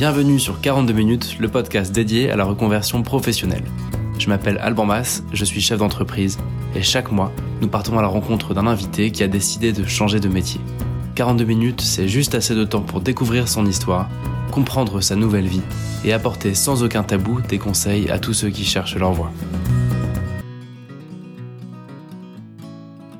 Bienvenue 0.00 0.40
sur 0.40 0.62
42 0.62 0.94
minutes, 0.94 1.36
le 1.40 1.48
podcast 1.48 1.92
dédié 1.92 2.30
à 2.30 2.36
la 2.36 2.46
reconversion 2.46 3.02
professionnelle. 3.02 3.64
Je 4.18 4.30
m'appelle 4.30 4.56
Alban 4.56 4.86
Mas, 4.86 5.22
je 5.34 5.44
suis 5.44 5.60
chef 5.60 5.80
d'entreprise 5.80 6.38
et 6.74 6.82
chaque 6.82 7.12
mois, 7.12 7.30
nous 7.60 7.68
partons 7.68 7.98
à 7.98 8.00
la 8.00 8.08
rencontre 8.08 8.54
d'un 8.54 8.66
invité 8.66 9.10
qui 9.10 9.22
a 9.22 9.28
décidé 9.28 9.74
de 9.74 9.84
changer 9.84 10.18
de 10.18 10.30
métier. 10.30 10.58
42 11.16 11.44
minutes, 11.44 11.82
c'est 11.82 12.08
juste 12.08 12.34
assez 12.34 12.54
de 12.54 12.64
temps 12.64 12.80
pour 12.80 13.02
découvrir 13.02 13.46
son 13.46 13.66
histoire, 13.66 14.08
comprendre 14.50 15.02
sa 15.02 15.16
nouvelle 15.16 15.46
vie 15.46 15.60
et 16.02 16.14
apporter 16.14 16.54
sans 16.54 16.82
aucun 16.82 17.02
tabou 17.02 17.42
des 17.42 17.58
conseils 17.58 18.10
à 18.10 18.18
tous 18.18 18.32
ceux 18.32 18.48
qui 18.48 18.64
cherchent 18.64 18.96
leur 18.96 19.12
voie. 19.12 19.30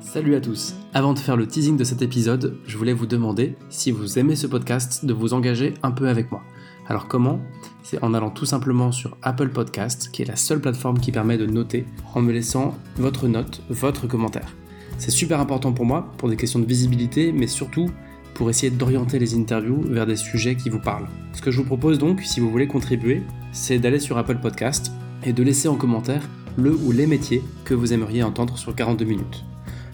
Salut 0.01 0.33
à 0.33 0.41
tous 0.41 0.73
Avant 0.95 1.13
de 1.13 1.19
faire 1.19 1.37
le 1.37 1.45
teasing 1.45 1.77
de 1.77 1.83
cet 1.83 2.01
épisode, 2.01 2.57
je 2.65 2.75
voulais 2.75 2.91
vous 2.91 3.05
demander, 3.05 3.55
si 3.69 3.91
vous 3.91 4.17
aimez 4.17 4.35
ce 4.35 4.47
podcast, 4.47 5.05
de 5.05 5.13
vous 5.13 5.33
engager 5.35 5.75
un 5.83 5.91
peu 5.91 6.09
avec 6.09 6.31
moi. 6.31 6.41
Alors 6.91 7.07
comment? 7.07 7.39
C'est 7.83 8.03
en 8.03 8.13
allant 8.13 8.31
tout 8.31 8.45
simplement 8.45 8.91
sur 8.91 9.15
Apple 9.21 9.47
Podcast, 9.47 10.09
qui 10.11 10.23
est 10.23 10.25
la 10.25 10.35
seule 10.35 10.59
plateforme 10.59 10.99
qui 10.99 11.13
permet 11.13 11.37
de 11.37 11.45
noter, 11.45 11.85
en 12.15 12.21
me 12.21 12.33
laissant 12.33 12.75
votre 12.97 13.29
note, 13.29 13.63
votre 13.69 14.07
commentaire. 14.07 14.53
C'est 14.97 15.09
super 15.09 15.39
important 15.39 15.71
pour 15.71 15.85
moi, 15.85 16.11
pour 16.17 16.27
des 16.27 16.35
questions 16.35 16.59
de 16.59 16.65
visibilité, 16.65 17.31
mais 17.31 17.47
surtout 17.47 17.89
pour 18.33 18.49
essayer 18.49 18.71
d'orienter 18.71 19.19
les 19.19 19.35
interviews 19.35 19.81
vers 19.83 20.05
des 20.05 20.17
sujets 20.17 20.57
qui 20.57 20.69
vous 20.69 20.81
parlent. 20.81 21.07
Ce 21.31 21.41
que 21.41 21.49
je 21.49 21.59
vous 21.59 21.63
propose 21.63 21.97
donc, 21.97 22.23
si 22.23 22.41
vous 22.41 22.51
voulez 22.51 22.67
contribuer, 22.67 23.23
c'est 23.53 23.79
d'aller 23.79 23.99
sur 23.99 24.17
Apple 24.17 24.39
Podcast 24.41 24.91
et 25.23 25.31
de 25.31 25.43
laisser 25.43 25.69
en 25.69 25.75
commentaire 25.75 26.27
le 26.57 26.75
ou 26.75 26.91
les 26.91 27.07
métiers 27.07 27.41
que 27.63 27.73
vous 27.73 27.93
aimeriez 27.93 28.21
entendre 28.21 28.57
sur 28.57 28.75
42 28.75 29.05
minutes. 29.05 29.45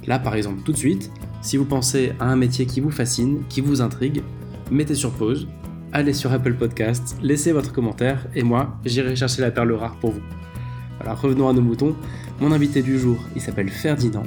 Là, 0.07 0.17
par 0.17 0.33
exemple, 0.33 0.63
tout 0.63 0.71
de 0.71 0.77
suite, 0.77 1.11
si 1.43 1.57
vous 1.57 1.65
pensez 1.65 2.13
à 2.19 2.25
un 2.25 2.35
métier 2.35 2.65
qui 2.65 2.79
vous 2.79 2.89
fascine, 2.89 3.43
qui 3.49 3.61
vous 3.61 3.81
intrigue, 3.81 4.23
mettez 4.71 4.95
sur 4.95 5.11
pause, 5.11 5.47
allez 5.97 6.13
sur 6.13 6.31
Apple 6.31 6.53
Podcast, 6.53 7.17
laissez 7.23 7.51
votre 7.51 7.73
commentaire 7.73 8.27
et 8.35 8.43
moi, 8.43 8.77
j'irai 8.85 9.15
chercher 9.15 9.41
la 9.41 9.49
perle 9.49 9.71
rare 9.73 9.95
pour 9.95 10.11
vous. 10.11 10.21
Alors 10.99 11.19
revenons 11.19 11.49
à 11.49 11.53
nos 11.53 11.63
moutons. 11.63 11.95
Mon 12.39 12.51
invité 12.51 12.83
du 12.83 12.99
jour, 12.99 13.17
il 13.35 13.41
s'appelle 13.41 13.69
Ferdinand. 13.69 14.21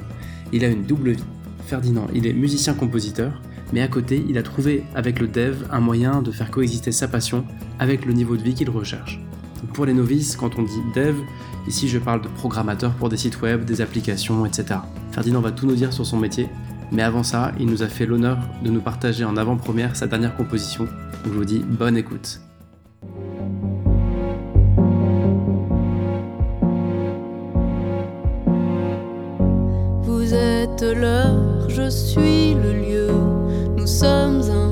Il 0.51 0.65
a 0.65 0.67
une 0.67 0.83
double 0.83 1.11
vie. 1.11 1.23
Ferdinand, 1.67 2.07
il 2.13 2.27
est 2.27 2.33
musicien-compositeur, 2.33 3.41
mais 3.71 3.81
à 3.81 3.87
côté, 3.87 4.21
il 4.27 4.37
a 4.37 4.43
trouvé 4.43 4.83
avec 4.95 5.21
le 5.21 5.29
dev 5.29 5.63
un 5.71 5.79
moyen 5.79 6.21
de 6.21 6.31
faire 6.31 6.51
coexister 6.51 6.91
sa 6.91 7.07
passion 7.07 7.45
avec 7.79 8.05
le 8.05 8.11
niveau 8.11 8.35
de 8.35 8.43
vie 8.43 8.53
qu'il 8.53 8.69
recherche. 8.69 9.21
Pour 9.73 9.85
les 9.85 9.93
novices, 9.93 10.35
quand 10.35 10.59
on 10.59 10.63
dit 10.63 10.81
dev, 10.93 11.15
ici 11.69 11.87
je 11.87 11.99
parle 11.99 12.21
de 12.21 12.27
programmateur 12.27 12.91
pour 12.95 13.07
des 13.07 13.15
sites 13.15 13.41
web, 13.41 13.63
des 13.63 13.79
applications, 13.79 14.45
etc. 14.45 14.81
Ferdinand 15.13 15.39
va 15.39 15.53
tout 15.53 15.67
nous 15.67 15.75
dire 15.75 15.93
sur 15.93 16.05
son 16.05 16.17
métier, 16.17 16.49
mais 16.91 17.01
avant 17.01 17.23
ça, 17.23 17.53
il 17.61 17.67
nous 17.67 17.81
a 17.81 17.87
fait 17.87 18.05
l'honneur 18.05 18.39
de 18.61 18.69
nous 18.69 18.81
partager 18.81 19.23
en 19.23 19.37
avant-première 19.37 19.95
sa 19.95 20.07
dernière 20.07 20.35
composition. 20.35 20.89
Je 21.25 21.29
vous 21.29 21.45
dis 21.45 21.59
bonne 21.59 21.97
écoute. 21.97 22.39
Vous 30.03 30.33
êtes 30.33 30.81
l'heure, 30.81 31.69
je 31.69 31.89
suis 31.89 32.53
le 32.53 32.73
lieu, 32.73 33.07
nous 33.77 33.87
sommes 33.87 34.41
un 34.49 34.70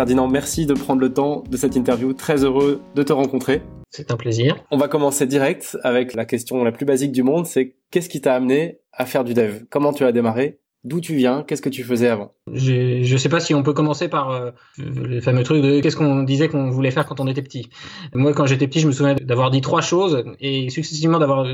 Ferdinand, 0.00 0.28
merci 0.28 0.64
de 0.64 0.72
prendre 0.72 1.02
le 1.02 1.12
temps 1.12 1.44
de 1.50 1.58
cette 1.58 1.76
interview. 1.76 2.14
Très 2.14 2.42
heureux 2.42 2.80
de 2.94 3.02
te 3.02 3.12
rencontrer. 3.12 3.60
C'est 3.90 4.10
un 4.10 4.16
plaisir. 4.16 4.56
On 4.70 4.78
va 4.78 4.88
commencer 4.88 5.26
direct 5.26 5.76
avec 5.82 6.14
la 6.14 6.24
question 6.24 6.64
la 6.64 6.72
plus 6.72 6.86
basique 6.86 7.12
du 7.12 7.22
monde, 7.22 7.44
c'est 7.44 7.76
qu'est-ce 7.90 8.08
qui 8.08 8.22
t'a 8.22 8.34
amené 8.34 8.78
à 8.94 9.04
faire 9.04 9.24
du 9.24 9.34
dev? 9.34 9.64
Comment 9.68 9.92
tu 9.92 10.04
as 10.04 10.12
démarré? 10.12 10.58
D'où 10.82 11.00
tu 11.00 11.14
viens? 11.14 11.42
Qu'est-ce 11.42 11.60
que 11.60 11.68
tu 11.68 11.84
faisais 11.84 12.08
avant? 12.08 12.32
Je 12.50 13.12
ne 13.12 13.18
sais 13.18 13.28
pas 13.28 13.38
si 13.38 13.54
on 13.54 13.62
peut 13.62 13.74
commencer 13.74 14.08
par 14.08 14.30
euh, 14.30 14.50
le 14.78 15.20
fameux 15.20 15.42
truc 15.42 15.62
de 15.62 15.80
qu'est-ce 15.80 15.96
qu'on 15.96 16.22
disait 16.22 16.48
qu'on 16.48 16.70
voulait 16.70 16.90
faire 16.90 17.04
quand 17.04 17.20
on 17.20 17.26
était 17.26 17.42
petit. 17.42 17.68
Moi, 18.14 18.32
quand 18.32 18.46
j'étais 18.46 18.66
petit, 18.66 18.80
je 18.80 18.86
me 18.86 18.92
souviens 18.92 19.14
d'avoir 19.14 19.50
dit 19.50 19.60
trois 19.60 19.82
choses 19.82 20.24
et 20.40 20.70
successivement 20.70 21.18
d'avoir 21.18 21.46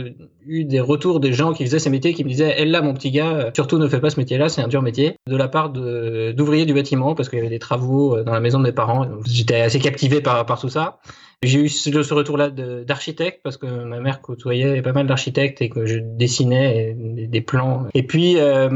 eu 0.46 0.64
des 0.64 0.78
retours 0.78 1.18
des 1.18 1.32
gens 1.32 1.52
qui 1.54 1.64
faisaient 1.64 1.80
ces 1.80 1.90
métiers 1.90 2.14
qui 2.14 2.22
me 2.22 2.28
disaient 2.28 2.54
"Elle 2.56 2.70
là, 2.70 2.82
mon 2.82 2.94
petit 2.94 3.10
gars, 3.10 3.50
surtout 3.52 3.78
ne 3.78 3.88
fais 3.88 4.00
pas 4.00 4.10
ce 4.10 4.20
métier-là, 4.20 4.48
c'est 4.48 4.62
un 4.62 4.68
dur 4.68 4.82
métier." 4.82 5.16
De 5.26 5.36
la 5.36 5.48
part 5.48 5.70
d'ouvriers 5.70 6.64
du 6.64 6.74
bâtiment 6.74 7.16
parce 7.16 7.28
qu'il 7.28 7.38
y 7.38 7.42
avait 7.42 7.50
des 7.50 7.58
travaux 7.58 8.22
dans 8.22 8.32
la 8.32 8.40
maison 8.40 8.58
de 8.58 8.64
mes 8.64 8.72
parents. 8.72 9.06
J'étais 9.26 9.60
assez 9.60 9.80
captivé 9.80 10.20
par, 10.20 10.46
par 10.46 10.60
tout 10.60 10.68
ça. 10.68 11.00
J'ai 11.42 11.60
eu 11.60 11.68
ce 11.68 12.14
retour-là 12.14 12.48
d'architecte 12.48 13.40
parce 13.44 13.58
que 13.58 13.66
ma 13.66 14.00
mère 14.00 14.22
côtoyait 14.22 14.80
pas 14.80 14.94
mal 14.94 15.06
d'architectes 15.06 15.60
et 15.60 15.68
que 15.68 15.84
je 15.84 15.98
dessinais 15.98 16.96
des, 16.96 17.40
plans. 17.42 17.86
Et 17.92 18.04
puis 18.04 18.38
euh, 18.38 18.70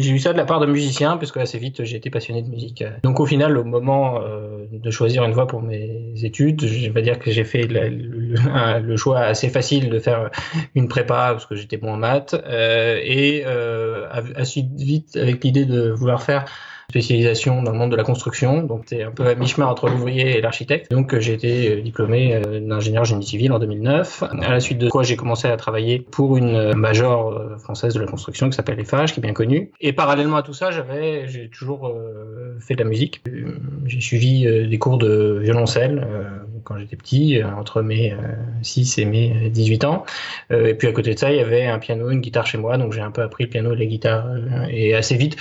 j'ai 0.00 0.10
eu 0.10 0.18
ça 0.18 0.32
de 0.32 0.36
la 0.36 0.46
part 0.46 0.58
de 0.58 0.66
musiciens 0.66 1.16
parce 1.16 1.30
que 1.30 1.38
assez 1.38 1.58
vite 1.58 1.84
j'ai 1.84 1.96
été 1.96 2.10
passionné 2.10 2.42
de 2.42 2.48
musique. 2.48 2.82
Donc 3.04 3.20
au 3.20 3.26
final, 3.26 3.56
au 3.56 3.62
moment 3.62 4.20
euh, 4.20 4.66
de 4.72 4.90
choisir 4.90 5.22
une 5.22 5.32
voie 5.32 5.46
pour 5.46 5.62
mes 5.62 6.12
études, 6.24 6.66
je 6.66 6.90
vais 6.90 7.02
dire 7.02 7.20
que 7.20 7.30
j'ai 7.30 7.44
fait 7.44 7.68
le, 7.68 8.96
choix 8.96 9.20
assez 9.20 9.48
facile 9.48 9.90
de 9.90 10.00
faire 10.00 10.30
une 10.74 10.88
prépa 10.88 11.28
parce 11.30 11.46
que 11.46 11.54
j'étais 11.54 11.76
bon 11.76 11.92
en 11.92 11.96
maths 11.96 12.34
euh, 12.34 12.98
et 13.00 13.44
assez 14.34 14.64
vite 14.76 15.16
avec 15.16 15.44
l'idée 15.44 15.66
de 15.66 15.90
vouloir 15.90 16.20
faire 16.20 16.46
spécialisation 16.94 17.60
dans 17.60 17.72
le 17.72 17.78
monde 17.78 17.90
de 17.90 17.96
la 17.96 18.04
construction, 18.04 18.62
donc 18.62 18.84
c'est 18.86 19.02
un 19.02 19.10
peu 19.10 19.26
à 19.26 19.34
mi-chemin 19.34 19.66
entre 19.66 19.88
l'ouvrier 19.88 20.38
et 20.38 20.40
l'architecte. 20.40 20.92
Donc 20.92 21.18
j'ai 21.18 21.32
été 21.32 21.72
euh, 21.72 21.82
diplômé 21.82 22.36
euh, 22.36 22.60
d'ingénieur 22.60 23.04
génie 23.04 23.26
civil 23.26 23.52
en 23.52 23.58
2009, 23.58 24.22
à 24.22 24.52
la 24.52 24.60
suite 24.60 24.78
de 24.78 24.88
quoi 24.88 25.02
j'ai 25.02 25.16
commencé 25.16 25.48
à 25.48 25.56
travailler 25.56 25.98
pour 25.98 26.36
une 26.36 26.54
euh, 26.54 26.72
major 26.74 27.58
française 27.58 27.94
de 27.94 28.00
la 28.00 28.06
construction 28.06 28.48
qui 28.48 28.54
s'appelle 28.54 28.78
EFAGE, 28.78 29.12
qui 29.12 29.18
est 29.18 29.22
bien 29.22 29.32
connue. 29.32 29.72
Et 29.80 29.92
parallèlement 29.92 30.36
à 30.36 30.44
tout 30.44 30.52
ça, 30.52 30.70
j'avais, 30.70 31.26
j'ai 31.26 31.48
toujours 31.48 31.92
fait 32.60 32.74
de 32.74 32.82
la 32.84 32.88
musique. 32.88 33.22
J'ai 33.86 34.00
suivi 34.00 34.46
des 34.68 34.78
cours 34.78 34.98
de 34.98 35.38
violoncelle 35.42 36.06
quand 36.62 36.78
j'étais 36.78 36.96
petit, 36.96 37.42
entre 37.42 37.82
mes 37.82 38.14
6 38.62 38.98
et 38.98 39.04
mes 39.04 39.50
18 39.50 39.84
ans. 39.84 40.04
Et 40.50 40.74
puis 40.74 40.88
à 40.88 40.92
côté 40.92 41.14
de 41.14 41.18
ça, 41.18 41.32
il 41.32 41.36
y 41.38 41.40
avait 41.40 41.66
un 41.66 41.78
piano, 41.78 42.10
une 42.10 42.20
guitare 42.20 42.46
chez 42.46 42.58
moi, 42.58 42.78
donc 42.78 42.92
j'ai 42.92 43.00
un 43.00 43.10
peu 43.10 43.22
appris 43.22 43.44
le 43.44 43.50
piano 43.50 43.72
et 43.72 43.76
la 43.76 43.86
guitare. 43.86 44.26
Et 44.70 44.94
assez 44.94 45.16
vite, 45.16 45.36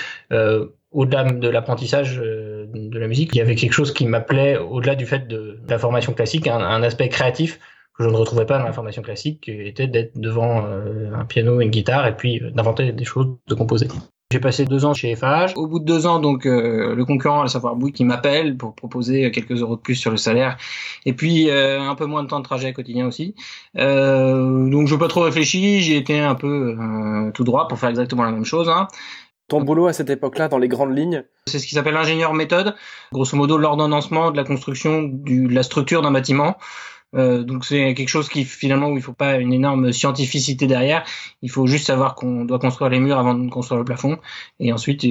au-delà 0.93 1.23
de 1.23 1.49
l'apprentissage 1.49 2.19
euh, 2.23 2.67
de 2.73 2.99
la 2.99 3.07
musique, 3.07 3.31
il 3.33 3.37
y 3.37 3.41
avait 3.41 3.55
quelque 3.55 3.73
chose 3.73 3.93
qui 3.93 4.05
m'appelait 4.05 4.57
au-delà 4.57 4.95
du 4.95 5.05
fait 5.05 5.27
de, 5.27 5.59
la 5.67 5.77
formation 5.77 6.13
classique, 6.13 6.47
un, 6.47 6.83
aspect 6.83 7.09
créatif 7.09 7.59
que 7.97 8.03
je 8.03 8.09
ne 8.09 8.15
retrouvais 8.15 8.45
pas 8.45 8.57
dans 8.57 8.65
la 8.65 8.73
formation 8.73 9.01
classique, 9.01 9.41
qui 9.41 9.51
était 9.51 9.87
d'être 9.87 10.17
devant 10.17 10.65
euh, 10.65 11.13
un 11.13 11.25
piano 11.25 11.61
une 11.61 11.69
guitare 11.69 12.07
et 12.07 12.15
puis 12.15 12.39
euh, 12.41 12.51
d'inventer 12.51 12.91
des 12.91 13.05
choses, 13.05 13.27
de 13.47 13.55
composer. 13.55 13.87
J'ai 14.31 14.39
passé 14.39 14.65
deux 14.65 14.83
ans 14.85 14.95
chez 14.95 15.15
FH. 15.15 15.55
Au 15.55 15.67
bout 15.67 15.77
de 15.77 15.85
deux 15.85 16.07
ans, 16.07 16.19
donc 16.19 16.45
le 16.45 17.03
concurrent, 17.05 17.43
à 17.43 17.47
savoir 17.47 17.75
Bouygues, 17.75 17.93
qui 17.93 18.03
m'appelle 18.03 18.57
pour 18.57 18.73
proposer 18.73 19.29
quelques 19.29 19.61
euros 19.61 19.75
de 19.75 19.81
plus 19.81 19.93
sur 19.93 20.09
le 20.09 20.17
salaire, 20.17 20.57
et 21.05 21.13
puis 21.13 21.51
un 21.51 21.93
peu 21.93 22.07
moins 22.07 22.23
de 22.23 22.29
temps 22.29 22.39
de 22.39 22.43
trajet 22.43 22.73
quotidien 22.73 23.05
aussi. 23.05 23.35
donc 23.75 24.87
je 24.87 24.91
n'ai 24.91 24.99
pas 24.99 25.07
trop 25.07 25.21
réfléchi, 25.21 25.81
j'ai 25.81 25.97
été 25.97 26.19
un 26.19 26.33
peu 26.33 26.75
tout 27.35 27.43
droit 27.43 27.67
pour 27.67 27.77
faire 27.77 27.89
exactement 27.89 28.23
la 28.23 28.31
même 28.31 28.43
chose. 28.43 28.69
Hein. 28.69 28.87
Ton 29.47 29.61
boulot 29.61 29.87
à 29.87 29.93
cette 29.93 30.09
époque-là, 30.09 30.47
dans 30.47 30.57
les 30.57 30.67
grandes 30.67 30.97
lignes? 30.97 31.25
C'est 31.47 31.59
ce 31.59 31.67
qui 31.67 31.75
s'appelle 31.75 31.93
l'ingénieur 31.93 32.33
méthode. 32.33 32.75
Grosso 33.11 33.35
modo, 33.35 33.57
l'ordonnancement 33.57 34.31
de 34.31 34.37
la 34.37 34.43
construction 34.43 35.03
de 35.03 35.53
la 35.53 35.63
structure 35.63 36.01
d'un 36.01 36.11
bâtiment. 36.11 36.57
Euh, 37.15 37.43
donc 37.43 37.65
c'est 37.65 37.93
quelque 37.93 38.09
chose 38.09 38.29
qui 38.29 38.45
finalement 38.45 38.89
où 38.89 38.97
il 38.97 39.03
faut 39.03 39.13
pas 39.13 39.37
une 39.37 39.53
énorme 39.53 39.91
scientificité 39.91 40.67
derrière. 40.67 41.03
Il 41.41 41.49
faut 41.49 41.67
juste 41.67 41.87
savoir 41.87 42.15
qu'on 42.15 42.45
doit 42.45 42.59
construire 42.59 42.89
les 42.89 42.99
murs 42.99 43.17
avant 43.17 43.35
de 43.35 43.49
construire 43.49 43.79
le 43.79 43.85
plafond. 43.85 44.17
Et 44.59 44.73
ensuite 44.73 45.01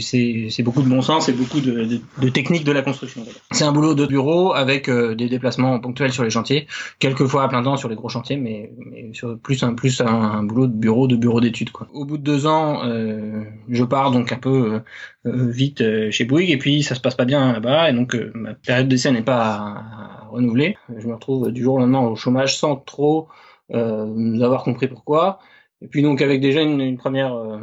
c'est 0.00 0.62
beaucoup 0.62 0.82
de 0.82 0.88
bon 0.88 1.02
sens 1.02 1.28
et 1.28 1.32
beaucoup 1.32 1.60
de, 1.60 1.84
de, 1.84 2.00
de 2.18 2.28
technique 2.28 2.64
de 2.64 2.72
la 2.72 2.82
construction. 2.82 3.24
C'est 3.50 3.64
un 3.64 3.72
boulot 3.72 3.94
de 3.94 4.06
bureau 4.06 4.52
avec 4.54 4.88
euh, 4.88 5.14
des 5.14 5.28
déplacements 5.28 5.78
ponctuels 5.80 6.12
sur 6.12 6.24
les 6.24 6.30
chantiers, 6.30 6.66
quelques 6.98 7.26
fois 7.26 7.44
à 7.44 7.48
plein 7.48 7.62
temps 7.62 7.76
sur 7.76 7.88
les 7.88 7.96
gros 7.96 8.08
chantiers, 8.08 8.36
mais, 8.36 8.72
mais 8.78 9.10
sur 9.12 9.38
plus 9.38 9.62
un 9.62 9.74
plus 9.74 10.00
un, 10.00 10.42
boulot 10.42 10.66
de 10.66 10.72
bureau 10.72 11.06
de 11.06 11.16
bureau 11.16 11.40
d'études. 11.40 11.70
Au 11.92 12.04
bout 12.04 12.18
de 12.18 12.22
deux 12.22 12.46
ans, 12.46 12.82
euh, 12.84 13.44
je 13.68 13.84
pars 13.84 14.10
donc 14.10 14.32
un 14.32 14.36
peu 14.36 14.74
euh, 14.74 14.78
vite 15.24 16.10
chez 16.10 16.24
Bouygues 16.24 16.50
et 16.50 16.58
puis 16.58 16.82
ça 16.82 16.94
se 16.94 17.00
passe 17.00 17.14
pas 17.14 17.24
bien 17.24 17.52
là-bas 17.52 17.90
et 17.90 17.92
donc 17.92 18.16
ma 18.34 18.54
période 18.54 18.88
d'essai 18.88 19.12
n'est 19.12 19.22
pas 19.22 20.26
renouvelé. 20.30 20.76
Je 20.96 21.06
me 21.06 21.14
retrouve 21.14 21.52
du 21.52 21.62
jour 21.62 21.74
au 21.74 21.78
lendemain 21.78 22.00
au 22.00 22.16
chômage 22.16 22.56
sans 22.56 22.76
trop 22.76 23.28
euh, 23.74 24.40
avoir 24.40 24.64
compris 24.64 24.88
pourquoi. 24.88 25.38
Et 25.80 25.88
puis 25.88 26.02
donc 26.02 26.20
avec 26.20 26.40
déjà 26.40 26.62
une, 26.62 26.96
première 26.96 27.34
euh, 27.34 27.58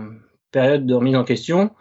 période 0.51 0.85
de 0.85 0.93
remise 0.93 1.15
en 1.15 1.23
question, 1.23 1.71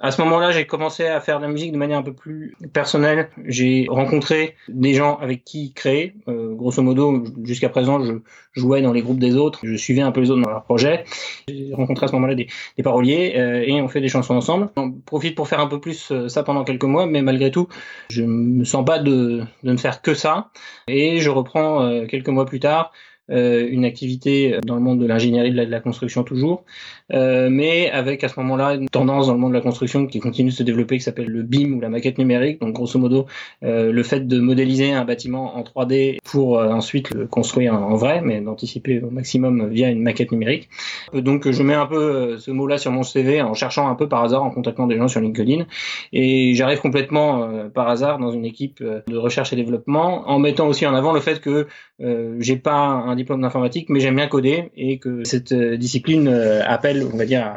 À 0.00 0.12
ce 0.12 0.22
moment-là, 0.22 0.52
j'ai 0.52 0.64
commencé 0.64 1.06
à 1.06 1.20
faire 1.20 1.38
de 1.38 1.44
la 1.44 1.50
musique 1.50 1.72
de 1.72 1.76
manière 1.76 1.98
un 1.98 2.02
peu 2.02 2.12
plus 2.12 2.54
personnelle. 2.72 3.30
J'ai 3.44 3.86
rencontré 3.88 4.54
des 4.68 4.94
gens 4.94 5.16
avec 5.16 5.42
qui 5.44 5.72
créer. 5.72 6.14
Euh, 6.28 6.54
grosso 6.54 6.80
modo, 6.82 7.24
jusqu'à 7.42 7.68
présent, 7.68 8.04
je 8.04 8.20
jouais 8.52 8.80
dans 8.80 8.92
les 8.92 9.02
groupes 9.02 9.18
des 9.18 9.34
autres. 9.34 9.58
Je 9.64 9.74
suivais 9.74 10.02
un 10.02 10.12
peu 10.12 10.20
les 10.20 10.30
autres 10.30 10.42
dans 10.42 10.50
leurs 10.50 10.62
projets. 10.62 11.04
J'ai 11.48 11.74
rencontré 11.74 12.04
à 12.04 12.08
ce 12.08 12.12
moment-là 12.12 12.36
des, 12.36 12.46
paroliers 12.84 13.34
euh, 13.36 13.64
et 13.66 13.80
on 13.80 13.88
fait 13.88 14.00
des 14.00 14.08
chansons 14.08 14.34
ensemble. 14.34 14.68
On 14.76 14.92
profite 14.92 15.34
pour 15.34 15.48
faire 15.48 15.60
un 15.60 15.66
peu 15.66 15.80
plus 15.80 16.12
euh, 16.12 16.28
ça 16.28 16.44
pendant 16.44 16.62
quelques 16.62 16.84
mois, 16.84 17.06
mais 17.06 17.22
malgré 17.22 17.50
tout, 17.50 17.68
je 18.08 18.22
me 18.22 18.64
sens 18.64 18.84
pas 18.84 19.00
de, 19.00 19.42
de 19.64 19.72
ne 19.72 19.76
faire 19.76 20.00
que 20.00 20.14
ça. 20.14 20.50
Et 20.86 21.18
je 21.18 21.30
reprends 21.30 21.82
euh, 21.82 22.06
quelques 22.06 22.28
mois 22.28 22.46
plus 22.46 22.60
tard 22.60 22.92
euh, 23.30 23.68
une 23.68 23.84
activité 23.84 24.58
dans 24.64 24.74
le 24.74 24.80
monde 24.80 25.00
de 25.00 25.06
l'ingénierie 25.06 25.50
de, 25.50 25.60
la 25.60 25.80
construction 25.80 26.24
toujours, 26.24 26.64
euh, 27.12 27.48
mais 27.50 27.90
avec 27.90 28.24
à 28.24 28.28
ce 28.28 28.38
moment-là 28.40 28.74
une 28.74 28.88
tendance 28.88 29.26
dans 29.26 29.32
le 29.32 29.38
monde 29.38 29.52
de 29.52 29.56
la 29.56 29.62
construction 29.62 30.06
qui 30.06 30.20
continue 30.20 30.50
de 30.50 30.54
se 30.54 30.62
développer 30.62 30.98
qui 30.98 31.04
s'appelle 31.04 31.28
le 31.28 31.42
BIM 31.42 31.72
ou 31.72 31.80
la 31.80 31.88
maquette 31.88 32.18
numérique. 32.18 32.60
Donc 32.60 32.74
grosso 32.74 32.98
modo, 32.98 33.26
euh, 33.62 33.92
le 33.92 34.02
fait 34.02 34.26
de 34.26 34.40
modéliser 34.40 34.92
un 34.92 35.04
bâtiment 35.04 35.56
en 35.56 35.62
3D 35.62 36.18
pour 36.24 36.58
euh, 36.58 36.68
ensuite 36.70 37.10
le 37.14 37.26
construire 37.26 37.74
en 37.74 37.96
vrai, 37.96 38.20
mais 38.22 38.40
d'anticiper 38.40 39.00
au 39.00 39.10
maximum 39.10 39.68
via 39.68 39.88
une 39.88 40.02
maquette 40.02 40.32
numérique. 40.32 40.68
Donc 41.14 41.50
je 41.50 41.62
mets 41.62 41.74
un 41.74 41.86
peu 41.86 41.96
euh, 41.96 42.38
ce 42.38 42.50
mot-là 42.50 42.78
sur 42.78 42.92
mon 42.92 43.02
CV 43.02 43.42
en 43.42 43.54
cherchant 43.54 43.88
un 43.88 43.94
peu 43.94 44.08
par 44.08 44.22
hasard, 44.22 44.42
en 44.42 44.50
contactant 44.50 44.86
des 44.86 44.96
gens 44.96 45.08
sur 45.08 45.20
LinkedIn, 45.20 45.66
et 46.12 46.54
j'arrive 46.54 46.80
complètement 46.80 47.42
euh, 47.44 47.68
par 47.68 47.88
hasard 47.88 48.18
dans 48.18 48.30
une 48.30 48.44
équipe 48.44 48.82
de 48.82 49.16
recherche 49.16 49.52
et 49.52 49.56
développement, 49.56 50.28
en 50.28 50.38
mettant 50.38 50.68
aussi 50.68 50.86
en 50.86 50.94
avant 50.94 51.12
le 51.12 51.20
fait 51.20 51.40
que 51.40 51.66
j'ai 52.38 52.56
pas 52.56 52.76
un 52.76 53.16
diplôme 53.16 53.42
d'informatique, 53.42 53.88
mais 53.88 54.00
j'aime 54.00 54.16
bien 54.16 54.28
coder 54.28 54.70
et 54.76 54.98
que 54.98 55.24
cette 55.24 55.52
euh, 55.52 55.76
discipline 55.76 56.28
euh, 56.28 56.62
on 57.04 57.16
va 57.16 57.24
dire, 57.24 57.52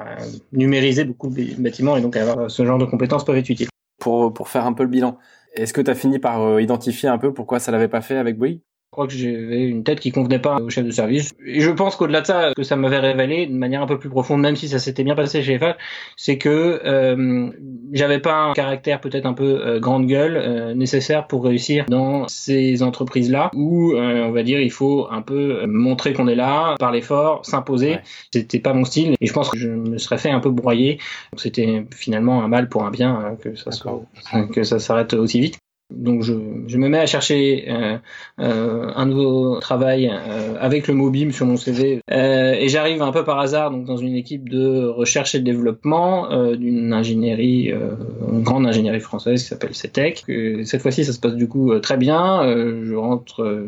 numériser 0.52 1.04
beaucoup 1.04 1.30
de 1.30 1.62
bâtiments 1.62 1.98
et 1.98 2.02
donc 2.02 2.16
avoir 2.18 2.50
ce 2.50 2.66
genre 2.66 2.78
de 2.78 2.86
compétences 2.86 3.26
peuvent 3.26 3.38
être 3.38 3.50
utiles. 3.50 3.68
Pour, 4.00 4.34
pour 4.34 4.50
faire 4.50 4.66
un 4.66 4.74
peu 4.74 4.84
le 4.84 4.90
bilan, 4.90 5.18
est-ce 5.54 5.74
que 5.74 5.82
tu 5.82 5.92
as 5.92 5.96
fini 5.96 6.18
par 6.20 6.42
euh, 6.42 6.62
identifier 6.62 7.10
un 7.10 7.18
peu 7.18 7.34
pourquoi 7.34 7.60
ça 7.60 7.72
l'avait 7.72 7.88
pas 7.88 8.02
fait 8.02 8.18
avec 8.18 8.38
Bouygues? 8.38 8.62
Je 8.92 8.96
crois 8.98 9.08
que 9.08 9.14
j'avais 9.14 9.64
une 9.64 9.86
tête 9.86 10.02
qui 10.02 10.12
convenait 10.12 10.38
pas 10.38 10.58
au 10.58 10.70
chef 10.70 10.84
de 10.84 10.92
service. 10.92 11.32
Et 11.46 11.62
je 11.62 11.72
pense 11.72 11.96
qu'au-delà 11.96 12.20
de 12.20 12.26
ça, 12.26 12.52
que 12.54 12.64
ça 12.64 12.76
m'avait 12.76 13.00
révélé 13.00 13.48
de 13.48 13.54
manière 13.54 13.82
un 13.82 13.86
peu 13.86 13.98
plus 13.98 14.10
profonde, 14.10 14.42
même 14.42 14.58
si 14.58 14.68
ça 14.68 14.80
s'était 14.80 15.06
bien 15.06 15.16
passé 15.16 15.42
chez 15.42 15.58
FH, 15.58 15.78
c'est 16.18 16.38
que 16.38 16.82
euh, 16.84 17.50
j'avais 17.94 18.20
pas 18.20 18.34
un 18.34 18.52
caractère 18.52 19.00
peut-être 19.00 19.26
un 19.26 19.32
peu 19.32 19.66
euh, 19.66 19.80
grande 19.80 20.08
gueule 20.08 20.36
euh, 20.36 20.74
nécessaire 20.74 21.28
pour 21.28 21.46
réussir 21.46 21.86
dans 21.88 22.28
ces 22.28 22.84
entreprises-là, 22.84 23.50
où 23.54 23.94
euh, 23.94 24.26
on 24.26 24.32
va 24.32 24.44
dire 24.44 24.60
il 24.60 24.72
faut 24.72 25.08
un 25.10 25.22
peu 25.22 25.66
montrer 25.68 26.12
qu'on 26.12 26.28
est 26.28 26.36
là, 26.36 26.76
parler 26.78 27.02
fort, 27.02 27.46
s'imposer. 27.46 27.92
Ouais. 27.92 28.02
C'était 28.34 28.60
pas 28.60 28.74
mon 28.74 28.84
style, 28.84 29.16
et 29.22 29.26
je 29.26 29.32
pense 29.32 29.50
que 29.50 29.58
je 29.58 29.70
me 29.70 30.00
serais 30.00 30.18
fait 30.18 30.32
un 30.32 30.42
peu 30.42 30.50
broyer. 30.50 31.00
C'était 31.38 31.86
finalement 31.96 32.44
un 32.44 32.50
mal 32.50 32.68
pour 32.68 32.84
un 32.84 32.92
bien 32.92 33.16
hein, 33.16 33.38
que 33.42 33.56
ça 33.56 33.72
soit, 33.72 34.02
que 34.54 34.64
ça 34.64 34.80
s'arrête 34.80 35.14
aussi 35.14 35.40
vite. 35.40 35.60
Donc 35.92 36.24
je, 36.24 36.34
me 36.34 36.90
mets 36.90 37.00
à 37.00 37.06
chercher 37.06 37.66
euh, 37.70 37.98
euh, 38.40 38.92
un 38.96 39.06
nouveau 39.06 39.60
travail 39.60 40.08
euh, 40.12 40.56
avec 40.60 40.88
le 40.88 40.94
MOBIM 40.94 41.32
sur 41.32 41.46
mon 41.46 41.58
CV 41.58 42.02
et 42.10 42.70
j'arrive 42.70 43.02
un 43.02 43.12
peu 43.12 43.24
par 43.24 43.40
hasard 43.40 43.72
dans 43.72 43.98
une 43.98 44.16
équipe 44.16 44.50
de 44.50 44.86
recherche 44.86 45.36
et 45.36 45.40
de 45.40 45.44
développement 45.44 46.30
d'une 46.56 46.94
ingénierie, 46.94 47.72
une 47.72 48.44
grande 48.44 48.68
ingénierie 48.68 49.00
française 49.00 49.42
qui 49.42 49.48
s'appelle 49.48 49.74
CETEC. 49.74 50.26
Cette 50.64 50.82
fois-ci 50.82 51.06
ça 51.06 51.14
se 51.14 51.20
passe 51.20 51.36
du 51.36 51.48
coup 51.48 51.78
très 51.80 51.98
bien, 51.98 52.44
je 52.84 52.94
rentre 52.96 53.66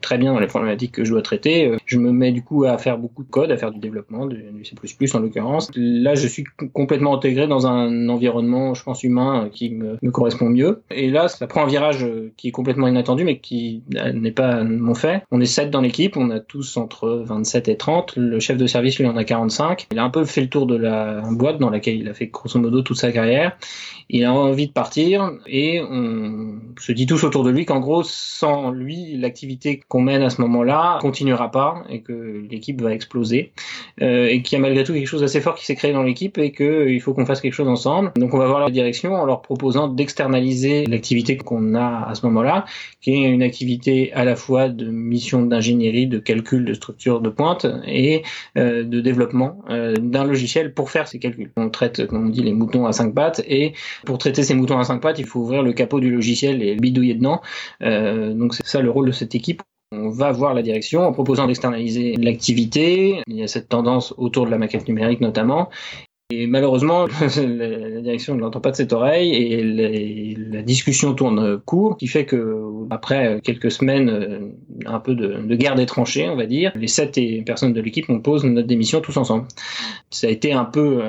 très 0.00 0.18
bien 0.18 0.32
dans 0.32 0.40
les 0.40 0.46
problématiques 0.46 0.92
que 0.92 1.04
je 1.04 1.10
dois 1.10 1.22
traiter. 1.22 1.72
Je 1.86 1.98
me 1.98 2.12
mets 2.12 2.32
du 2.32 2.42
coup 2.42 2.64
à 2.64 2.78
faire 2.78 2.98
beaucoup 2.98 3.24
de 3.24 3.30
code, 3.30 3.50
à 3.50 3.56
faire 3.56 3.72
du 3.72 3.78
développement, 3.78 4.26
du, 4.26 4.42
du 4.52 4.64
C++ 4.64 5.16
en 5.16 5.18
l'occurrence. 5.18 5.70
Là 5.74 6.14
je 6.14 6.26
suis 6.26 6.44
complètement 6.72 7.16
intégré 7.16 7.46
dans 7.46 7.66
un 7.66 8.08
environnement 8.08 8.74
je 8.74 8.82
pense 8.82 9.02
humain 9.02 9.48
qui 9.52 9.70
me, 9.70 9.96
me 10.02 10.10
correspond 10.10 10.48
mieux. 10.48 10.82
Et 10.90 11.10
là 11.10 11.19
ça 11.28 11.46
prend 11.46 11.64
un 11.64 11.66
virage 11.66 12.06
qui 12.36 12.48
est 12.48 12.52
complètement 12.52 12.86
inattendu, 12.86 13.24
mais 13.24 13.38
qui 13.38 13.82
n'est 13.88 14.32
pas 14.32 14.64
mon 14.64 14.94
fait. 14.94 15.22
On 15.30 15.40
est 15.40 15.46
7 15.46 15.70
dans 15.70 15.80
l'équipe, 15.80 16.16
on 16.16 16.30
a 16.30 16.40
tous 16.40 16.76
entre 16.76 17.22
27 17.26 17.68
et 17.68 17.76
30. 17.76 18.16
Le 18.16 18.40
chef 18.40 18.56
de 18.56 18.66
service, 18.66 18.98
lui, 18.98 19.06
en 19.06 19.16
a 19.16 19.24
45. 19.24 19.88
Il 19.92 19.98
a 19.98 20.04
un 20.04 20.10
peu 20.10 20.24
fait 20.24 20.40
le 20.40 20.48
tour 20.48 20.66
de 20.66 20.76
la 20.76 21.22
boîte 21.30 21.58
dans 21.58 21.70
laquelle 21.70 21.96
il 21.96 22.08
a 22.08 22.14
fait 22.14 22.26
grosso 22.26 22.58
modo 22.58 22.82
toute 22.82 22.96
sa 22.96 23.12
carrière. 23.12 23.56
Il 24.08 24.24
a 24.24 24.32
envie 24.32 24.66
de 24.66 24.72
partir 24.72 25.30
et 25.46 25.80
on 25.80 26.58
se 26.78 26.92
dit 26.92 27.06
tous 27.06 27.22
autour 27.22 27.44
de 27.44 27.50
lui 27.50 27.64
qu'en 27.64 27.78
gros, 27.78 28.02
sans 28.02 28.70
lui, 28.70 29.16
l'activité 29.16 29.80
qu'on 29.88 30.00
mène 30.00 30.22
à 30.22 30.30
ce 30.30 30.40
moment-là 30.40 30.98
continuera 31.00 31.50
pas 31.50 31.84
et 31.88 32.00
que 32.00 32.42
l'équipe 32.50 32.80
va 32.80 32.92
exploser. 32.92 33.52
Euh, 34.02 34.26
et 34.26 34.42
qu'il 34.42 34.56
y 34.56 34.58
a 34.58 34.62
malgré 34.62 34.84
tout 34.84 34.92
quelque 34.92 35.06
chose 35.06 35.20
d'assez 35.20 35.40
fort 35.40 35.54
qui 35.54 35.64
s'est 35.64 35.76
créé 35.76 35.92
dans 35.92 36.02
l'équipe 36.02 36.38
et 36.38 36.52
qu'il 36.52 37.00
faut 37.00 37.14
qu'on 37.14 37.26
fasse 37.26 37.40
quelque 37.40 37.54
chose 37.54 37.68
ensemble. 37.68 38.12
Donc 38.16 38.34
on 38.34 38.38
va 38.38 38.46
voir 38.46 38.60
la 38.60 38.70
direction 38.70 39.14
en 39.14 39.24
leur 39.24 39.42
proposant 39.42 39.88
d'externaliser 39.88 40.86
l'activité 40.86 41.09
qu'on 41.44 41.74
a 41.74 42.06
à 42.08 42.14
ce 42.14 42.24
moment-là, 42.26 42.64
qui 43.00 43.12
est 43.12 43.28
une 43.28 43.42
activité 43.42 44.12
à 44.12 44.24
la 44.24 44.36
fois 44.36 44.68
de 44.68 44.86
mission 44.90 45.42
d'ingénierie, 45.42 46.06
de 46.06 46.18
calcul 46.18 46.64
de 46.64 46.74
structure 46.74 47.20
de 47.20 47.30
pointe 47.30 47.66
et 47.86 48.22
euh, 48.56 48.84
de 48.84 49.00
développement 49.00 49.62
euh, 49.70 49.94
d'un 49.96 50.24
logiciel 50.24 50.74
pour 50.74 50.90
faire 50.90 51.08
ces 51.08 51.18
calculs. 51.18 51.50
On 51.56 51.70
traite, 51.70 52.06
comme 52.06 52.26
on 52.26 52.28
dit, 52.28 52.42
les 52.42 52.52
moutons 52.52 52.86
à 52.86 52.92
cinq 52.92 53.14
pattes 53.14 53.42
et 53.46 53.74
pour 54.04 54.18
traiter 54.18 54.42
ces 54.42 54.54
moutons 54.54 54.78
à 54.78 54.84
cinq 54.84 55.00
pattes, 55.00 55.18
il 55.18 55.26
faut 55.26 55.40
ouvrir 55.40 55.62
le 55.62 55.72
capot 55.72 56.00
du 56.00 56.10
logiciel 56.10 56.62
et 56.62 56.76
bidouiller 56.76 57.14
dedans. 57.14 57.40
Euh, 57.82 58.32
donc 58.32 58.54
c'est 58.54 58.66
ça 58.66 58.80
le 58.80 58.90
rôle 58.90 59.06
de 59.06 59.12
cette 59.12 59.34
équipe. 59.34 59.62
On 59.92 60.10
va 60.10 60.30
voir 60.30 60.54
la 60.54 60.62
direction 60.62 61.02
en 61.02 61.12
proposant 61.12 61.48
d'externaliser 61.48 62.14
l'activité. 62.16 63.22
Il 63.26 63.36
y 63.36 63.42
a 63.42 63.48
cette 63.48 63.68
tendance 63.68 64.14
autour 64.18 64.46
de 64.46 64.50
la 64.50 64.58
maquette 64.58 64.86
numérique 64.86 65.20
notamment. 65.20 65.68
Et 66.30 66.46
malheureusement, 66.46 67.06
la 67.20 68.00
direction 68.00 68.34
ne 68.34 68.40
l'entend 68.40 68.60
pas 68.60 68.70
de 68.70 68.76
cette 68.76 68.92
oreille 68.92 69.34
et 69.34 70.34
la 70.36 70.62
discussion 70.62 71.14
tourne 71.14 71.58
court, 71.58 71.96
qui 71.96 72.06
fait 72.06 72.24
que 72.24 72.62
après 72.90 73.40
quelques 73.42 73.70
semaines, 73.70 74.52
un 74.86 75.00
peu 75.00 75.14
de, 75.14 75.42
de 75.42 75.56
guerre 75.56 75.74
des 75.74 75.86
tranchées, 75.86 76.28
on 76.28 76.36
va 76.36 76.46
dire, 76.46 76.72
les 76.74 76.88
sept 76.88 77.18
personnes 77.44 77.72
de 77.72 77.80
l'équipe 77.80 78.06
on 78.08 78.20
pose 78.20 78.44
notre 78.44 78.66
démission 78.66 79.00
tous 79.00 79.16
ensemble. 79.16 79.46
Ça 80.10 80.26
a 80.26 80.30
été 80.30 80.52
un 80.52 80.64
peu, 80.64 81.02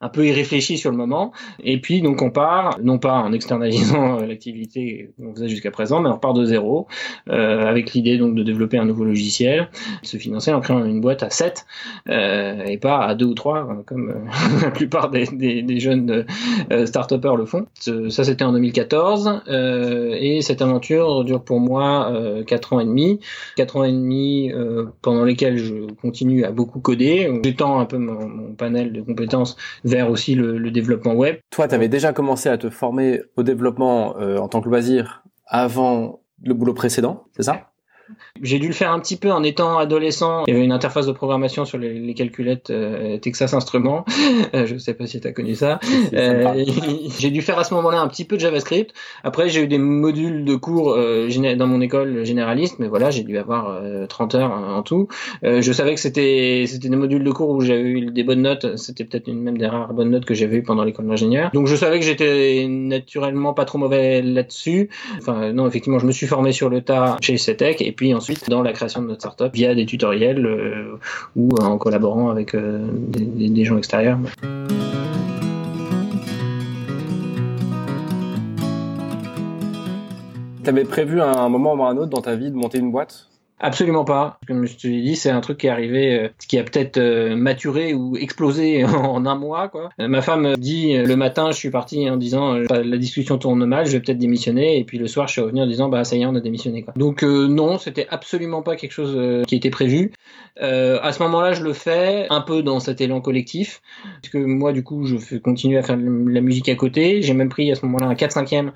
un 0.00 0.08
peu 0.08 0.26
irréfléchi 0.26 0.78
sur 0.78 0.90
le 0.90 0.96
moment. 0.96 1.32
Et 1.62 1.80
puis 1.80 2.02
donc 2.02 2.22
on 2.22 2.30
part, 2.30 2.78
non 2.82 2.98
pas 2.98 3.14
en 3.14 3.32
externalisant 3.32 4.20
l'activité 4.26 5.10
qu'on 5.18 5.34
faisait 5.34 5.48
jusqu'à 5.48 5.70
présent, 5.70 6.00
mais 6.00 6.08
on 6.08 6.14
repart 6.14 6.36
de 6.36 6.44
zéro, 6.44 6.86
euh, 7.28 7.66
avec 7.66 7.92
l'idée 7.92 8.18
donc 8.18 8.34
de 8.34 8.42
développer 8.42 8.78
un 8.78 8.84
nouveau 8.84 9.04
logiciel, 9.04 9.68
de 10.02 10.06
se 10.06 10.16
financer 10.16 10.52
en 10.52 10.60
créant 10.60 10.84
une 10.84 11.00
boîte 11.00 11.22
à 11.22 11.30
7 11.30 11.66
euh, 12.08 12.64
et 12.64 12.78
pas 12.78 13.04
à 13.04 13.14
deux 13.14 13.26
ou 13.26 13.34
trois 13.34 13.82
comme 13.86 14.14
la 14.62 14.70
plupart 14.70 15.10
des, 15.10 15.80
jeunes 15.80 16.24
euh, 16.72 16.86
start-upers 16.86 17.36
le 17.36 17.46
font. 17.46 17.66
Ça, 17.80 18.24
c'était 18.24 18.44
en 18.44 18.52
2014 18.52 19.42
euh, 19.48 20.16
et 20.18 20.40
cette 20.42 20.62
aventure 20.62 21.24
dure 21.24 21.42
pour 21.42 21.60
moi 21.60 22.10
euh, 22.12 22.44
4 22.44 22.72
ans 22.72 22.80
et 22.80 22.84
demi. 22.84 23.20
4 23.56 23.76
ans 23.76 23.84
et 23.84 23.92
demi 23.92 24.52
euh, 24.52 24.86
pendant 25.02 25.24
lesquels 25.24 25.58
je 25.58 25.92
continue 26.00 26.44
à 26.44 26.50
beaucoup 26.50 26.80
coder. 26.80 27.30
J'étends 27.44 27.78
un 27.80 27.84
peu 27.84 27.98
mon, 27.98 28.28
mon, 28.28 28.54
panel 28.54 28.92
de 28.92 29.02
compétences 29.02 29.56
vers 29.84 30.10
aussi 30.10 30.34
le, 30.34 30.58
le 30.58 30.70
développement 30.70 31.14
web. 31.14 31.36
Toi, 31.50 31.68
tu 31.68 31.74
avais 31.74 31.88
déjà 31.88 32.12
commencé 32.12 32.48
à 32.48 32.58
te 32.58 32.70
former 32.70 33.22
au 33.36 33.42
développement 33.42 34.16
euh, 34.18 34.38
en 34.38 34.48
tant 34.48 34.60
que 34.60 34.68
loisir 34.68 35.22
avant 35.46 36.20
le 36.42 36.54
boulot 36.54 36.74
précédent, 36.74 37.24
c'est 37.36 37.44
ça? 37.44 37.70
J'ai 38.42 38.58
dû 38.58 38.68
le 38.68 38.74
faire 38.74 38.92
un 38.92 39.00
petit 39.00 39.16
peu 39.16 39.32
en 39.32 39.42
étant 39.42 39.78
adolescent. 39.78 40.44
Il 40.46 40.52
y 40.52 40.56
avait 40.56 40.64
une 40.64 40.72
interface 40.72 41.06
de 41.06 41.12
programmation 41.12 41.64
sur 41.64 41.78
les, 41.78 41.94
les 41.94 42.14
calculettes 42.14 42.70
euh, 42.70 43.18
Texas 43.18 43.54
Instruments. 43.54 44.04
Euh, 44.54 44.66
je 44.66 44.74
ne 44.74 44.78
sais 44.78 44.94
pas 44.94 45.06
si 45.06 45.20
tu 45.20 45.26
as 45.26 45.32
connu 45.32 45.54
ça. 45.54 45.80
Euh, 46.12 46.64
j'ai 47.18 47.30
dû 47.30 47.42
faire 47.42 47.58
à 47.58 47.64
ce 47.64 47.74
moment-là 47.74 48.00
un 48.00 48.08
petit 48.08 48.24
peu 48.24 48.36
de 48.36 48.40
JavaScript. 48.40 48.94
Après, 49.24 49.48
j'ai 49.48 49.62
eu 49.62 49.66
des 49.66 49.78
modules 49.78 50.44
de 50.44 50.54
cours 50.54 50.94
euh, 50.96 51.28
dans 51.56 51.66
mon 51.66 51.80
école 51.80 52.24
généraliste, 52.24 52.76
mais 52.78 52.86
voilà, 52.86 53.10
j'ai 53.10 53.22
dû 53.22 53.38
avoir 53.38 53.80
30 54.08 54.34
heures 54.34 54.52
en 54.52 54.82
tout. 54.82 55.08
je 55.42 55.72
savais 55.72 55.94
que 55.94 56.00
c'était 56.00 56.64
c'était 56.66 56.88
des 56.88 56.96
modules 56.96 57.24
de 57.24 57.30
cours 57.30 57.50
où 57.50 57.60
j'avais 57.60 57.82
eu 57.82 58.10
des 58.10 58.24
bonnes 58.24 58.42
notes. 58.42 58.76
C'était 58.76 59.04
peut-être 59.04 59.28
une 59.28 59.42
même 59.42 59.58
des 59.58 59.66
rares 59.66 59.92
bonnes 59.92 60.10
notes 60.10 60.24
que 60.24 60.34
j'avais 60.34 60.58
eues 60.58 60.62
pendant 60.62 60.84
l'école 60.84 61.06
d'ingénieur. 61.06 61.50
Donc 61.52 61.66
je 61.66 61.76
savais 61.76 61.98
que 61.98 62.04
j'étais 62.04 62.66
naturellement 62.68 63.54
pas 63.54 63.64
trop 63.64 63.78
mauvais 63.78 64.22
là-dessus. 64.22 64.90
Enfin 65.18 65.52
non, 65.52 65.66
effectivement, 65.66 65.98
je 65.98 66.06
me 66.06 66.12
suis 66.12 66.26
formé 66.26 66.52
sur 66.52 66.68
le 66.68 66.82
tas 66.82 67.16
chez 67.20 67.36
CETEC 67.36 67.82
et 67.82 67.92
puis 67.92 68.14
ensuite 68.14 68.25
dans 68.48 68.62
la 68.62 68.72
création 68.72 69.02
de 69.02 69.08
notre 69.08 69.20
startup 69.20 69.54
via 69.54 69.74
des 69.74 69.86
tutoriels 69.86 70.46
euh, 70.46 70.98
ou 71.34 71.50
en 71.60 71.78
collaborant 71.78 72.30
avec 72.30 72.54
euh, 72.54 72.86
des, 72.92 73.48
des, 73.48 73.64
gens 73.64 73.78
extérieurs. 73.78 74.18
Tu 80.62 80.70
avais 80.70 80.84
prévu 80.84 81.20
à 81.20 81.30
un 81.30 81.48
moment 81.48 81.74
ou 81.74 81.84
à 81.84 81.90
un 81.90 81.96
autre 81.96 82.10
dans 82.10 82.22
ta 82.22 82.34
vie 82.34 82.50
de 82.50 82.56
monter 82.56 82.78
une 82.78 82.90
boîte? 82.90 83.28
Absolument 83.58 84.04
pas. 84.04 84.38
Comme 84.46 84.66
je 84.66 84.76
te 84.76 84.86
l'ai 84.86 85.00
dit, 85.00 85.16
c'est 85.16 85.30
un 85.30 85.40
truc 85.40 85.58
qui 85.58 85.66
est 85.66 85.70
arrivé, 85.70 86.20
euh, 86.20 86.28
qui 86.46 86.58
a 86.58 86.62
peut-être 86.62 86.98
euh, 86.98 87.36
maturé 87.36 87.94
ou 87.94 88.14
explosé 88.16 88.84
en 88.84 89.24
un 89.24 89.34
mois. 89.34 89.68
Quoi. 89.68 89.88
Euh, 89.98 90.08
ma 90.08 90.20
femme 90.20 90.54
dit 90.58 90.94
le 90.94 91.16
matin, 91.16 91.50
je 91.50 91.56
suis 91.56 91.70
parti 91.70 92.08
en 92.10 92.16
disant 92.16 92.54
la 92.54 92.96
discussion 92.98 93.38
tourne 93.38 93.64
mal, 93.64 93.86
je 93.86 93.92
vais 93.92 94.00
peut-être 94.00 94.18
démissionner. 94.18 94.78
Et 94.78 94.84
puis 94.84 94.98
le 94.98 95.06
soir, 95.06 95.26
je 95.26 95.32
suis 95.32 95.40
revenu 95.40 95.62
en 95.62 95.66
disant 95.66 95.88
bah 95.88 96.04
ça 96.04 96.16
y 96.16 96.22
est, 96.22 96.26
on 96.26 96.34
a 96.34 96.40
démissionné. 96.40 96.82
Quoi. 96.82 96.92
Donc 96.96 97.22
non, 97.22 97.78
c'était 97.78 98.06
absolument 98.10 98.62
pas 98.62 98.76
quelque 98.76 98.92
chose 98.92 99.44
qui 99.46 99.56
était 99.56 99.70
prévu. 99.70 100.12
à 100.60 101.12
ce 101.12 101.22
moment-là, 101.22 101.52
je 101.52 101.62
le 101.62 101.72
fais 101.72 102.26
un 102.28 102.42
peu 102.42 102.62
dans 102.62 102.78
cet 102.78 103.00
élan 103.00 103.22
collectif, 103.22 103.80
parce 104.20 104.32
que 104.32 104.38
moi, 104.38 104.72
du 104.72 104.82
coup, 104.82 105.06
je 105.06 105.16
fais 105.16 105.40
continuer 105.40 105.78
à 105.78 105.82
faire 105.82 105.96
de 105.96 106.04
la 106.28 106.40
musique 106.42 106.68
à 106.68 106.74
côté. 106.74 107.22
J'ai 107.22 107.32
même 107.32 107.48
pris 107.48 107.72
à 107.72 107.74
ce 107.74 107.86
moment-là 107.86 108.06
un 108.06 108.14
4-5e 108.14 108.72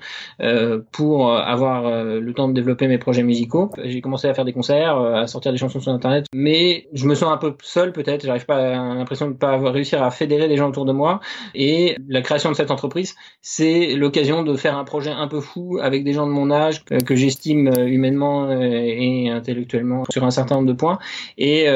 pour 0.91 1.31
avoir 1.31 2.03
le 2.03 2.33
temps 2.33 2.47
de 2.47 2.53
développer 2.53 2.87
mes 2.87 2.97
projets 2.97 3.23
musicaux. 3.23 3.69
J'ai 3.83 4.01
commencé 4.01 4.27
à 4.27 4.33
faire 4.33 4.45
des 4.45 4.53
concerts 4.53 4.70
euh, 4.71 5.21
à 5.21 5.27
sortir 5.27 5.51
des 5.51 5.57
chansons 5.57 5.79
sur 5.79 5.91
internet, 5.91 6.25
mais 6.33 6.87
je 6.93 7.07
me 7.07 7.15
sens 7.15 7.31
un 7.31 7.37
peu 7.37 7.55
seul 7.61 7.91
peut-être, 7.91 8.25
j'arrive 8.25 8.45
pas 8.45 8.71
l'impression 8.71 9.27
de 9.27 9.33
pas 9.33 9.51
avoir 9.51 9.73
réussi 9.73 9.95
à 9.95 10.09
fédérer 10.11 10.47
les 10.47 10.57
gens 10.57 10.69
autour 10.69 10.85
de 10.85 10.91
moi. 10.91 11.19
Et 11.55 11.95
la 12.07 12.21
création 12.21 12.51
de 12.51 12.55
cette 12.55 12.71
entreprise, 12.71 13.15
c'est 13.41 13.95
l'occasion 13.95 14.43
de 14.43 14.55
faire 14.55 14.77
un 14.77 14.83
projet 14.83 15.11
un 15.11 15.27
peu 15.27 15.41
fou 15.41 15.79
avec 15.81 16.03
des 16.03 16.13
gens 16.13 16.25
de 16.25 16.31
mon 16.31 16.51
âge 16.51 16.83
que, 16.85 17.15
j'estime 17.15 17.67
euh, 17.67 17.87
humainement 17.87 18.49
euh, 18.49 18.59
et 18.61 19.29
intellectuellement 19.29 20.03
sur 20.09 20.23
un 20.23 20.31
certain 20.31 20.55
nombre 20.55 20.67
de 20.67 20.73
points. 20.73 20.99
Et 21.37 21.67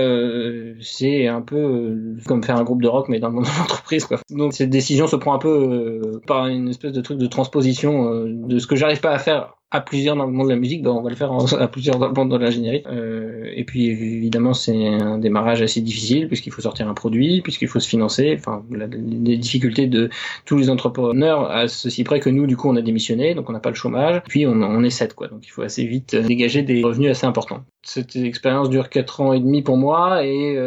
c'est 0.81 1.27
un 1.27 1.41
peu 1.41 2.15
comme 2.25 2.43
faire 2.43 2.57
un 2.57 2.63
groupe 2.63 2.81
de 2.81 2.87
rock 2.87 3.09
mais 3.09 3.19
dans 3.19 3.29
le 3.29 3.35
monde 3.35 3.45
de 3.45 3.59
l'entreprise 3.59 4.05
quoi. 4.07 4.19
Donc 4.29 4.53
cette 4.53 4.69
décision 4.69 5.07
se 5.07 5.15
prend 5.15 5.33
un 5.33 5.39
peu 5.39 6.21
par 6.27 6.47
une 6.47 6.69
espèce 6.69 6.91
de 6.91 7.01
truc 7.01 7.17
de 7.17 7.27
transposition 7.27 8.25
de 8.25 8.59
ce 8.59 8.67
que 8.67 8.75
j'arrive 8.75 9.01
pas 9.01 9.11
à 9.11 9.19
faire 9.19 9.55
à 9.71 9.81
plusieurs 9.81 10.15
dans 10.15 10.25
le 10.25 10.31
monde 10.31 10.47
de 10.47 10.53
la 10.53 10.59
musique, 10.59 10.83
ben 10.83 10.91
on 10.91 11.01
va 11.01 11.09
le 11.09 11.15
faire 11.15 11.31
à 11.59 11.67
plusieurs 11.67 11.97
dans 11.97 12.07
le 12.07 12.13
monde 12.13 12.31
de 12.31 12.37
l'ingénierie. 12.37 12.83
Euh, 12.87 13.51
et 13.55 13.63
puis 13.63 13.87
évidemment, 13.87 14.53
c'est 14.53 14.87
un 14.87 15.17
démarrage 15.17 15.61
assez 15.61 15.81
difficile 15.81 16.27
puisqu'il 16.27 16.51
faut 16.51 16.61
sortir 16.61 16.87
un 16.87 16.93
produit, 16.93 17.41
puisqu'il 17.41 17.67
faut 17.67 17.79
se 17.79 17.89
financer. 17.89 18.35
Enfin, 18.37 18.63
les 18.71 19.37
difficultés 19.37 19.87
de 19.87 20.09
tous 20.45 20.57
les 20.57 20.69
entrepreneurs 20.69 21.49
à 21.51 21.67
ceci 21.67 22.03
près 22.03 22.19
que 22.19 22.29
nous, 22.29 22.47
du 22.47 22.55
coup, 22.55 22.69
on 22.69 22.75
a 22.75 22.81
démissionné, 22.81 23.35
donc 23.35 23.49
on 23.49 23.53
n'a 23.53 23.59
pas 23.59 23.69
le 23.69 23.75
chômage. 23.75 24.21
Puis 24.27 24.45
on, 24.45 24.83
est 24.83 24.89
sept, 24.89 25.13
quoi. 25.13 25.27
Donc 25.27 25.45
il 25.45 25.49
faut 25.49 25.63
assez 25.63 25.85
vite 25.85 26.15
dégager 26.15 26.61
des 26.61 26.83
revenus 26.83 27.11
assez 27.11 27.25
importants. 27.25 27.63
Cette 27.83 28.15
expérience 28.15 28.69
dure 28.69 28.89
quatre 28.89 29.21
ans 29.21 29.33
et 29.33 29.39
demi 29.39 29.61
pour 29.61 29.77
moi 29.77 30.25
et 30.25 30.57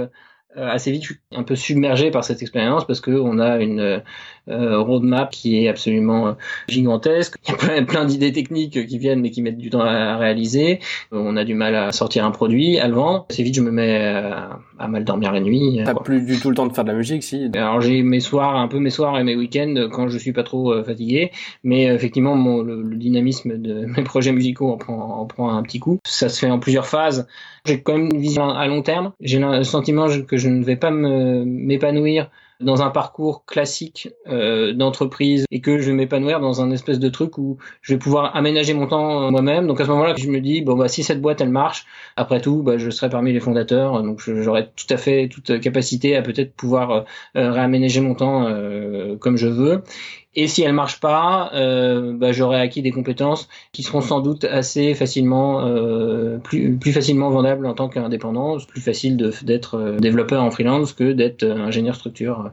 euh, 0.56 0.66
assez 0.66 0.90
vite, 0.90 1.02
je 1.02 1.12
suis 1.12 1.20
un 1.32 1.42
peu 1.42 1.54
submergé 1.54 2.10
par 2.10 2.24
cette 2.24 2.42
expérience 2.42 2.86
parce 2.86 3.00
que 3.00 3.10
on 3.10 3.38
a 3.38 3.58
une 3.58 3.80
euh, 3.80 4.00
roadmap 4.50 5.30
qui 5.30 5.64
est 5.64 5.68
absolument 5.68 6.28
euh, 6.28 6.32
gigantesque. 6.68 7.36
Il 7.46 7.50
y 7.50 7.54
a 7.54 7.56
plein, 7.56 7.84
plein 7.84 8.04
d'idées 8.04 8.32
techniques 8.32 8.86
qui 8.86 8.98
viennent 8.98 9.20
mais 9.20 9.30
qui 9.30 9.42
mettent 9.42 9.58
du 9.58 9.70
temps 9.70 9.80
à, 9.80 10.16
réaliser. 10.16 10.80
On 11.12 11.36
a 11.36 11.44
du 11.44 11.54
mal 11.54 11.74
à 11.74 11.92
sortir 11.92 12.24
un 12.24 12.30
produit, 12.30 12.78
à 12.78 12.88
le 12.88 12.94
vendre. 12.94 13.26
Assez 13.30 13.42
vite, 13.42 13.54
je 13.54 13.60
me 13.60 13.70
mets 13.70 13.96
à, 13.96 14.58
à 14.78 14.88
mal 14.88 15.04
dormir 15.04 15.32
la 15.32 15.40
nuit. 15.40 15.80
T'as 15.84 15.94
plus 15.94 16.22
du 16.22 16.38
tout 16.38 16.50
le 16.50 16.56
temps 16.56 16.66
de 16.66 16.72
faire 16.72 16.84
de 16.84 16.90
la 16.90 16.96
musique, 16.96 17.22
si? 17.22 17.50
Alors 17.54 17.80
j'ai 17.80 18.02
mes 18.02 18.20
soirs, 18.20 18.56
un 18.56 18.68
peu 18.68 18.78
mes 18.78 18.90
soirs 18.90 19.18
et 19.18 19.24
mes 19.24 19.36
week-ends 19.36 19.88
quand 19.92 20.08
je 20.08 20.18
suis 20.18 20.32
pas 20.32 20.42
trop 20.42 20.72
euh, 20.72 20.84
fatigué. 20.84 21.30
Mais 21.64 21.84
effectivement, 21.84 22.34
mon, 22.34 22.62
le, 22.62 22.96
dynamisme 22.96 23.58
de 23.58 23.84
mes 23.96 24.02
projets 24.02 24.32
musicaux 24.32 24.70
en 24.70 24.76
prend, 24.76 25.20
en 25.20 25.26
prend 25.26 25.50
un 25.50 25.62
petit 25.62 25.80
coup. 25.80 25.98
Ça 26.04 26.28
se 26.28 26.38
fait 26.40 26.50
en 26.50 26.58
plusieurs 26.58 26.86
phases. 26.86 27.26
J'ai 27.64 27.80
quand 27.82 27.94
même 27.94 28.08
une 28.12 28.20
vision 28.20 28.48
à 28.48 28.66
long 28.66 28.82
terme. 28.82 29.12
J'ai 29.20 29.38
le 29.38 29.62
sentiment 29.62 30.06
que 30.26 30.36
je 30.36 30.48
ne 30.48 30.64
vais 30.64 30.76
pas 30.76 30.90
m'épanouir 30.90 32.30
dans 32.60 32.82
un 32.82 32.90
parcours 32.90 33.44
classique 33.44 34.08
euh, 34.26 34.72
d'entreprise 34.72 35.44
et 35.50 35.60
que 35.60 35.78
je 35.78 35.86
vais 35.86 35.92
m'épanouir 35.92 36.40
dans 36.40 36.60
un 36.60 36.70
espèce 36.70 36.98
de 36.98 37.08
truc 37.08 37.38
où 37.38 37.58
je 37.82 37.94
vais 37.94 37.98
pouvoir 37.98 38.34
aménager 38.34 38.74
mon 38.74 38.86
temps 38.86 39.22
euh, 39.22 39.30
moi-même. 39.30 39.66
Donc 39.66 39.80
à 39.80 39.84
ce 39.84 39.90
moment-là, 39.90 40.14
je 40.16 40.28
me 40.28 40.40
dis 40.40 40.60
bon 40.62 40.76
bah 40.76 40.88
si 40.88 41.02
cette 41.02 41.20
boîte 41.20 41.40
elle 41.40 41.50
marche, 41.50 41.86
après 42.16 42.40
tout, 42.40 42.62
bah, 42.62 42.78
je 42.78 42.90
serai 42.90 43.08
parmi 43.10 43.32
les 43.32 43.40
fondateurs, 43.40 44.02
donc 44.02 44.20
j'aurai 44.20 44.70
tout 44.74 44.86
à 44.90 44.96
fait 44.96 45.28
toute 45.28 45.60
capacité 45.60 46.16
à 46.16 46.22
peut-être 46.22 46.54
pouvoir 46.54 47.06
euh, 47.36 47.52
réaménager 47.52 48.00
mon 48.00 48.14
temps 48.14 48.46
euh, 48.46 49.16
comme 49.16 49.36
je 49.36 49.46
veux. 49.46 49.82
Et 50.34 50.46
si 50.46 50.62
elle 50.62 50.72
marche 50.72 51.00
pas, 51.00 51.50
euh, 51.54 52.12
bah, 52.12 52.32
j'aurai 52.32 52.60
acquis 52.60 52.82
des 52.82 52.90
compétences 52.90 53.48
qui 53.72 53.82
seront 53.82 54.00
sans 54.00 54.20
doute 54.20 54.44
assez 54.44 54.94
facilement, 54.94 55.64
euh, 55.64 56.38
plus, 56.38 56.76
plus 56.76 56.92
facilement 56.92 57.30
vendables 57.30 57.66
en 57.66 57.74
tant 57.74 57.88
qu'indépendant. 57.88 58.58
Plus 58.58 58.80
facile 58.80 59.16
d'être 59.42 59.74
euh, 59.76 59.96
développeur 59.98 60.42
en 60.42 60.50
freelance 60.50 60.92
que 60.92 61.12
d'être 61.12 61.44
euh, 61.44 61.56
ingénieur 61.56 61.94
structure. 61.94 62.50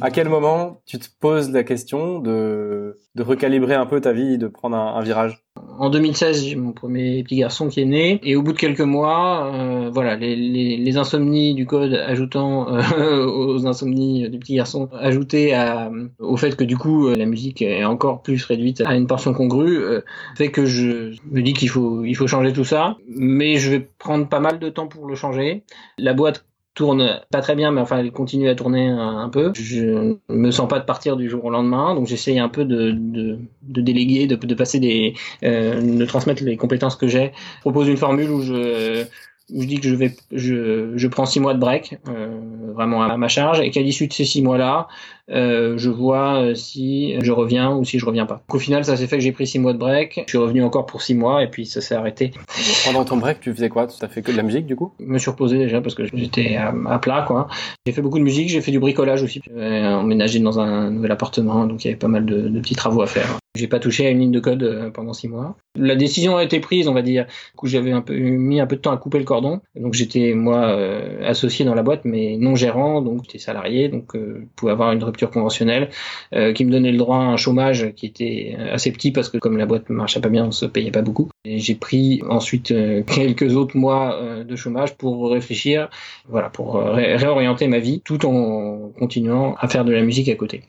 À 0.00 0.10
quel 0.10 0.28
moment 0.28 0.80
tu 0.86 0.98
te 0.98 1.06
poses 1.20 1.50
la 1.50 1.62
question 1.62 2.20
de, 2.20 2.98
de 3.14 3.22
recalibrer 3.22 3.74
un 3.74 3.86
peu 3.86 4.00
ta 4.00 4.12
vie, 4.12 4.38
de 4.38 4.48
prendre 4.48 4.76
un, 4.76 5.02
virage? 5.02 5.42
En 5.78 5.90
2016, 5.90 6.46
j'ai 6.46 6.56
mon 6.56 6.72
premier 6.72 7.22
petit 7.22 7.36
garçon 7.36 7.68
qui 7.68 7.80
est 7.80 7.86
né, 7.86 8.20
et 8.22 8.36
au 8.36 8.42
bout 8.42 8.52
de 8.52 8.58
quelques 8.58 8.80
mois, 8.80 9.52
euh, 9.54 9.90
voilà, 9.92 10.16
les, 10.16 10.36
les, 10.36 10.76
les, 10.76 10.96
insomnies 10.96 11.54
du 11.54 11.66
code 11.66 11.92
ajoutant 11.94 12.74
euh, 12.74 13.26
aux 13.26 13.66
insomnies 13.66 14.28
du 14.28 14.38
petit 14.38 14.54
garçon, 14.54 14.88
ajoutées 14.92 15.54
à, 15.54 15.90
au 16.18 16.36
fait 16.36 16.56
que 16.56 16.64
du 16.64 16.76
coup 16.76 17.08
la 17.08 17.26
musique 17.26 17.62
est 17.62 17.84
encore 17.84 18.22
plus 18.22 18.44
réduite 18.44 18.80
à 18.82 18.94
une 18.94 19.06
portion 19.06 19.34
congrue, 19.34 19.78
euh, 19.78 20.00
fait 20.36 20.50
que 20.50 20.64
je 20.64 21.14
me 21.30 21.42
dis 21.42 21.52
qu'il 21.52 21.68
faut 21.68 22.04
il 22.04 22.14
faut 22.14 22.26
changer 22.26 22.52
tout 22.52 22.64
ça, 22.64 22.96
mais 23.08 23.56
je 23.56 23.70
vais 23.70 23.80
prendre 23.98 24.28
pas 24.28 24.40
mal 24.40 24.58
de 24.58 24.68
temps 24.68 24.86
pour 24.86 25.06
le 25.06 25.14
changer. 25.14 25.64
La 25.98 26.14
boîte 26.14 26.44
tourne 26.80 27.20
pas 27.30 27.42
très 27.42 27.56
bien, 27.56 27.72
mais 27.72 27.82
enfin 27.82 27.98
elle 27.98 28.10
continue 28.10 28.48
à 28.48 28.54
tourner 28.54 28.88
un, 28.88 29.28
peu. 29.28 29.52
Je 29.54 30.16
me 30.30 30.50
sens 30.50 30.66
pas 30.66 30.78
de 30.78 30.86
partir 30.86 31.18
du 31.18 31.28
jour 31.28 31.44
au 31.44 31.50
lendemain, 31.50 31.94
donc 31.94 32.06
j'essaye 32.06 32.38
un 32.38 32.48
peu 32.48 32.64
de, 32.64 32.92
de, 32.92 33.38
de 33.60 33.80
déléguer, 33.82 34.26
de, 34.26 34.34
de, 34.34 34.54
passer 34.54 34.80
des, 34.80 35.12
euh, 35.44 35.78
de 35.78 36.04
transmettre 36.06 36.42
les 36.42 36.56
compétences 36.56 36.96
que 36.96 37.06
j'ai. 37.06 37.32
Je 37.56 37.60
propose 37.60 37.86
une 37.86 37.98
formule 37.98 38.30
où 38.30 38.40
je 38.40 39.04
où 39.52 39.60
je 39.60 39.66
dis 39.66 39.80
que 39.80 39.88
je 39.88 39.94
vais, 39.94 40.14
je, 40.32 40.92
je 40.96 41.08
prends 41.08 41.26
six 41.26 41.40
mois 41.40 41.52
de 41.52 41.58
break, 41.58 41.98
euh, 42.08 42.40
vraiment 42.72 43.02
à 43.02 43.16
ma 43.18 43.28
charge, 43.28 43.60
et 43.60 43.70
qu'à 43.70 43.82
l'issue 43.82 44.06
de 44.06 44.12
ces 44.14 44.24
six 44.24 44.40
mois-là, 44.40 44.88
euh, 45.30 45.74
je 45.76 45.90
vois 45.90 46.42
euh, 46.42 46.54
si 46.54 47.14
je 47.20 47.32
reviens 47.32 47.74
ou 47.74 47.84
si 47.84 47.98
je 47.98 48.06
reviens 48.06 48.26
pas. 48.26 48.42
Au 48.48 48.58
final, 48.58 48.84
ça 48.84 48.96
s'est 48.96 49.06
fait 49.06 49.16
que 49.16 49.22
j'ai 49.22 49.32
pris 49.32 49.46
six 49.46 49.58
mois 49.58 49.72
de 49.72 49.78
break. 49.78 50.22
Je 50.26 50.30
suis 50.30 50.38
revenu 50.38 50.62
encore 50.62 50.86
pour 50.86 51.02
six 51.02 51.14
mois 51.14 51.42
et 51.42 51.48
puis 51.48 51.66
ça 51.66 51.80
s'est 51.80 51.94
arrêté. 51.94 52.32
Pendant 52.84 53.04
ton 53.04 53.16
break, 53.16 53.40
tu 53.40 53.52
faisais 53.52 53.68
quoi? 53.68 53.86
Tu 53.86 54.04
as 54.04 54.08
fait 54.08 54.22
que 54.22 54.32
de 54.32 54.36
la 54.36 54.42
musique 54.42 54.66
du 54.66 54.76
coup? 54.76 54.92
Je 54.98 55.06
me 55.06 55.18
suis 55.18 55.30
reposé 55.30 55.58
déjà 55.58 55.80
parce 55.80 55.94
que 55.94 56.04
j'étais 56.04 56.56
à, 56.56 56.98
plat 56.98 57.24
quoi. 57.26 57.48
J'ai 57.86 57.92
fait 57.92 58.02
beaucoup 58.02 58.18
de 58.18 58.24
musique, 58.24 58.48
j'ai 58.48 58.60
fait 58.60 58.72
du 58.72 58.80
bricolage 58.80 59.22
aussi. 59.22 59.40
J'ai 59.44 59.86
emménagé 59.86 60.40
dans 60.40 60.58
un 60.58 60.90
nouvel 60.90 61.12
appartement, 61.12 61.66
donc 61.66 61.84
il 61.84 61.88
y 61.88 61.90
avait 61.90 61.98
pas 61.98 62.08
mal 62.08 62.24
de, 62.24 62.48
de 62.48 62.60
petits 62.60 62.74
travaux 62.74 63.02
à 63.02 63.06
faire. 63.06 63.38
J'ai 63.56 63.66
pas 63.66 63.80
touché 63.80 64.06
à 64.06 64.10
une 64.10 64.20
ligne 64.20 64.30
de 64.30 64.38
code 64.38 64.62
euh, 64.62 64.90
pendant 64.90 65.12
six 65.12 65.26
mois. 65.26 65.56
La 65.76 65.96
décision 65.96 66.36
a 66.36 66.44
été 66.44 66.60
prise, 66.60 66.86
on 66.86 66.94
va 66.94 67.02
dire. 67.02 67.26
Du 67.26 67.56
coup, 67.56 67.66
j'avais 67.66 67.90
un 67.90 68.00
peu 68.00 68.16
mis 68.16 68.60
un 68.60 68.66
peu 68.66 68.76
de 68.76 68.80
temps 68.80 68.92
à 68.92 68.96
couper 68.96 69.18
le 69.18 69.24
cordon. 69.24 69.60
Donc 69.74 69.94
j'étais 69.94 70.34
moi 70.34 70.68
euh, 70.68 71.28
associé 71.28 71.64
dans 71.64 71.74
la 71.74 71.82
boîte, 71.82 72.02
mais 72.04 72.36
non 72.38 72.54
gérant, 72.54 73.02
donc 73.02 73.24
j'étais 73.24 73.38
salarié, 73.38 73.88
donc 73.88 74.14
euh, 74.14 74.46
pouvais 74.54 74.70
avoir 74.70 74.92
une 74.92 75.02
rupture 75.02 75.19
conventionnelle 75.28 75.90
euh, 76.34 76.52
qui 76.54 76.64
me 76.64 76.70
donnait 76.70 76.92
le 76.92 76.96
droit 76.96 77.18
à 77.18 77.20
un 77.20 77.36
chômage 77.36 77.92
qui 77.94 78.06
était 78.06 78.56
assez 78.72 78.90
petit 78.92 79.10
parce 79.10 79.28
que 79.28 79.36
comme 79.36 79.58
la 79.58 79.66
boîte 79.66 79.90
marchait 79.90 80.20
pas 80.20 80.30
bien, 80.30 80.46
on 80.46 80.52
se 80.52 80.64
payait 80.64 80.90
pas 80.90 81.02
beaucoup. 81.02 81.28
Et 81.44 81.58
j'ai 81.58 81.74
pris 81.74 82.22
ensuite 82.28 82.72
quelques 83.06 83.56
autres 83.56 83.76
mois 83.76 84.18
de 84.42 84.56
chômage 84.56 84.96
pour 84.96 85.30
réfléchir, 85.30 85.90
voilà, 86.28 86.48
pour 86.48 86.76
réorienter 86.76 87.68
ma 87.68 87.80
vie, 87.80 88.00
tout 88.00 88.24
en 88.24 88.90
continuant 88.98 89.56
à 89.58 89.68
faire 89.68 89.84
de 89.84 89.92
la 89.92 90.02
musique 90.02 90.28
à 90.28 90.36
côté. 90.36 90.62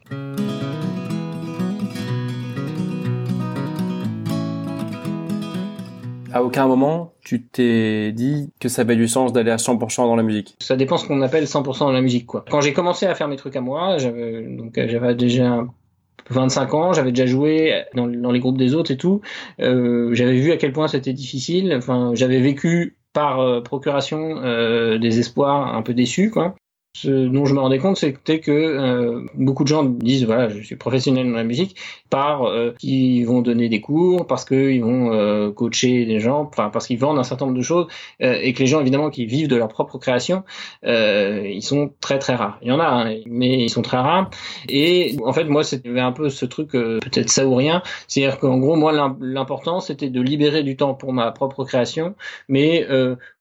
À 6.33 6.43
aucun 6.43 6.67
moment 6.67 7.13
tu 7.23 7.43
t'es 7.43 8.11
dit 8.11 8.51
que 8.59 8.69
ça 8.69 8.81
avait 8.81 8.95
du 8.95 9.07
sens 9.07 9.33
d'aller 9.33 9.51
à 9.51 9.57
100% 9.57 9.97
dans 9.97 10.15
la 10.15 10.23
musique 10.23 10.55
Ça 10.59 10.75
dépend 10.75 10.97
ce 10.97 11.07
qu'on 11.07 11.21
appelle 11.21 11.45
100% 11.45 11.79
dans 11.79 11.91
la 11.91 12.01
musique 12.01 12.25
quoi. 12.25 12.45
Quand 12.49 12.61
j'ai 12.61 12.73
commencé 12.73 13.05
à 13.05 13.15
faire 13.15 13.27
mes 13.27 13.35
trucs 13.35 13.55
à 13.55 13.61
moi, 13.61 13.97
j'avais 13.97 14.41
donc 14.43 14.73
j'avais 14.75 15.15
déjà 15.15 15.63
25 16.29 16.73
ans, 16.73 16.93
j'avais 16.93 17.11
déjà 17.11 17.25
joué 17.25 17.83
dans, 17.93 18.05
les 18.05 18.39
groupes 18.39 18.57
des 18.57 18.73
autres 18.73 18.91
et 18.91 18.97
tout. 18.97 19.21
Euh, 19.59 20.13
j'avais 20.13 20.39
vu 20.39 20.51
à 20.51 20.57
quel 20.57 20.71
point 20.71 20.87
c'était 20.87 21.13
difficile. 21.13 21.73
Enfin, 21.75 22.11
j'avais 22.13 22.39
vécu 22.39 22.97
par 23.13 23.39
euh, 23.41 23.61
procuration 23.61 24.37
euh, 24.37 24.97
des 24.97 25.19
espoirs 25.19 25.75
un 25.75 25.81
peu 25.81 25.93
déçus 25.93 26.31
quoi 26.31 26.55
ce 26.93 27.27
dont 27.27 27.45
je 27.45 27.53
me 27.53 27.59
rendais 27.59 27.77
compte, 27.79 27.97
c'était 27.97 28.39
que 28.41 28.51
euh, 28.51 29.25
beaucoup 29.35 29.63
de 29.63 29.69
gens 29.69 29.83
disent 29.83 30.25
voilà, 30.25 30.49
je 30.49 30.61
suis 30.61 30.75
professionnel 30.75 31.25
dans 31.29 31.37
la 31.37 31.45
musique, 31.45 31.77
par 32.09 32.43
euh, 32.43 32.73
qu'ils 32.79 33.25
vont 33.25 33.41
donner 33.41 33.69
des 33.69 33.79
cours, 33.79 34.27
parce 34.27 34.43
qu'ils 34.43 34.83
vont 34.83 35.13
euh, 35.13 35.51
coacher 35.51 36.05
des 36.05 36.19
gens, 36.19 36.41
enfin 36.41 36.69
parce 36.69 36.87
qu'ils 36.87 36.99
vendent 36.99 37.17
un 37.17 37.23
certain 37.23 37.45
nombre 37.45 37.57
de 37.57 37.63
choses, 37.63 37.87
euh, 38.21 38.37
et 38.41 38.53
que 38.53 38.59
les 38.59 38.67
gens 38.67 38.81
évidemment 38.81 39.09
qui 39.09 39.25
vivent 39.25 39.47
de 39.47 39.55
leur 39.55 39.69
propre 39.69 39.97
création, 39.99 40.43
euh, 40.85 41.47
ils 41.49 41.63
sont 41.63 41.93
très 42.01 42.19
très 42.19 42.35
rares. 42.35 42.59
Il 42.61 42.67
y 42.67 42.71
en 42.71 42.79
a, 42.79 42.85
hein, 42.85 43.15
mais 43.25 43.63
ils 43.63 43.69
sont 43.69 43.81
très 43.81 43.97
rares. 43.97 44.29
Et 44.67 45.15
en 45.23 45.31
fait, 45.31 45.45
moi, 45.45 45.63
c'était 45.63 45.97
un 45.97 46.11
peu 46.11 46.29
ce 46.29 46.45
truc 46.45 46.71
peut-être 46.71 47.29
ça 47.29 47.47
ou 47.47 47.55
rien, 47.55 47.81
c'est-à-dire 48.07 48.37
qu'en 48.37 48.57
gros, 48.57 48.75
moi, 48.75 48.91
l'important 49.21 49.79
c'était 49.79 50.09
de 50.09 50.21
libérer 50.21 50.63
du 50.63 50.75
temps 50.75 50.93
pour 50.93 51.13
ma 51.13 51.31
propre 51.31 51.63
création, 51.63 52.15
mais 52.49 52.85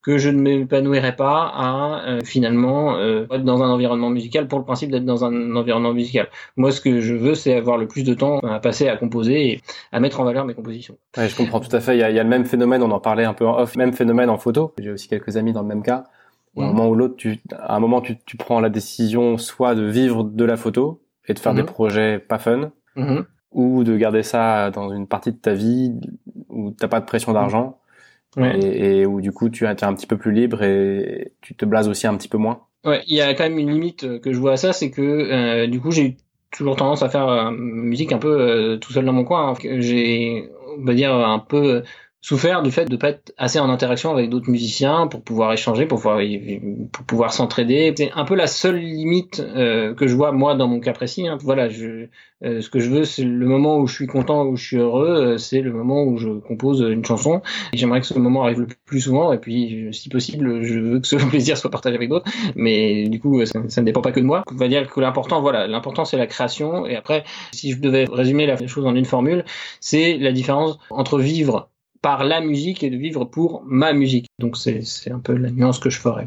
que 0.02 0.16
je 0.16 0.30
ne 0.30 0.40
m'épanouirais 0.40 1.14
pas 1.14 1.52
à 1.54 2.02
euh, 2.07 2.21
finalement 2.25 2.97
euh, 2.97 3.26
être 3.30 3.45
dans 3.45 3.62
un 3.62 3.69
environnement 3.69 4.09
musical 4.09 4.49
pour 4.49 4.59
le 4.59 4.64
principe 4.64 4.90
d'être 4.90 5.04
dans 5.04 5.25
un 5.25 5.54
environnement 5.54 5.92
musical. 5.92 6.28
Moi, 6.57 6.73
ce 6.73 6.80
que 6.80 7.00
je 7.00 7.14
veux, 7.14 7.35
c'est 7.35 7.54
avoir 7.54 7.76
le 7.76 7.87
plus 7.87 8.02
de 8.02 8.14
temps 8.14 8.38
à 8.38 8.61
passer 8.61 8.88
à 8.88 8.97
composer 8.97 9.52
et 9.52 9.61
à 9.92 10.00
mettre 10.00 10.21
en 10.21 10.25
valeur 10.25 10.47
mes 10.47 10.54
compositions. 10.54 10.97
Ouais, 11.16 11.28
je 11.28 11.37
comprends 11.37 11.61
tout 11.61 11.75
à 11.75 11.80
fait. 11.80 11.97
Il 11.97 12.00
y, 12.00 12.02
a, 12.02 12.11
il 12.11 12.16
y 12.16 12.19
a, 12.19 12.23
le 12.23 12.28
même 12.28 12.47
phénomène, 12.47 12.83
on 12.83 12.90
en 12.90 13.00
parlait 13.00 13.25
un 13.25 13.35
peu 13.35 13.47
en 13.47 13.59
off, 13.59 13.76
même 13.76 13.92
phénomène 13.92 14.30
en 14.30 14.38
photo. 14.38 14.73
J'ai 14.78 14.90
aussi 14.90 15.09
quelques 15.09 15.37
amis 15.37 15.52
dans 15.52 15.62
le 15.62 15.69
même 15.69 15.83
cas. 15.83 16.04
À 16.57 16.62
un 16.62 16.66
mhm. 16.66 16.73
moment 16.73 16.88
ou 16.88 16.95
l'autre, 16.95 17.16
tu, 17.16 17.38
à 17.52 17.76
un 17.76 17.80
moment, 17.80 18.00
tu, 18.00 18.16
tu, 18.25 18.37
prends 18.37 18.61
la 18.61 18.71
décision 18.71 19.38
soit 19.38 19.75
de 19.75 19.85
vivre 19.85 20.25
de 20.25 20.45
la 20.45 20.57
photo 20.57 21.02
et 21.28 21.35
de 21.35 21.38
faire 21.38 21.54
des 21.54 21.62
mhm. 21.62 21.69
projets 21.69 22.19
pas 22.19 22.38
fun, 22.38 22.73
mhm. 22.97 23.25
ou 23.52 23.85
de 23.85 23.97
garder 23.97 24.23
ça 24.23 24.71
dans 24.71 24.90
une 24.92 25.07
partie 25.07 25.30
de 25.30 25.37
ta 25.37 25.52
vie 25.52 25.92
où 26.49 26.73
t'as 26.73 26.88
pas 26.88 27.00
de 27.00 27.04
pression 27.04 27.33
d'argent 27.33 27.79
et, 28.37 29.00
et, 29.00 29.06
où 29.06 29.20
du 29.20 29.32
coup 29.32 29.49
tu 29.49 29.64
es 29.64 29.84
un 29.84 29.94
petit 29.94 30.06
peu 30.06 30.16
plus 30.16 30.32
libre 30.32 30.62
et 30.62 31.32
tu 31.40 31.54
te 31.54 31.64
blases 31.64 31.88
aussi 31.88 32.06
un 32.06 32.16
petit 32.16 32.28
peu 32.28 32.38
moins. 32.38 32.62
Ouais, 32.84 33.02
il 33.06 33.16
y 33.16 33.20
a 33.20 33.34
quand 33.34 33.44
même 33.44 33.58
une 33.58 33.70
limite 33.70 34.04
euh, 34.04 34.18
que 34.18 34.32
je 34.32 34.38
vois 34.38 34.52
à 34.52 34.56
ça, 34.56 34.72
c'est 34.72 34.90
que 34.90 35.02
euh, 35.02 35.66
du 35.66 35.80
coup 35.80 35.90
j'ai 35.90 36.16
toujours 36.50 36.76
tendance 36.76 37.02
à 37.02 37.08
faire 37.08 37.28
euh, 37.28 37.50
musique 37.50 38.12
un 38.12 38.18
peu 38.18 38.40
euh, 38.40 38.76
tout 38.78 38.92
seul 38.92 39.04
dans 39.04 39.12
mon 39.12 39.25
coin. 39.25 39.50
Hein. 39.50 39.78
J'ai, 39.80 40.49
on 40.78 40.84
va 40.84 40.94
dire, 40.94 41.14
un 41.14 41.38
peu 41.38 41.82
souffert 42.22 42.62
du 42.62 42.70
fait 42.70 42.84
de 42.84 42.96
pas 42.96 43.10
être 43.10 43.32
assez 43.38 43.58
en 43.58 43.70
interaction 43.70 44.10
avec 44.12 44.28
d'autres 44.28 44.50
musiciens 44.50 45.06
pour 45.06 45.22
pouvoir 45.22 45.52
échanger, 45.52 45.86
pour 45.86 45.98
pouvoir 45.98 46.20
pour 46.92 47.04
pouvoir 47.04 47.32
s'entraider. 47.32 47.94
C'est 47.96 48.12
un 48.12 48.24
peu 48.24 48.34
la 48.34 48.46
seule 48.46 48.78
limite 48.78 49.40
euh, 49.40 49.94
que 49.94 50.06
je 50.06 50.14
vois 50.14 50.32
moi 50.32 50.54
dans 50.54 50.68
mon 50.68 50.80
cas 50.80 50.92
précis. 50.92 51.26
Hein. 51.26 51.38
Voilà, 51.40 51.70
je, 51.70 52.08
euh, 52.44 52.60
ce 52.60 52.68
que 52.68 52.78
je 52.78 52.90
veux, 52.90 53.04
c'est 53.04 53.24
le 53.24 53.46
moment 53.46 53.78
où 53.78 53.86
je 53.86 53.94
suis 53.94 54.06
content, 54.06 54.44
où 54.44 54.56
je 54.56 54.66
suis 54.66 54.76
heureux, 54.76 55.08
euh, 55.08 55.38
c'est 55.38 55.62
le 55.62 55.72
moment 55.72 56.04
où 56.04 56.18
je 56.18 56.28
compose 56.28 56.80
une 56.80 57.04
chanson. 57.04 57.40
J'aimerais 57.72 58.00
que 58.00 58.06
ce 58.06 58.18
moment 58.18 58.44
arrive 58.44 58.60
le 58.60 58.68
plus 58.84 59.00
souvent, 59.00 59.32
et 59.32 59.38
puis 59.38 59.88
si 59.92 60.10
possible, 60.10 60.62
je 60.62 60.78
veux 60.78 61.00
que 61.00 61.06
ce 61.06 61.16
plaisir 61.30 61.56
soit 61.56 61.70
partagé 61.70 61.96
avec 61.96 62.10
d'autres. 62.10 62.30
Mais 62.54 63.08
du 63.08 63.18
coup, 63.18 63.44
ça, 63.46 63.60
ça, 63.68 63.80
ne 63.80 63.86
dépend 63.86 64.02
pas 64.02 64.12
que 64.12 64.20
de 64.20 64.26
moi. 64.26 64.42
On 64.52 64.56
va 64.56 64.68
dire 64.68 64.90
que 64.90 65.00
l'important, 65.00 65.40
voilà, 65.40 65.66
l'important 65.66 66.04
c'est 66.04 66.18
la 66.18 66.26
création. 66.26 66.86
Et 66.86 66.96
après, 66.96 67.24
si 67.52 67.72
je 67.72 67.80
devais 67.80 68.04
résumer 68.04 68.46
la 68.46 68.58
chose 68.66 68.84
en 68.84 68.94
une 68.94 69.06
formule, 69.06 69.44
c'est 69.80 70.18
la 70.18 70.32
différence 70.32 70.78
entre 70.90 71.18
vivre 71.18 71.70
par 72.02 72.25
la 72.25 72.40
musique 72.40 72.83
et 72.83 72.90
de 72.90 72.97
vivre 72.97 73.25
pour 73.25 73.62
ma 73.66 73.92
musique. 73.92 74.26
Donc 74.38 74.57
c'est 74.57 75.11
un 75.11 75.19
peu 75.19 75.35
la 75.35 75.50
nuance 75.50 75.78
que 75.78 75.90
je 75.90 75.99
ferais. 76.00 76.26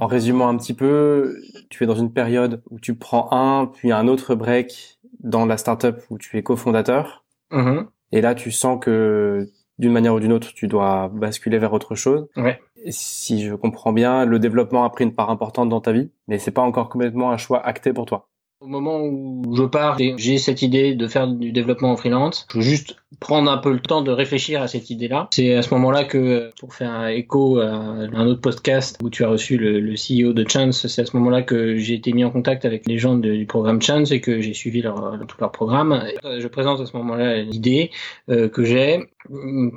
En 0.00 0.06
résumant 0.06 0.48
un 0.48 0.56
petit 0.56 0.74
peu, 0.74 1.36
tu 1.70 1.84
es 1.84 1.86
dans 1.86 1.94
une 1.94 2.12
période 2.12 2.62
où 2.70 2.78
tu 2.78 2.94
prends 2.94 3.28
un, 3.32 3.66
puis 3.66 3.90
un 3.90 4.06
autre 4.06 4.34
break 4.34 4.98
dans 5.20 5.46
la 5.46 5.56
startup 5.56 5.96
où 6.10 6.18
tu 6.18 6.36
es 6.36 6.42
cofondateur. 6.42 7.24
Mm-hmm. 7.50 7.86
Et 8.12 8.20
là, 8.20 8.34
tu 8.34 8.52
sens 8.52 8.78
que 8.80 9.48
d'une 9.78 9.92
manière 9.92 10.14
ou 10.14 10.20
d'une 10.20 10.32
autre, 10.32 10.52
tu 10.54 10.68
dois 10.68 11.10
basculer 11.12 11.58
vers 11.58 11.72
autre 11.72 11.94
chose. 11.94 12.28
Ouais. 12.36 12.60
Si 12.90 13.44
je 13.44 13.54
comprends 13.54 13.92
bien, 13.92 14.24
le 14.24 14.38
développement 14.38 14.84
a 14.84 14.90
pris 14.90 15.04
une 15.04 15.14
part 15.14 15.30
importante 15.30 15.68
dans 15.68 15.80
ta 15.80 15.92
vie, 15.92 16.10
mais 16.28 16.38
c'est 16.38 16.50
pas 16.50 16.62
encore 16.62 16.88
complètement 16.88 17.32
un 17.32 17.38
choix 17.38 17.64
acté 17.66 17.92
pour 17.92 18.04
toi. 18.04 18.28
Au 18.60 18.66
moment 18.66 19.00
où 19.02 19.54
je 19.54 19.64
pars, 19.64 19.98
j'ai 19.98 20.38
cette 20.38 20.62
idée 20.62 20.94
de 20.94 21.06
faire 21.06 21.28
du 21.28 21.52
développement 21.52 21.92
en 21.92 21.96
freelance. 21.96 22.46
Je 22.50 22.58
veux 22.58 22.64
juste 22.64 22.96
prendre 23.20 23.50
un 23.50 23.58
peu 23.58 23.72
le 23.72 23.80
temps 23.80 24.00
de 24.00 24.10
réfléchir 24.10 24.62
à 24.62 24.68
cette 24.68 24.88
idée-là. 24.90 25.28
C'est 25.32 25.54
à 25.54 25.62
ce 25.62 25.74
moment-là 25.74 26.04
que, 26.04 26.50
pour 26.58 26.72
faire 26.72 26.90
un 26.90 27.08
écho 27.08 27.58
à 27.58 27.66
un 27.72 28.26
autre 28.26 28.40
podcast 28.40 28.98
où 29.02 29.10
tu 29.10 29.22
as 29.22 29.28
reçu 29.28 29.58
le, 29.58 29.94
CEO 29.94 30.32
de 30.32 30.48
Chance, 30.48 30.86
c'est 30.86 31.02
à 31.02 31.04
ce 31.04 31.16
moment-là 31.16 31.42
que 31.42 31.76
j'ai 31.76 31.94
été 31.94 32.12
mis 32.12 32.24
en 32.24 32.30
contact 32.30 32.64
avec 32.64 32.88
les 32.88 32.96
gens 32.96 33.16
du 33.16 33.44
programme 33.44 33.82
Chance 33.82 34.12
et 34.12 34.20
que 34.20 34.40
j'ai 34.40 34.54
suivi 34.54 34.80
leur, 34.80 35.18
tout 35.28 35.36
leur 35.40 35.52
programme. 35.52 36.02
Je 36.22 36.48
présente 36.48 36.80
à 36.80 36.86
ce 36.86 36.96
moment-là 36.96 37.42
l'idée 37.42 37.90
euh, 38.30 38.48
que 38.48 38.64
j'ai 38.64 39.00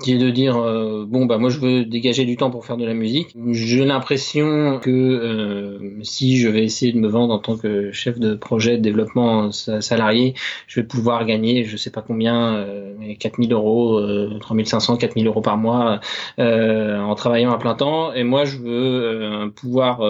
qui 0.03 0.13
est 0.13 0.17
de 0.17 0.29
dire 0.29 0.57
euh, 0.57 1.05
bon 1.07 1.25
bah 1.25 1.38
moi 1.38 1.50
je 1.50 1.60
veux 1.60 1.86
dégager 1.86 2.25
du 2.25 2.36
temps 2.36 2.51
pour 2.51 2.65
faire 2.65 2.75
de 2.75 2.86
la 2.86 2.93
musique. 2.93 3.36
J'ai 3.51 3.86
l'impression 3.86 4.79
que 4.79 4.89
euh, 4.89 6.03
si 6.03 6.38
je 6.38 6.50
vais 6.50 6.65
essayer 6.65 6.91
de 6.91 7.00
me 7.00 7.07
vendre 7.07 7.34
en 7.34 7.39
tant 7.39 7.55
que 7.55 7.91
chef 7.93 8.19
de 8.19 8.36
projet 8.36 8.66
de 8.75 8.81
développement 8.81 9.51
salarié, 9.51 10.33
je 10.67 10.79
vais 10.79 10.86
pouvoir 10.86 11.25
gagner 11.25 11.63
je 11.63 11.77
sais 11.77 11.91
pas 11.91 12.01
combien 12.01 12.55
euh, 12.55 13.15
4000 13.19 13.53
euros, 13.53 13.97
euh, 14.00 14.38
3500, 14.39 14.97
4000 14.97 15.27
euros 15.27 15.41
par 15.41 15.57
mois 15.57 16.00
euh, 16.39 17.00
en 17.00 17.15
travaillant 17.15 17.51
à 17.51 17.57
plein 17.57 17.75
temps. 17.75 18.13
Et 18.13 18.24
moi 18.24 18.45
je 18.45 18.57
veux 18.57 19.51
pouvoir 19.55 20.01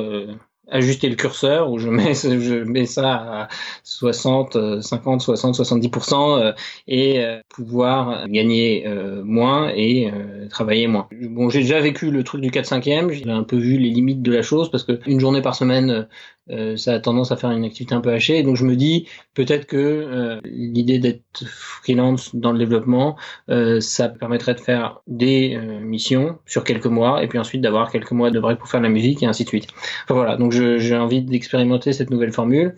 ajuster 0.69 1.09
le 1.09 1.15
curseur 1.15 1.71
où 1.71 1.77
je 1.79 1.89
mets 1.89 2.85
ça 2.85 3.13
à 3.13 3.47
60 3.83 4.81
50 4.81 5.21
60 5.21 5.55
70% 5.55 6.53
et 6.87 7.23
euh, 7.23 7.39
pouvoir 7.49 8.27
gagner 8.27 8.85
euh, 8.87 9.23
moins 9.23 9.69
et 9.73 10.11
euh, 10.11 10.47
travailler 10.49 10.87
moins. 10.87 11.07
Bon, 11.11 11.49
j'ai 11.49 11.59
déjà 11.59 11.79
vécu 11.79 12.11
le 12.11 12.23
truc 12.23 12.41
du 12.41 12.51
4 12.51 12.65
5e, 12.65 13.11
j'ai 13.11 13.29
un 13.29 13.43
peu 13.43 13.57
vu 13.57 13.77
les 13.77 13.89
limites 13.89 14.21
de 14.21 14.31
la 14.31 14.41
chose 14.41 14.69
parce 14.69 14.83
que 14.83 14.99
une 15.07 15.19
journée 15.19 15.41
par 15.41 15.55
semaine 15.55 16.07
euh, 16.50 16.77
ça 16.77 16.94
a 16.94 17.00
tendance 17.00 17.32
à 17.32 17.36
faire 17.36 17.51
une 17.51 17.66
activité 17.66 17.94
un 17.94 18.01
peu 18.01 18.12
hachée. 18.12 18.44
Donc 18.44 18.56
je 18.56 18.66
me 18.66 18.75
dis 18.75 19.08
peut-être 19.34 19.66
que 19.66 19.77
euh, 19.77 20.39
l'idée 20.46 21.00
d'être 21.00 21.46
freelance 21.46 22.36
dans 22.36 22.51
le 22.51 22.60
développement, 22.60 23.18
euh, 23.50 23.79
ça 23.79 24.10
permettrait 24.10 24.53
de 24.53 24.60
faire 24.60 25.01
des 25.07 25.57
missions 25.81 26.38
sur 26.46 26.64
quelques 26.64 26.86
mois 26.86 27.24
et 27.24 27.27
puis 27.27 27.40
ensuite 27.40 27.62
d'avoir 27.62 27.92
quelques 27.92 28.12
mois 28.12 28.31
de 28.31 28.40
break 28.40 28.60
pour 28.60 28.70
faire 28.70 28.81
la 28.81 28.90
musique 28.90 29.24
et 29.24 29.25
ainsi 29.25 29.44
de 29.44 29.50
suite. 29.50 29.68
Enfin, 30.03 30.16
voilà, 30.16 30.38
donc 30.38 30.51
j'ai 30.51 30.98
envie 30.98 31.22
d'expérimenter 31.22 31.94
cette 31.94 32.10
nouvelle 32.10 32.31
formule. 32.31 32.75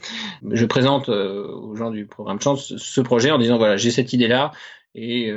Je 0.49 0.65
présente 0.65 1.10
aux 1.10 1.75
gens 1.75 1.91
du 1.91 2.05
programme 2.05 2.41
Chance 2.41 2.75
ce 2.77 3.01
projet 3.01 3.32
en 3.32 3.38
disant 3.38 3.58
voilà 3.58 3.77
j'ai 3.77 3.91
cette 3.91 4.13
idée 4.13 4.27
là 4.27 4.51
et 4.95 5.32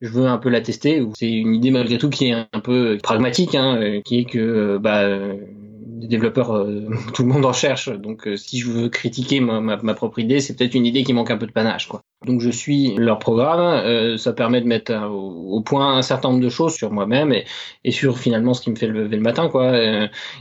je 0.00 0.08
veux 0.08 0.26
un 0.26 0.38
peu 0.38 0.48
la 0.48 0.60
tester. 0.60 1.02
C'est 1.14 1.30
une 1.30 1.54
idée 1.54 1.70
malgré 1.70 1.98
tout 1.98 2.10
qui 2.10 2.28
est 2.28 2.32
un 2.32 2.60
peu 2.60 2.98
pragmatique, 3.02 3.54
hein, 3.54 4.00
qui 4.04 4.20
est 4.20 4.24
que 4.24 4.78
bah, 4.78 5.18
des 5.96 6.06
développeurs, 6.08 6.54
euh, 6.54 6.88
tout 7.14 7.22
le 7.22 7.28
monde 7.28 7.44
en 7.44 7.52
cherche. 7.52 7.88
Donc, 7.88 8.26
euh, 8.26 8.36
si 8.36 8.58
je 8.58 8.70
veux 8.70 8.88
critiquer 8.88 9.40
ma, 9.40 9.60
ma, 9.60 9.94
propre 9.94 10.18
idée, 10.18 10.40
c'est 10.40 10.56
peut-être 10.56 10.74
une 10.74 10.86
idée 10.86 11.02
qui 11.02 11.12
manque 11.12 11.30
un 11.30 11.38
peu 11.38 11.46
de 11.46 11.52
panache, 11.52 11.88
quoi. 11.88 12.02
Donc, 12.24 12.40
je 12.40 12.50
suis 12.50 12.94
leur 12.96 13.18
programme. 13.18 13.60
Euh, 13.60 14.16
ça 14.16 14.32
permet 14.32 14.60
de 14.60 14.66
mettre 14.66 14.92
au, 15.10 15.60
point 15.62 15.96
un 15.96 16.02
certain 16.02 16.30
nombre 16.30 16.42
de 16.42 16.48
choses 16.48 16.74
sur 16.74 16.92
moi-même 16.92 17.32
et, 17.32 17.44
et, 17.84 17.90
sur 17.90 18.18
finalement 18.18 18.54
ce 18.54 18.62
qui 18.62 18.70
me 18.70 18.76
fait 18.76 18.86
lever 18.86 19.16
le 19.16 19.22
matin, 19.22 19.48
quoi. 19.48 19.72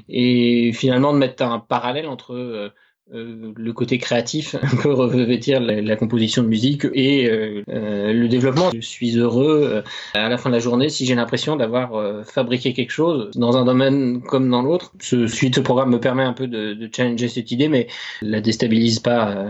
et 0.10 0.72
finalement 0.74 1.14
de 1.14 1.18
mettre 1.18 1.44
un 1.44 1.60
parallèle 1.60 2.08
entre 2.08 2.72
euh, 3.14 3.54
le 3.56 3.74
côté 3.74 4.00
créatif 4.00 4.56
peut 4.82 4.92
revêtir 4.92 5.60
la, 5.60 5.80
la, 5.80 5.96
composition 5.96 6.42
de 6.42 6.48
musique 6.48 6.88
et 6.94 7.30
euh, 7.30 7.62
euh, 7.70 8.12
le 8.14 8.28
développement. 8.28 8.72
Je 8.74 8.80
suis 8.80 9.16
heureux 9.16 9.84
à 10.16 10.28
la 10.28 10.38
fin 10.38 10.50
de 10.50 10.56
la 10.56 10.60
journée 10.60 10.90
si 10.90 11.06
j'ai 11.06 11.14
l'impression 11.14 11.56
d'avoir 11.56 12.26
fabriqué 12.26 12.74
quelque 12.74 12.90
chose 12.90 13.30
dans 13.36 13.58
un 13.58 13.66
domaine 13.66 14.22
comme 14.24 14.50
dans 14.50 14.64
l'autre. 14.64 14.92
Ce 15.00 15.28
suite, 15.28 15.56
ce 15.56 15.62
programme 15.62 15.92
me 15.92 16.00
permet 16.00 16.24
un 16.24 16.34
peu 16.34 16.48
de, 16.48 16.74
de 16.74 16.90
challenger 16.92 17.28
cette 17.28 17.52
idée, 17.52 17.68
mais 17.68 17.88
la 18.24 18.42
déstabilise 18.42 19.00
pas 19.00 19.46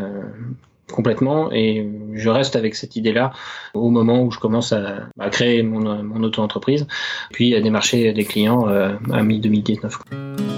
complètement 0.92 1.52
et 1.52 1.90
je 2.14 2.30
reste 2.30 2.56
avec 2.56 2.76
cette 2.76 2.96
idée-là 2.96 3.32
au 3.74 3.90
moment 3.90 4.22
où 4.22 4.32
je 4.32 4.40
commence 4.40 4.74
à, 4.74 5.08
à 5.18 5.30
créer 5.30 5.64
mon, 5.64 6.04
mon 6.04 6.22
auto-entreprise 6.24 6.88
puis 7.32 7.56
à 7.56 7.62
démarcher 7.62 8.12
des 8.12 8.26
clients 8.26 8.66
à 8.68 9.24
mi-2019. 9.24 10.55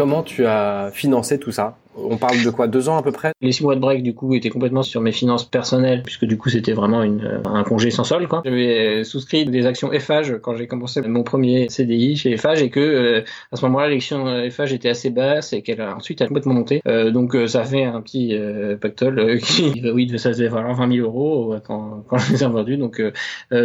Comment 0.00 0.22
tu 0.22 0.46
as 0.46 0.90
financé 0.94 1.38
tout 1.38 1.52
ça? 1.52 1.76
On 2.08 2.16
parle 2.16 2.42
de 2.42 2.50
quoi 2.50 2.66
Deux 2.66 2.88
ans 2.88 2.96
à 2.96 3.02
peu 3.02 3.12
près? 3.12 3.32
Les 3.40 3.52
six 3.52 3.62
mois 3.62 3.74
de 3.74 3.80
break 3.80 4.02
du 4.02 4.14
coup 4.14 4.34
étaient 4.34 4.50
complètement 4.50 4.82
sur 4.82 5.00
mes 5.00 5.12
finances 5.12 5.44
personnelles 5.44 6.02
puisque 6.02 6.24
du 6.24 6.36
coup 6.36 6.48
c'était 6.48 6.72
vraiment 6.72 7.02
euh, 7.02 7.40
un 7.44 7.62
congé 7.64 7.90
sans 7.90 8.04
sol 8.04 8.28
quoi. 8.28 8.42
J'avais 8.44 9.04
souscrit 9.04 9.44
des 9.44 9.66
actions 9.66 9.90
FH 9.90 10.38
quand 10.42 10.56
j'ai 10.56 10.66
commencé 10.66 11.00
mon 11.02 11.22
premier 11.22 11.68
CDI 11.68 12.16
chez 12.16 12.36
FH 12.36 12.62
et 12.62 12.70
que 12.70 12.80
euh, 12.80 13.24
à 13.52 13.56
ce 13.56 13.64
moment-là 13.66 13.88
l'action 13.88 14.26
FH 14.50 14.72
était 14.72 14.88
assez 14.88 15.10
basse 15.10 15.52
et 15.52 15.62
qu'elle 15.62 15.80
a 15.80 15.96
ensuite 15.96 16.22
a 16.22 16.26
complètement 16.26 16.54
monté. 16.54 16.82
Euh, 16.86 17.10
donc 17.10 17.36
ça 17.46 17.64
fait 17.64 17.84
un 17.84 18.00
petit 18.00 18.36
pactole 18.80 19.38
qui 19.42 19.82
oui 19.92 20.10
ça 20.18 20.30
devait 20.30 20.48
valoir 20.48 20.74
20 20.74 20.92
000 20.96 21.06
euros 21.06 21.54
quand, 21.64 22.04
je 22.12 22.32
les 22.32 22.44
ai 22.44 22.46
vendus. 22.46 22.76
Donc 22.76 23.02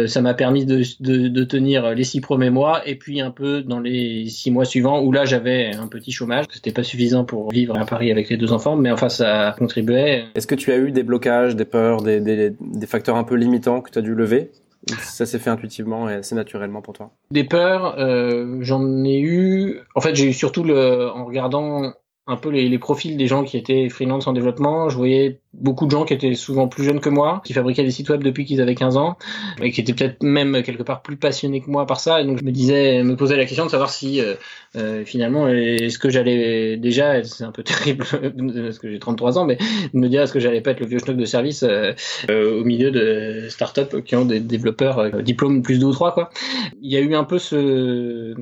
ça 0.06 0.20
m'a 0.20 0.34
permis 0.34 0.64
de, 0.64 0.82
de, 1.00 1.28
de, 1.28 1.44
tenir 1.44 1.94
les 1.94 2.04
six 2.04 2.20
premiers 2.20 2.50
mois 2.50 2.86
et 2.86 2.96
puis 2.96 3.20
un 3.20 3.30
peu 3.30 3.62
dans 3.62 3.80
les 3.80 4.28
six 4.28 4.50
mois 4.50 4.64
suivants 4.64 5.02
où 5.02 5.12
là 5.12 5.24
j'avais 5.24 5.74
un 5.74 5.88
petit 5.88 6.12
chômage. 6.12 6.46
C'était 6.50 6.72
pas 6.72 6.82
suffisant 6.82 7.24
pour 7.24 7.50
vivre 7.50 7.78
à 7.78 7.84
Paris 7.84 8.10
avec 8.10 8.25
les 8.28 8.36
deux 8.36 8.52
enfants, 8.52 8.76
mais 8.76 8.90
enfin 8.90 9.08
ça 9.08 9.54
contribuait. 9.58 10.24
Est-ce 10.34 10.46
que 10.46 10.54
tu 10.54 10.72
as 10.72 10.78
eu 10.78 10.90
des 10.90 11.02
blocages, 11.02 11.56
des 11.56 11.64
peurs, 11.64 12.02
des, 12.02 12.20
des, 12.20 12.54
des 12.60 12.86
facteurs 12.86 13.16
un 13.16 13.24
peu 13.24 13.34
limitants 13.34 13.80
que 13.80 13.90
tu 13.90 13.98
as 13.98 14.02
dû 14.02 14.14
lever 14.14 14.50
ça 15.00 15.26
s'est 15.26 15.38
fait 15.38 15.50
intuitivement 15.50 16.08
et 16.08 16.14
assez 16.14 16.34
naturellement 16.34 16.82
pour 16.82 16.94
toi? 16.94 17.10
Des 17.30 17.44
peurs, 17.44 17.98
euh, 17.98 18.58
j'en 18.60 19.04
ai 19.04 19.18
eu. 19.18 19.80
En 19.94 20.00
fait, 20.00 20.14
j'ai 20.14 20.28
eu 20.28 20.32
surtout 20.32 20.62
le, 20.62 21.10
en 21.10 21.24
regardant 21.24 21.92
un 22.28 22.36
peu 22.36 22.48
les, 22.48 22.68
les, 22.68 22.78
profils 22.78 23.16
des 23.16 23.28
gens 23.28 23.44
qui 23.44 23.56
étaient 23.56 23.88
freelance 23.88 24.26
en 24.26 24.32
développement. 24.32 24.88
Je 24.88 24.96
voyais 24.96 25.40
beaucoup 25.54 25.86
de 25.86 25.92
gens 25.92 26.04
qui 26.04 26.12
étaient 26.12 26.34
souvent 26.34 26.66
plus 26.66 26.82
jeunes 26.82 26.98
que 27.00 27.08
moi, 27.08 27.40
qui 27.44 27.52
fabriquaient 27.52 27.84
des 27.84 27.92
sites 27.92 28.08
web 28.08 28.22
depuis 28.22 28.44
qu'ils 28.44 28.60
avaient 28.60 28.74
15 28.74 28.96
ans, 28.96 29.16
et 29.62 29.70
qui 29.70 29.80
étaient 29.80 29.94
peut-être 29.94 30.22
même 30.24 30.62
quelque 30.64 30.82
part 30.82 31.02
plus 31.02 31.16
passionnés 31.16 31.60
que 31.60 31.70
moi 31.70 31.86
par 31.86 32.00
ça. 32.00 32.20
Et 32.20 32.24
donc 32.24 32.38
je 32.38 32.44
me 32.44 32.50
disais, 32.50 33.02
me 33.04 33.16
posais 33.16 33.36
la 33.36 33.44
question 33.44 33.64
de 33.64 33.70
savoir 33.70 33.90
si 33.90 34.20
euh, 34.20 34.34
euh 34.76 35.04
finalement 35.04 35.48
est-ce 35.48 35.98
que 35.98 36.10
j'allais 36.10 36.76
déjà, 36.76 37.22
c'est 37.22 37.44
un 37.44 37.52
peu 37.52 37.62
terrible 37.62 38.04
parce 38.04 38.78
que 38.78 38.90
j'ai 38.90 38.98
33 38.98 39.38
ans, 39.38 39.44
mais 39.44 39.58
me 39.92 40.08
dire 40.08 40.22
est-ce 40.22 40.32
que 40.32 40.40
j'allais 40.40 40.60
pas 40.60 40.72
être 40.72 40.80
le 40.80 40.86
vieux 40.86 40.98
schnock 40.98 41.16
de 41.16 41.24
service 41.24 41.62
euh, 41.62 41.92
euh, 42.28 42.60
au 42.60 42.64
milieu 42.64 42.90
de 42.90 43.46
startups 43.48 44.02
qui 44.04 44.16
ont 44.16 44.24
des 44.24 44.40
développeurs 44.40 45.22
diplômes 45.22 45.62
plus 45.62 45.78
deux 45.78 45.86
ou 45.86 45.92
trois 45.92 46.12
quoi. 46.12 46.30
Il 46.82 46.92
y 46.92 46.96
a 46.96 47.00
eu 47.00 47.14
un 47.14 47.24
peu 47.24 47.38
ce 47.38 48.34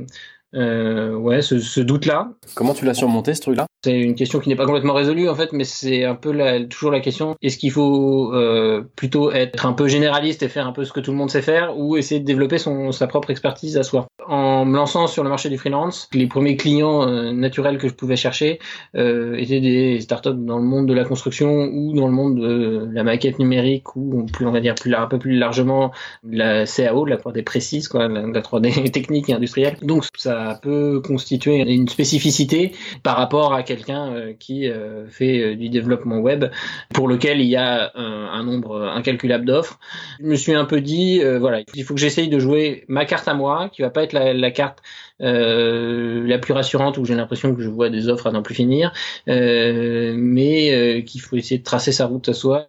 euh, 0.55 1.15
ouais, 1.15 1.43
ce, 1.43 1.59
ce 1.59 1.81
doute-là. 1.81 2.31
Comment 2.55 2.75
tu 2.75 2.85
l'as 2.85 2.95
surmonté 2.95 3.35
ce 3.35 3.41
truc-là? 3.41 3.67
C'est 3.85 4.01
une 4.01 4.15
question 4.15 4.41
qui 4.41 4.49
n'est 4.49 4.57
pas 4.57 4.65
complètement 4.65 4.95
résolue 4.95 5.29
en 5.29 5.35
fait, 5.35 5.53
mais 5.53 5.65
c'est 5.65 6.05
un 6.05 6.15
peu 6.15 6.33
la, 6.33 6.65
toujours 6.65 6.91
la 6.91 7.01
question 7.01 7.37
est-ce 7.43 7.59
qu'il 7.59 7.71
faut 7.71 8.33
euh, 8.33 8.83
plutôt 8.97 9.31
être 9.31 9.67
un 9.67 9.75
peu 9.75 9.89
généraliste 9.89 10.43
et 10.43 10.49
faire 10.49 10.67
un 10.67 10.73
peu 10.73 10.85
ce 10.85 10.93
que 10.95 11.01
tout 11.01 11.11
le 11.11 11.19
monde 11.19 11.31
sait 11.31 11.43
faire, 11.43 11.77
ou 11.77 11.99
essayer 11.99 12.19
de 12.19 12.25
développer 12.25 12.57
son, 12.57 12.93
sa 12.93 13.07
propre 13.07 13.31
expertise 13.31 13.77
à 13.77 13.83
soi? 13.83 14.07
En 14.27 14.65
me 14.65 14.75
lançant 14.75 15.07
sur 15.07 15.23
le 15.23 15.29
marché 15.29 15.51
du 15.51 15.59
freelance, 15.59 16.09
les 16.15 16.27
premiers 16.27 16.57
clients 16.57 17.07
euh, 17.07 17.33
naturels 17.33 17.77
que 17.77 17.89
je 17.89 17.93
pouvais 17.93 18.17
chercher 18.17 18.59
euh, 18.97 19.37
étaient 19.37 19.61
des 19.61 20.01
startups 20.01 20.31
dans 20.33 20.57
le 20.57 20.65
monde 20.65 20.87
de 20.87 20.95
la 20.95 21.05
construction 21.05 21.69
ou 21.71 21.93
dans 21.93 22.07
le 22.07 22.15
monde 22.15 22.41
de 22.41 22.89
la 22.91 23.05
maquette 23.05 23.39
numérique 23.39 23.95
ou 23.97 24.25
plus 24.25 24.47
on 24.47 24.51
va 24.51 24.61
dire 24.61 24.75
plus 24.77 24.95
un 24.95 25.07
peu 25.07 25.19
plus 25.19 25.37
largement 25.37 25.93
la 26.27 26.65
CAO, 26.65 27.05
de 27.05 27.11
la 27.11 27.17
3D 27.19 27.45
précise, 27.45 27.89
quoi, 27.89 28.09
de 28.09 28.15
la 28.15 28.41
3D 28.41 28.91
technique 28.93 29.29
et 29.29 29.35
industrielle. 29.35 29.77
Donc 29.83 30.05
ça 30.17 30.59
peut 30.63 31.03
constituer 31.07 31.59
une 31.71 31.89
spécificité 31.89 32.73
par 33.03 33.17
rapport 33.17 33.53
à 33.53 33.63
quelqu'un 33.75 34.13
euh, 34.13 34.33
qui 34.39 34.69
euh, 34.69 35.09
fait 35.09 35.41
euh, 35.41 35.57
du 35.57 35.69
développement 35.69 36.19
web 36.19 36.47
pour 36.93 37.09
lequel 37.09 37.41
il 37.41 37.47
y 37.47 37.57
a 37.57 37.93
un 37.95 38.43
nombre 38.45 38.83
incalculable 38.83 39.45
d'offres. 39.45 39.79
Je 40.21 40.27
me 40.27 40.37
suis 40.37 40.55
un 40.55 40.65
peu 40.65 40.81
dit, 40.81 41.21
voilà, 41.41 41.63
il 41.75 41.85
faut 41.85 41.95
que 41.95 42.01
j'essaye 42.01 42.29
de 42.29 42.39
jouer 42.39 42.85
ma 42.89 43.05
carte 43.05 43.27
à 43.29 43.35
moi, 43.35 43.71
qui 43.73 43.83
va 43.83 43.91
pas 43.91 44.03
être 44.03 44.13
la, 44.13 44.51
carte 44.51 44.79
la 45.19 46.39
plus 46.39 46.53
rassurante 46.53 46.99
où 46.99 47.05
j'ai 47.05 47.15
l'impression 47.15 47.55
que 47.55 47.63
je 47.63 47.69
vois 47.69 47.91
des 47.91 48.09
offres 48.09 48.27
à 48.27 48.33
n'en 48.33 48.43
plus 48.43 48.55
finir, 48.55 48.93
mais 49.27 51.05
qu'il 51.07 51.21
faut 51.21 51.37
essayer 51.37 51.59
de 51.59 51.65
tracer 51.65 51.93
sa 51.93 52.07
route 52.07 52.29
à 52.29 52.35
soi. 52.35 52.69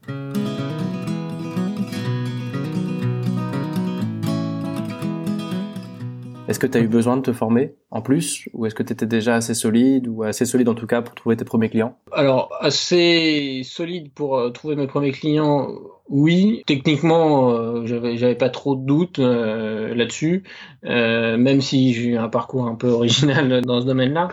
Est-ce 6.47 6.59
que 6.59 6.67
tu 6.67 6.77
as 6.77 6.81
eu 6.81 6.87
besoin 6.87 7.17
de 7.17 7.23
te 7.23 7.33
former 7.33 7.73
en 7.89 8.01
plus 8.01 8.47
ou 8.53 8.67
est-ce 8.67 8.75
que 8.75 8.83
tu 8.83 8.93
étais 8.93 9.07
déjà 9.07 9.35
assez 9.35 9.55
solide 9.55 10.07
ou 10.07 10.21
assez 10.21 10.45
solide 10.45 10.69
en 10.69 10.75
tout 10.75 10.85
cas 10.85 11.01
pour 11.01 11.15
trouver 11.15 11.35
tes 11.35 11.45
premiers 11.45 11.69
clients? 11.69 11.97
Alors 12.11 12.55
assez 12.59 13.61
solide 13.63 14.11
pour 14.13 14.37
euh, 14.37 14.51
trouver 14.51 14.75
mes 14.75 14.85
premiers 14.85 15.11
clients, 15.11 15.69
oui. 16.07 16.61
Techniquement, 16.67 17.49
euh, 17.49 17.85
j'avais 17.85 18.35
pas 18.35 18.49
trop 18.49 18.75
de 18.75 18.85
doutes 18.85 19.17
euh, 19.17 19.95
là-dessus, 19.95 20.43
même 20.83 21.61
si 21.61 21.93
j'ai 21.93 22.09
eu 22.09 22.17
un 22.17 22.29
parcours 22.29 22.67
un 22.67 22.75
peu 22.75 22.89
original 22.89 23.61
dans 23.65 23.81
ce 23.81 23.87
domaine-là. 23.87 24.27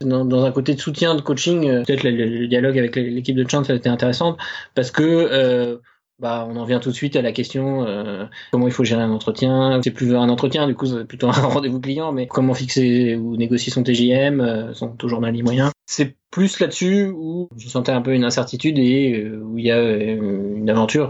Dans, 0.00 0.44
un 0.44 0.52
côté 0.52 0.74
de 0.74 0.80
soutien, 0.80 1.16
de 1.16 1.20
coaching, 1.20 1.84
peut-être 1.84 2.02
le, 2.02 2.46
dialogue 2.46 2.78
avec 2.78 2.96
l'équipe 2.96 3.36
de 3.36 3.46
Chance 3.46 3.68
a 3.68 3.74
été 3.74 3.90
intéressant 3.90 4.38
parce 4.74 4.90
que 4.90 5.78
bah, 6.18 6.48
on 6.50 6.56
en 6.56 6.64
vient 6.64 6.80
tout 6.80 6.90
de 6.90 6.94
suite 6.94 7.14
à 7.14 7.22
la 7.22 7.30
question 7.32 7.84
euh, 7.86 8.24
comment 8.50 8.66
il 8.66 8.72
faut 8.72 8.82
gérer 8.82 9.02
un 9.02 9.10
entretien. 9.10 9.80
C'est 9.84 9.92
plus 9.92 10.16
un 10.16 10.28
entretien, 10.28 10.66
du 10.66 10.74
coup, 10.74 10.86
c'est 10.86 11.04
plutôt 11.04 11.28
un 11.28 11.32
rendez-vous 11.32 11.80
client, 11.80 12.12
mais 12.12 12.26
comment 12.26 12.54
fixer 12.54 13.14
ou 13.16 13.36
négocier 13.36 13.72
son 13.72 13.84
TJM, 13.84 14.40
euh, 14.40 14.74
son 14.74 14.88
taux 14.88 15.08
journalier 15.08 15.42
moyen. 15.42 15.70
C'est 15.86 16.16
plus 16.30 16.58
là-dessus 16.58 17.06
où 17.06 17.48
je 17.56 17.68
sentais 17.68 17.92
un 17.92 18.02
peu 18.02 18.14
une 18.14 18.24
incertitude 18.24 18.78
et 18.78 19.14
euh, 19.14 19.40
où 19.44 19.58
il 19.58 19.64
y 19.64 19.70
a 19.70 19.78
euh, 19.78 20.56
une 20.56 20.68
aventure 20.68 21.08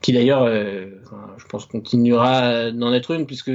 qui 0.00 0.12
d'ailleurs, 0.12 0.46
je 1.44 1.48
pense, 1.48 1.66
continuera 1.66 2.70
d'en 2.72 2.92
être 2.92 3.12
une 3.12 3.26
puisque 3.26 3.50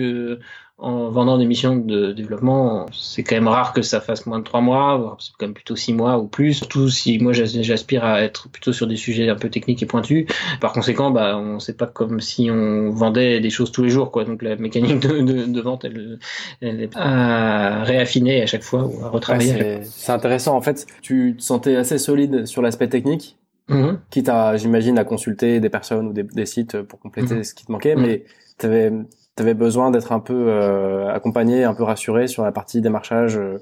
en 0.82 1.10
vendant 1.10 1.38
des 1.38 1.46
missions 1.46 1.76
de 1.76 2.14
développement, 2.14 2.86
c'est 2.94 3.22
quand 3.24 3.36
même 3.36 3.50
rare 3.50 3.74
que 3.74 3.82
ça 3.82 4.00
fasse 4.00 4.26
moins 4.26 4.40
de 4.40 4.46
trois 4.46 4.62
mois, 4.62 5.18
c'est 5.20 5.34
quand 5.38 5.48
même 5.48 5.54
plutôt 5.54 5.76
six 5.76 5.92
mois 5.92 6.18
ou 6.18 6.28
plus. 6.28 6.54
Surtout 6.54 6.90
si 6.90 7.20
moi 7.20 7.34
j'aspire 7.34 8.06
à 8.06 8.22
être 8.22 8.48
plutôt 8.50 8.72
sur 8.72 8.88
des 8.88 8.96
sujets 8.96 9.28
un 9.30 9.36
peu 9.36 9.50
techniques 9.50 9.84
et 9.84 9.86
pointus. 9.86 10.26
Par 10.62 10.72
conséquent, 10.72 11.12
bah 11.12 11.38
on 11.38 11.60
sait 11.60 11.74
pas 11.74 11.86
comme 11.86 12.22
si 12.22 12.50
on 12.50 12.92
vendait 12.92 13.42
des 13.42 13.50
choses 13.50 13.74
tous 13.74 13.84
les 13.84 13.90
jours, 13.90 14.10
quoi. 14.12 14.24
Donc 14.24 14.42
la 14.42 14.56
mécanique 14.56 15.00
de, 15.02 15.20
de, 15.22 15.46
de 15.46 15.62
vente, 15.62 15.84
elle, 15.84 16.20
elle, 16.62 16.82
est 16.82 16.96
à 16.96 17.84
réaffiner 17.84 18.42
à 18.42 18.46
chaque 18.46 18.64
fois 18.64 18.86
ou 18.86 19.04
à 19.04 19.10
retravailler. 19.10 19.82
c'est 19.84 20.14
intéressant. 20.14 20.56
En 20.56 20.62
fait, 20.62 20.88
tu 21.02 21.36
te 21.38 21.44
sentais 21.44 21.76
assez 21.76 21.98
solide 21.98 22.46
sur 22.46 22.62
l'aspect 22.62 22.88
technique. 22.88 23.36
Mm-hmm. 23.70 23.98
Quitte 24.10 24.30
à, 24.30 24.58
j'imagine, 24.58 24.98
à 24.98 25.04
consulter 25.04 25.60
des 25.60 25.70
personnes 25.70 26.08
ou 26.08 26.14
des, 26.14 26.24
des 26.24 26.46
sites 26.46 26.82
pour 26.82 27.00
compléter 27.00 27.36
mm-hmm. 27.36 27.44
ce 27.44 27.54
qui 27.54 27.66
te 27.66 27.72
manquait, 27.72 27.96
mm-hmm. 27.96 28.02
mais 28.02 28.26
tu 28.58 29.44
avais 29.44 29.54
besoin 29.54 29.92
d'être 29.92 30.12
un 30.12 30.20
peu 30.20 30.48
euh, 30.48 31.08
accompagné, 31.14 31.64
un 31.64 31.74
peu 31.74 31.84
rassuré 31.84 32.28
sur 32.28 32.44
la 32.44 32.52
partie 32.52 32.82
démarchage 32.82 33.38
euh, 33.38 33.58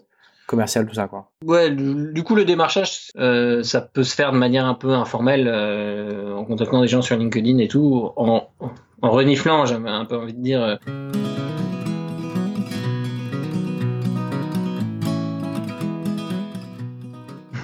commercial, 0.48 0.88
tout 0.88 0.96
ça, 0.96 1.08
quoi. 1.08 1.30
Ouais, 1.46 1.70
du 1.70 2.24
coup, 2.24 2.34
le 2.34 2.46
démarchage, 2.46 3.12
euh, 3.18 3.64
ça 3.64 3.82
peut 3.82 4.04
se 4.04 4.16
faire 4.16 4.32
de 4.32 4.38
manière 4.38 4.66
un 4.66 4.76
peu 4.76 4.94
informelle, 4.94 5.50
en 5.50 6.46
contactant 6.46 6.82
des 6.82 6.88
gens 6.88 7.02
sur 7.02 7.18
LinkedIn 7.18 7.58
et 7.58 7.68
tout, 7.68 8.12
en, 8.16 8.48
en 9.02 9.12
reniflant, 9.12 9.66
j'avais 9.66 9.90
un 9.90 10.06
peu 10.06 10.16
envie 10.16 10.34
de 10.34 10.42
dire. 10.42 10.80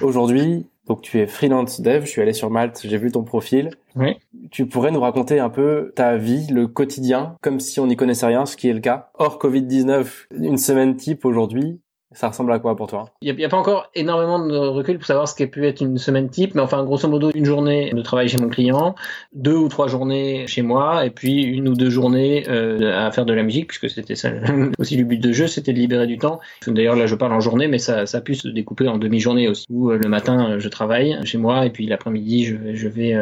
Aujourd'hui, 0.02 0.66
donc 0.86 1.00
tu 1.00 1.18
es 1.18 1.26
freelance 1.26 1.80
dev, 1.80 2.04
je 2.04 2.10
suis 2.10 2.20
allé 2.20 2.32
sur 2.32 2.50
Malte, 2.50 2.80
j'ai 2.84 2.98
vu 2.98 3.10
ton 3.10 3.22
profil. 3.22 3.70
Oui. 3.96 4.16
Tu 4.50 4.66
pourrais 4.66 4.90
nous 4.90 5.00
raconter 5.00 5.40
un 5.40 5.48
peu 5.48 5.92
ta 5.96 6.16
vie, 6.16 6.46
le 6.50 6.66
quotidien, 6.66 7.36
comme 7.40 7.60
si 7.60 7.80
on 7.80 7.86
n'y 7.86 7.96
connaissait 7.96 8.26
rien, 8.26 8.44
ce 8.44 8.56
qui 8.56 8.68
est 8.68 8.74
le 8.74 8.80
cas. 8.80 9.10
Hors 9.14 9.38
Covid-19, 9.38 10.06
une 10.38 10.58
semaine 10.58 10.96
type 10.96 11.24
aujourd'hui, 11.24 11.80
ça 12.14 12.28
ressemble 12.28 12.52
à 12.52 12.58
quoi 12.58 12.76
pour 12.76 12.86
toi? 12.86 13.10
Il 13.20 13.34
n'y 13.34 13.44
a, 13.44 13.48
pas 13.48 13.56
encore 13.56 13.90
énormément 13.94 14.44
de 14.44 14.56
recul 14.56 14.98
pour 14.98 15.06
savoir 15.06 15.28
ce 15.28 15.34
qui 15.34 15.44
pu 15.46 15.66
être 15.66 15.80
une 15.80 15.98
semaine 15.98 16.28
type, 16.28 16.54
mais 16.54 16.62
enfin, 16.62 16.82
grosso 16.84 17.08
modo, 17.08 17.30
une 17.34 17.44
journée 17.44 17.92
de 17.92 18.02
travail 18.02 18.28
chez 18.28 18.38
mon 18.38 18.48
client, 18.48 18.94
deux 19.32 19.56
ou 19.56 19.68
trois 19.68 19.88
journées 19.88 20.46
chez 20.46 20.62
moi, 20.62 21.04
et 21.04 21.10
puis 21.10 21.42
une 21.42 21.68
ou 21.68 21.74
deux 21.74 21.90
journées 21.90 22.44
euh, 22.48 23.06
à 23.06 23.10
faire 23.10 23.26
de 23.26 23.32
la 23.32 23.42
musique, 23.42 23.68
puisque 23.68 23.90
c'était 23.90 24.14
ça 24.14 24.30
aussi 24.78 24.96
le 24.96 25.04
but 25.04 25.18
de 25.18 25.32
jeu, 25.32 25.46
c'était 25.46 25.72
de 25.72 25.78
libérer 25.78 26.06
du 26.06 26.18
temps. 26.18 26.40
D'ailleurs, 26.66 26.96
là, 26.96 27.06
je 27.06 27.14
parle 27.14 27.32
en 27.32 27.40
journée, 27.40 27.68
mais 27.68 27.78
ça, 27.78 28.06
ça 28.06 28.18
a 28.18 28.20
pu 28.20 28.34
se 28.34 28.48
découper 28.48 28.88
en 28.88 28.98
demi-journée 28.98 29.48
aussi, 29.48 29.66
où 29.70 29.90
euh, 29.90 29.98
le 30.02 30.08
matin, 30.08 30.50
euh, 30.50 30.58
je 30.60 30.68
travaille 30.68 31.18
chez 31.24 31.38
moi, 31.38 31.66
et 31.66 31.70
puis 31.70 31.86
l'après-midi, 31.86 32.44
je, 32.44 32.56
je 32.74 32.88
vais 32.88 33.14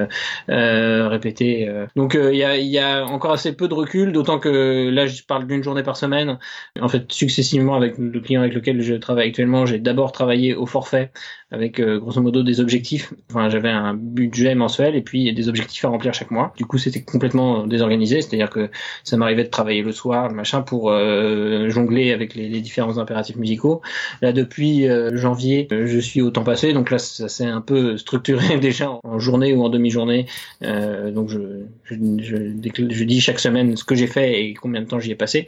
euh, 0.48 1.08
répéter. 1.08 1.68
Donc, 1.96 2.14
il 2.14 2.36
y 2.36 2.44
a, 2.44 2.56
y, 2.56 2.78
a, 2.78 3.04
encore 3.06 3.32
assez 3.32 3.54
peu 3.54 3.68
de 3.68 3.74
recul, 3.74 4.12
d'autant 4.12 4.38
que 4.38 4.90
là, 4.90 5.06
je 5.06 5.22
parle 5.22 5.46
d'une 5.46 5.62
journée 5.62 5.82
par 5.82 5.96
semaine. 5.96 6.38
En 6.80 6.88
fait, 6.88 7.10
successivement 7.10 7.74
avec 7.74 7.98
le 7.98 8.20
client 8.20 8.42
avec 8.42 8.54
lequel 8.54 8.81
je 8.82 8.94
travaille 8.94 9.28
actuellement, 9.28 9.66
j'ai 9.66 9.78
d'abord 9.78 10.12
travaillé 10.12 10.54
au 10.54 10.66
forfait 10.66 11.10
avec 11.52 11.80
euh, 11.80 11.98
grosso 12.00 12.20
modo 12.20 12.42
des 12.42 12.60
objectifs. 12.60 13.12
Enfin, 13.30 13.50
j'avais 13.50 13.68
un 13.68 13.94
budget 13.94 14.54
mensuel 14.54 14.96
et 14.96 15.02
puis 15.02 15.32
des 15.32 15.48
objectifs 15.48 15.84
à 15.84 15.88
remplir 15.88 16.14
chaque 16.14 16.30
mois. 16.30 16.52
Du 16.56 16.64
coup, 16.64 16.78
c'était 16.78 17.02
complètement 17.02 17.66
désorganisé, 17.66 18.22
c'est-à-dire 18.22 18.48
que 18.48 18.70
ça 19.04 19.18
m'arrivait 19.18 19.44
de 19.44 19.50
travailler 19.50 19.82
le 19.82 19.92
soir, 19.92 20.32
machin, 20.32 20.62
pour 20.62 20.90
euh, 20.90 21.68
jongler 21.68 22.12
avec 22.12 22.34
les, 22.34 22.62
différents 22.62 22.98
impératifs 22.98 23.36
musicaux. 23.36 23.82
Là, 24.22 24.32
depuis 24.32 24.88
euh, 24.88 25.16
janvier, 25.16 25.68
je 25.70 25.98
suis 25.98 26.22
au 26.22 26.30
temps 26.30 26.44
passé, 26.44 26.72
donc 26.72 26.90
là, 26.90 26.98
ça 26.98 27.28
s'est 27.28 27.44
un 27.44 27.60
peu 27.60 27.98
structuré 27.98 28.56
déjà 28.60 28.98
en 29.04 29.18
journée 29.18 29.52
ou 29.52 29.62
en 29.62 29.68
demi-journée. 29.68 30.26
donc, 30.62 31.28
je, 31.28 31.38
je, 31.84 31.94
je, 32.18 32.88
je 32.90 33.04
dis 33.04 33.20
chaque 33.20 33.38
semaine 33.38 33.76
ce 33.76 33.84
que 33.84 33.94
j'ai 33.94 34.06
fait 34.06 34.42
et 34.42 34.54
combien 34.54 34.80
de 34.80 34.86
temps 34.86 35.00
j'y 35.00 35.10
ai 35.10 35.16
passé. 35.16 35.46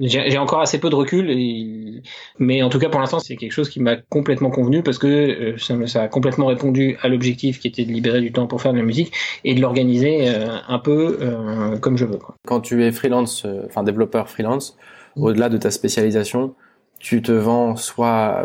J'ai 0.00 0.38
encore 0.38 0.60
assez 0.60 0.78
peu 0.80 0.90
de 0.90 0.96
recul, 0.96 1.30
et... 1.30 2.02
mais 2.40 2.62
en 2.62 2.68
tout 2.68 2.80
cas 2.80 2.88
pour 2.88 2.98
l'instant 2.98 3.20
c'est 3.20 3.36
quelque 3.36 3.52
chose 3.52 3.68
qui 3.68 3.80
m'a 3.80 3.94
complètement 3.96 4.50
convenu 4.50 4.82
parce 4.82 4.98
que 4.98 5.54
euh, 5.54 5.86
ça, 5.86 6.02
a 6.02 6.08
complètement 6.08 6.46
répondu 6.46 6.96
à 7.00 7.08
l'objectif 7.08 7.60
qui 7.60 7.68
était 7.68 7.84
de 7.84 7.92
libérer 7.92 8.20
du 8.20 8.32
temps 8.32 8.48
pour 8.48 8.60
faire 8.60 8.72
de 8.72 8.78
la 8.78 8.84
musique 8.84 9.12
et 9.44 9.54
de 9.54 9.60
l'organiser 9.60 10.28
euh, 10.28 10.56
un 10.66 10.78
peu 10.80 11.18
euh, 11.20 11.78
comme 11.78 11.96
je 11.96 12.06
veux. 12.06 12.18
Quoi. 12.18 12.34
Quand 12.44 12.60
tu 12.60 12.82
es 12.82 12.90
freelance, 12.90 13.46
enfin 13.66 13.84
développeur 13.84 14.28
freelance, 14.28 14.76
mmh. 15.14 15.22
au-delà 15.22 15.48
de 15.48 15.58
ta 15.58 15.70
spécialisation, 15.70 16.56
tu 16.98 17.22
te 17.22 17.30
vends 17.30 17.76
soit 17.76 18.44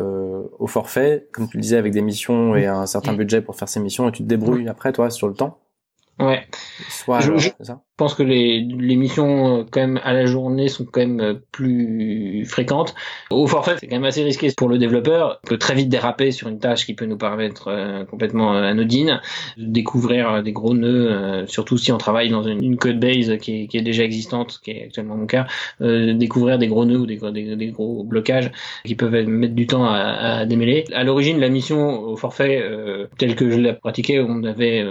au 0.59 0.67
forfait, 0.67 1.27
comme 1.31 1.49
tu 1.49 1.57
le 1.57 1.61
disais, 1.61 1.77
avec 1.77 1.93
des 1.93 2.01
missions 2.01 2.55
et 2.55 2.67
un 2.67 2.85
certain 2.85 3.13
mmh. 3.13 3.17
budget 3.17 3.41
pour 3.41 3.55
faire 3.55 3.69
ces 3.69 3.79
missions, 3.79 4.07
et 4.07 4.11
tu 4.11 4.21
te 4.21 4.27
débrouilles 4.27 4.67
après 4.67 4.91
toi 4.91 5.09
sur 5.09 5.27
le 5.27 5.33
temps. 5.33 5.57
Ouais. 6.19 6.45
Soit, 6.89 7.21
je, 7.21 7.37
ça 7.37 7.53
Je 7.61 7.73
pense 7.99 8.15
que 8.15 8.23
les, 8.23 8.61
les 8.61 8.95
missions 8.95 9.65
quand 9.69 9.81
même 9.81 9.99
à 10.03 10.13
la 10.13 10.25
journée 10.25 10.69
sont 10.69 10.85
quand 10.85 11.01
même 11.01 11.39
plus 11.51 12.45
fréquentes. 12.45 12.95
Au 13.29 13.45
forfait, 13.45 13.75
c'est 13.79 13.87
quand 13.87 13.97
même 13.97 14.05
assez 14.05 14.23
risqué 14.23 14.49
pour 14.55 14.69
le 14.69 14.77
développeur. 14.77 15.39
On 15.43 15.47
peut 15.47 15.57
très 15.57 15.75
vite 15.75 15.89
déraper 15.89 16.31
sur 16.31 16.47
une 16.47 16.59
tâche 16.59 16.85
qui 16.85 16.93
peut 16.93 17.05
nous 17.05 17.17
paraître 17.17 17.69
complètement 18.09 18.53
anodine, 18.53 19.21
découvrir 19.57 20.41
des 20.41 20.53
gros 20.53 20.73
nœuds, 20.73 21.45
surtout 21.47 21.77
si 21.77 21.91
on 21.91 21.97
travaille 21.97 22.29
dans 22.29 22.43
une, 22.43 22.77
code 22.77 22.99
base 22.99 23.37
qui 23.39 23.67
est, 23.71 23.81
déjà 23.81 24.03
existante, 24.03 24.59
qui 24.63 24.71
est 24.71 24.83
actuellement 24.85 25.15
mon 25.15 25.25
cas, 25.25 25.47
découvrir 25.79 26.57
des 26.57 26.67
gros 26.67 26.85
nœuds 26.85 26.99
ou 26.99 27.05
des, 27.05 27.17
gros 27.71 28.03
blocages 28.03 28.51
qui 28.85 28.95
peuvent 28.95 29.27
mettre 29.27 29.55
du 29.55 29.67
temps 29.67 29.85
à, 29.85 30.45
démêler. 30.45 30.85
À 30.93 31.03
l'origine, 31.03 31.39
la 31.39 31.49
mission 31.49 31.99
au 32.01 32.15
forfait, 32.15 32.61
euh, 32.61 33.07
telle 33.17 33.35
que 33.35 33.49
je 33.49 33.59
l'ai 33.59 33.73
pratiquée, 33.73 34.19
on 34.19 34.43
avait 34.43 34.85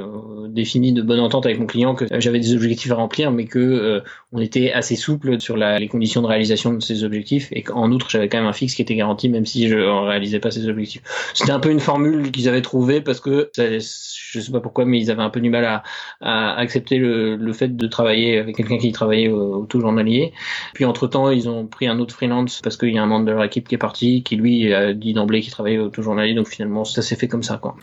défini 0.48 0.92
de 0.92 1.02
bonne 1.02 1.20
entente 1.20 1.46
avec 1.46 1.58
mon 1.58 1.66
client 1.66 1.94
que 1.94 2.06
j'avais 2.20 2.40
des 2.40 2.54
objectifs 2.54 2.92
remplir, 2.98 3.30
mais 3.30 3.46
que 3.46 3.58
euh, 3.58 4.00
on 4.32 4.40
était 4.40 4.72
assez 4.72 4.96
souple 4.96 5.40
sur 5.40 5.56
les 5.56 5.88
conditions 5.88 6.22
de 6.22 6.26
réalisation 6.26 6.74
de 6.74 6.80
ces 6.80 7.04
objectifs, 7.04 7.48
et 7.52 7.62
qu'en 7.62 7.90
outre 7.90 8.10
j'avais 8.10 8.28
quand 8.28 8.38
même 8.38 8.46
un 8.46 8.52
fixe 8.52 8.74
qui 8.74 8.82
était 8.82 8.94
garanti, 8.94 9.28
même 9.28 9.46
si 9.46 9.68
je 9.68 9.76
ne 9.76 10.06
réalisais 10.06 10.40
pas 10.40 10.50
ces 10.50 10.68
objectifs. 10.68 11.02
C'était 11.34 11.52
un 11.52 11.60
peu 11.60 11.70
une 11.70 11.80
formule 11.80 12.30
qu'ils 12.30 12.48
avaient 12.48 12.62
trouvée 12.62 13.00
parce 13.00 13.20
que 13.20 13.50
je 13.56 14.40
sais 14.40 14.52
pas 14.52 14.60
pourquoi, 14.60 14.84
mais 14.84 15.00
ils 15.00 15.10
avaient 15.10 15.22
un 15.22 15.30
peu 15.30 15.40
du 15.40 15.50
mal 15.50 15.82
à, 16.20 16.54
accepter 16.58 16.98
le, 16.98 17.52
fait 17.52 17.76
de 17.76 17.86
travailler 17.86 18.38
avec 18.38 18.56
quelqu'un 18.56 18.78
qui 18.78 18.92
travaillait 18.92 19.28
au, 19.28 19.62
au 19.62 19.66
taux 19.66 19.80
journalier. 19.80 20.32
Puis 20.74 20.84
entre 20.84 21.06
temps, 21.06 21.30
ils 21.30 21.48
ont 21.48 21.66
pris 21.66 21.86
un 21.86 21.98
autre 21.98 22.14
freelance 22.14 22.60
parce 22.62 22.76
qu'il 22.76 22.92
y 22.92 22.98
a 22.98 23.02
un 23.02 23.06
membre 23.06 23.26
de 23.26 23.32
leur 23.32 23.44
équipe 23.44 23.68
qui 23.68 23.74
est 23.74 23.78
parti, 23.78 24.22
qui 24.22 24.36
lui 24.36 24.72
a 24.72 24.92
dit 24.92 25.12
d'emblée 25.12 25.40
qu'il 25.40 25.52
travaillait 25.52 25.78
au 25.78 25.88
taux 25.88 26.02
journalier, 26.02 26.34
donc 26.34 26.48
finalement 26.48 26.84
ça 26.84 27.02
s'est 27.02 27.16
fait 27.16 27.28
comme 27.28 27.42
ça, 27.42 27.58
quoi. 27.58 27.76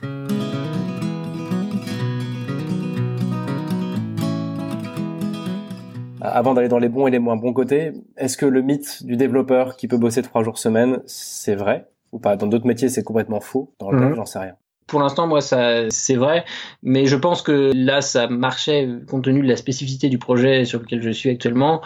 Avant 6.27 6.53
d'aller 6.53 6.67
dans 6.67 6.79
les 6.79 6.89
bons 6.89 7.07
et 7.07 7.11
les 7.11 7.19
moins 7.19 7.35
bons 7.35 7.53
côtés, 7.53 7.93
est-ce 8.17 8.37
que 8.37 8.45
le 8.45 8.61
mythe 8.61 9.05
du 9.05 9.17
développeur 9.17 9.75
qui 9.77 9.87
peut 9.87 9.97
bosser 9.97 10.21
trois 10.21 10.43
jours 10.43 10.57
semaine, 10.57 11.01
c'est 11.05 11.55
vrai 11.55 11.87
ou 12.11 12.19
pas? 12.19 12.35
Dans 12.35 12.47
d'autres 12.47 12.67
métiers, 12.67 12.89
c'est 12.89 13.03
complètement 13.03 13.39
faux. 13.39 13.73
Dans 13.79 13.91
le 13.91 14.09
mmh. 14.09 14.15
j'en 14.15 14.25
sais 14.25 14.39
rien. 14.39 14.55
Pour 14.87 14.99
l'instant, 14.99 15.25
moi, 15.25 15.41
ça, 15.41 15.89
c'est 15.89 16.15
vrai, 16.15 16.45
mais 16.83 17.07
je 17.07 17.15
pense 17.15 17.41
que 17.41 17.71
là, 17.73 18.01
ça 18.01 18.27
marchait 18.27 18.87
compte 19.09 19.23
tenu 19.23 19.41
de 19.41 19.47
la 19.47 19.55
spécificité 19.55 20.09
du 20.09 20.19
projet 20.19 20.63
sur 20.63 20.79
lequel 20.79 21.01
je 21.01 21.09
suis 21.09 21.31
actuellement. 21.31 21.81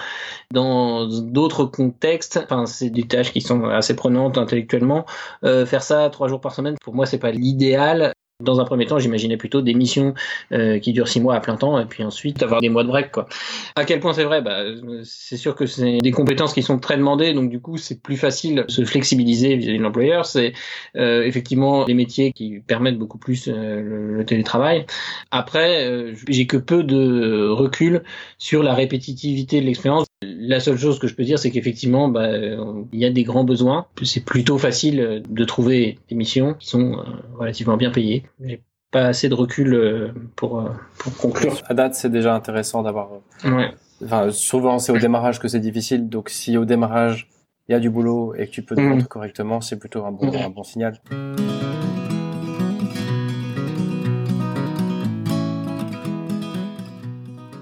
Dans 0.52 1.08
d'autres 1.08 1.63
contextes, 1.63 2.41
enfin, 2.43 2.65
c'est 2.65 2.89
des 2.89 3.04
tâches 3.04 3.32
qui 3.32 3.39
sont 3.39 3.63
assez 3.63 3.95
prenantes 3.95 4.38
intellectuellement. 4.38 5.06
Euh, 5.45 5.65
faire 5.65 5.82
ça 5.82 6.10
trois 6.10 6.28
jours 6.28 6.41
par 6.41 6.54
semaine, 6.54 6.75
pour 6.82 6.93
moi, 6.93 7.06
c'est 7.06 7.19
pas 7.19 7.32
l'idéal. 7.32 8.12
Dans 8.41 8.62
un 8.62 8.63
premier 8.63 8.86
temps, 8.86 8.99
j'imaginais 8.99 9.36
plutôt 9.36 9.62
des 9.62 9.73
missions 9.73 10.13
euh, 10.54 10.80
qui 10.80 10.93
durent 10.93 11.10
six 11.10 11.19
mois 11.19 11.36
à 11.36 11.41
plein 11.41 11.58
temps, 11.58 11.78
et 11.78 11.86
puis 11.86 12.06
ensuite 12.06 12.41
avoir 12.41 12.62
des 12.62 12.69
mois 12.69 12.84
de 12.84 12.88
break. 12.88 13.12
Quoi. 13.12 13.28
À 13.75 13.84
quel 13.84 13.99
point 13.99 14.13
c'est 14.13 14.23
vrai? 14.23 14.41
Bah, 14.41 14.63
C'est 15.04 15.36
sûr 15.36 15.56
que 15.56 15.65
c'est 15.65 15.97
des 15.97 16.12
compétences 16.12 16.54
qui 16.54 16.63
sont 16.63 16.80
très 16.80 16.95
demandées, 16.95 17.34
donc 17.34 17.49
du 17.49 17.60
coup 17.60 17.75
c'est 17.75 18.02
plus 18.02 18.15
facile 18.15 18.63
de 18.65 18.71
se 18.71 18.86
flexibiliser 18.86 19.58
vis-à-vis 19.58 19.80
de 19.80 19.84
l'employeur. 19.84 20.25
C'est 20.25 20.54
euh, 20.95 21.23
effectivement 21.23 21.84
des 21.84 21.93
métiers 21.93 22.32
qui 22.32 22.62
permettent 22.65 22.97
beaucoup 22.97 23.17
plus 23.17 23.49
euh, 23.49 24.15
le, 24.19 24.25
télétravail. 24.25 24.86
Après, 25.32 26.13
j'ai 26.30 26.47
que 26.47 26.56
peu 26.56 26.84
de 26.84 27.49
recul 27.49 28.04
sur 28.38 28.63
la 28.63 28.73
répétitivité 28.73 29.60
de 29.60 29.65
l'expérience. 29.65 30.09
La 30.22 30.60
seule 30.60 30.78
chose 30.78 31.00
que 31.00 31.08
je 31.08 31.16
peux 31.16 31.24
dire, 31.24 31.40
c'est 31.40 31.50
qu'effectivement, 31.50 32.10
bah, 32.10 32.30
il 32.38 33.00
y 33.00 33.06
a 33.06 33.10
des 33.10 33.24
grands 33.24 33.46
besoins. 33.46 33.86
C'est 34.04 34.26
plutôt 34.26 34.58
facile 34.58 35.24
de 35.28 35.46
trouver 35.46 35.98
des 36.10 36.16
missions 36.16 36.56
qui 36.56 36.68
sont 36.68 36.98
relativement 37.38 37.78
bien 37.78 37.90
payées. 37.90 38.24
J'ai 38.44 38.62
pas 38.92 39.08
assez 39.08 39.30
de 39.30 39.34
recul 39.34 39.74
euh, 39.74 40.12
pour, 40.36 40.60
euh, 40.60 40.70
pour 40.98 41.16
conclure. 41.18 41.54
À 41.68 41.74
date, 41.74 41.96
c'est 41.96 42.10
déjà 42.10 42.36
intéressant 42.36 42.82
d'avoir. 42.82 43.10
Euh, 43.46 43.52
ouais. 43.52 43.72
Enfin, 44.04 44.32
souvent, 44.32 44.80
c'est 44.80 44.92
au 44.92 44.98
démarrage 44.98 45.40
que 45.40 45.48
c'est 45.48 45.60
difficile. 45.60 46.10
Donc, 46.10 46.30
si 46.30 46.58
au 46.58 46.66
démarrage, 46.66 47.30
il 47.68 47.74
y 47.74 47.76
a 47.76 47.80
du 47.80 47.90
boulot 47.90 48.34
et 48.36 48.48
que 48.48 48.52
tu 48.52 48.64
peux 48.64 48.76
te 48.76 48.82
mmh. 48.82 49.04
correctement, 49.04 49.62
c'est 49.62 49.78
plutôt 49.78 50.06
un 50.06 50.12
bon, 50.12 50.32
un 50.34 50.50
bon 50.50 50.64
signal. 50.64 51.00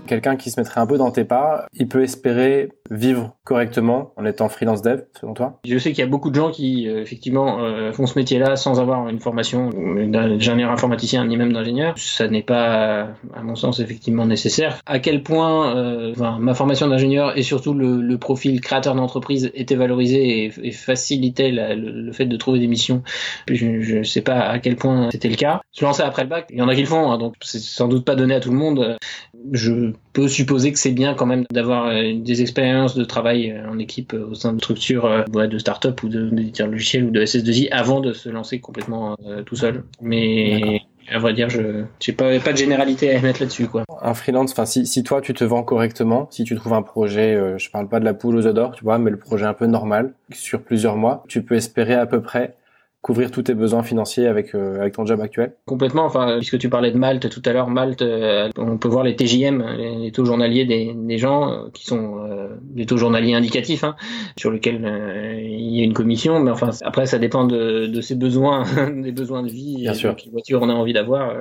Quelqu'un 0.08 0.36
qui 0.36 0.50
se 0.50 0.60
mettrait 0.60 0.82
un 0.82 0.88
peu 0.88 0.98
dans 0.98 1.12
tes 1.12 1.24
pas, 1.24 1.68
il 1.74 1.88
peut 1.88 2.02
espérer 2.02 2.70
vivre 2.90 3.36
correctement 3.44 4.14
en 4.18 4.26
étant 4.26 4.50
freelance 4.50 4.82
dev, 4.82 5.02
selon 5.20 5.34
toi? 5.34 5.60
Je 5.66 5.78
sais 5.78 5.92
qu'il 5.92 6.00
y 6.00 6.08
a 6.08 6.10
beaucoup 6.10 6.30
de 6.30 6.36
gens 6.36 6.52
qui, 6.52 6.88
euh, 6.88 7.02
effectivement, 7.02 7.60
euh, 7.60 7.92
font 7.92 8.06
ce 8.06 8.18
métier-là 8.18 8.56
sans 8.56 8.80
avoir 8.80 9.08
une 9.08 9.20
formation 9.20 9.70
d'ingénieur 9.70 10.72
informaticien 10.72 11.26
ni 11.26 11.38
même 11.38 11.54
d'ingénieur. 11.54 11.94
Ça 11.98 12.28
n'est 12.28 12.44
pas, 12.44 13.10
à 13.34 13.44
mon 13.44 13.56
sens, 13.56 13.80
effectivement 13.80 14.26
nécessaire. 14.26 14.80
À 14.86 15.00
quel 15.00 15.24
point 15.24 15.76
euh, 15.76 16.12
enfin, 16.12 16.38
ma 16.40 16.54
formation 16.54 16.88
d'ingénieur 16.88 17.38
et 17.38 17.44
surtout 17.44 17.74
le, 17.74 18.02
le 18.02 18.18
profil 18.18 18.62
créateur 18.62 18.96
d'entreprise 18.96 19.52
était 19.54 19.76
valorisé 19.76 20.46
et, 20.46 20.54
et 20.64 20.72
facilitait 20.72 21.52
la, 21.52 21.76
le, 21.76 22.12
fait 22.12 22.26
de 22.26 22.38
trouver 22.38 22.60
des 22.60 22.68
missions, 22.68 23.04
je 23.50 23.98
ne 23.98 24.04
sais 24.04 24.22
pas 24.22 24.40
à 24.40 24.60
quel 24.60 24.76
point 24.76 25.10
c'était 25.12 25.30
le 25.30 25.36
cas. 25.36 25.62
Se 25.72 25.86
lancer 25.86 26.04
après 26.04 26.24
le 26.24 26.30
bac, 26.30 26.48
il 26.50 26.58
y 26.58 26.62
en 26.62 26.68
a 26.68 26.76
qui 26.76 26.82
le 26.82 26.88
font, 26.88 27.12
hein, 27.12 27.18
donc 27.18 27.36
c'est 27.42 27.60
sans 27.60 27.88
doute 27.88 28.06
pas 28.06 28.16
donné 28.16 28.36
à 28.36 28.40
tout 28.40 28.52
le 28.52 28.58
monde. 28.58 28.98
Je 29.52 29.94
peux 30.18 30.28
supposer 30.28 30.72
que 30.72 30.80
c'est 30.80 30.92
bien 30.92 31.14
quand 31.14 31.28
même 31.28 31.46
d'avoir 31.52 31.88
euh, 31.88 32.14
des 32.16 32.42
expériences 32.42 32.96
de 32.96 33.04
travail 33.04 33.52
euh, 33.52 33.70
en 33.70 33.78
équipe 33.78 34.14
euh, 34.14 34.32
au 34.32 34.34
sein 34.34 34.54
de 34.54 34.60
structures 34.60 35.26
de 35.30 35.58
start-up 35.60 36.02
ou 36.02 36.10
d'éditeurs 36.10 36.68
logiciels 36.68 37.06
ou 37.06 37.12
de 37.12 37.22
SS2I 37.24 37.70
avant 37.72 38.02
de 38.02 38.14
se 38.14 38.28
lancer 38.28 38.60
complètement 38.60 39.16
tout 39.46 39.56
seul. 39.56 39.84
Mais 40.02 40.82
à 41.10 41.20
vrai 41.20 41.34
dire, 41.34 41.50
je 41.50 41.62
n'ai 41.62 42.14
pas, 42.16 42.38
pas 42.40 42.52
de 42.52 42.58
généralité 42.58 43.16
à 43.16 43.22
mettre 43.22 43.42
là-dessus. 43.42 43.68
quoi. 43.68 43.84
Un 44.02 44.14
freelance, 44.14 44.52
enfin 44.52 44.66
si, 44.66 44.86
si 44.86 45.04
toi 45.04 45.22
tu 45.22 45.34
te 45.34 45.44
vends 45.44 45.64
correctement, 45.64 46.28
si 46.32 46.44
tu 46.44 46.56
trouves 46.56 46.74
un 46.74 46.82
projet, 46.82 47.34
euh, 47.36 47.58
je 47.58 47.70
parle 47.70 47.88
pas 47.88 48.00
de 48.00 48.06
la 48.06 48.14
poule 48.14 48.38
aux 48.38 48.54
d'or, 48.54 48.72
tu 48.76 48.84
vois, 48.84 48.98
mais 48.98 49.12
le 49.12 49.18
projet 49.18 49.46
un 49.46 49.54
peu 49.54 49.68
normal, 49.68 50.14
sur 50.34 50.62
plusieurs 50.62 50.98
mois, 50.98 51.24
tu 51.28 51.44
peux 51.44 51.56
espérer 51.56 51.94
à 51.94 52.06
peu 52.06 52.22
près 52.22 52.56
couvrir 53.08 53.32
tous 53.32 53.44
tes 53.44 53.54
besoins 53.54 53.84
financiers 53.84 54.28
avec 54.28 54.54
euh, 54.54 54.82
avec 54.82 54.94
ton 54.96 55.06
job 55.06 55.22
actuel 55.22 55.54
Complètement. 55.66 56.04
Enfin, 56.04 56.36
puisque 56.40 56.58
tu 56.58 56.68
parlais 56.68 56.92
de 56.92 56.98
Malte 56.98 57.30
tout 57.30 57.42
à 57.46 57.54
l'heure, 57.54 57.70
Malte, 57.70 58.02
euh, 58.02 58.50
on 58.58 58.78
peut 58.78 58.90
voir 58.90 59.06
les 59.06 59.16
TJM, 59.16 59.64
les, 59.78 60.12
taux 60.12 60.26
journaliers 60.26 60.66
des, 60.66 60.94
des 60.94 61.18
gens 61.18 61.50
euh, 61.50 61.70
qui 61.74 61.86
sont 61.86 62.20
des 62.62 62.86
taux 62.86 62.98
journaliers 62.98 63.34
indicatifs, 63.34 63.86
hein, 63.86 63.96
sur 64.38 64.52
lesquels 64.52 64.82
il 65.42 65.74
y 65.74 65.80
a 65.80 65.86
une 65.86 65.94
commission. 65.94 66.42
Mais 66.42 66.52
enfin, 66.52 66.72
après, 66.84 67.06
ça 67.06 67.18
dépend 67.18 67.46
de, 67.46 67.86
de 67.86 68.02
ses 68.02 68.16
besoins, 68.16 68.66
des 69.02 69.14
besoins 69.14 69.42
de 69.42 69.50
vie, 69.50 69.78
Bien 69.78 69.94
sûr. 69.94 70.14
quelle 70.18 70.34
voiture 70.34 70.62
on 70.62 70.70
a 70.70 70.74
envie 70.74 70.92
d'avoir, 70.92 71.34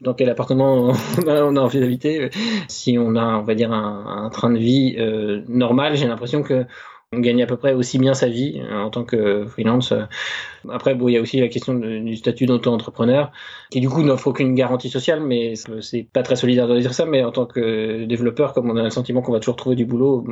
dans 0.00 0.14
quel 0.14 0.28
appartement 0.28 0.94
on 1.26 1.56
a 1.56 1.60
envie 1.60 1.78
d'habiter. 1.78 2.30
Si 2.66 2.98
on 2.98 3.14
a, 3.14 3.36
on 3.36 3.42
va 3.44 3.54
dire, 3.54 3.72
un, 3.72 4.24
un 4.24 4.30
train 4.30 4.50
de 4.50 4.58
vie 4.58 4.96
normal, 5.46 5.96
j'ai 5.96 6.08
l'impression 6.08 6.42
que 6.42 6.64
on 7.12 7.20
gagne 7.20 7.44
à 7.44 7.46
peu 7.46 7.56
près 7.56 7.74
aussi 7.74 7.98
bien 7.98 8.14
sa 8.14 8.26
vie 8.26 8.60
en 8.72 8.90
tant 8.90 9.04
que 9.04 9.44
freelance 9.46 9.94
après, 10.72 10.94
bon, 10.94 11.08
il 11.08 11.12
y 11.14 11.16
a 11.16 11.20
aussi 11.20 11.40
la 11.40 11.48
question 11.48 11.74
du 11.74 12.16
statut 12.16 12.46
d'auto-entrepreneur, 12.46 13.30
qui 13.70 13.80
du 13.80 13.88
coup 13.88 14.02
n'offre 14.02 14.28
aucune 14.28 14.54
garantie 14.54 14.88
sociale, 14.88 15.20
mais 15.20 15.54
c'est 15.80 16.06
pas 16.12 16.22
très 16.22 16.36
solidaire 16.36 16.68
de 16.68 16.78
dire 16.78 16.94
ça, 16.94 17.06
mais 17.06 17.24
en 17.24 17.32
tant 17.32 17.46
que 17.46 18.04
développeur, 18.04 18.52
comme 18.52 18.70
on 18.70 18.76
a 18.76 18.82
le 18.82 18.90
sentiment 18.90 19.22
qu'on 19.22 19.32
va 19.32 19.40
toujours 19.40 19.56
trouver 19.56 19.76
du 19.76 19.84
boulot, 19.84 20.24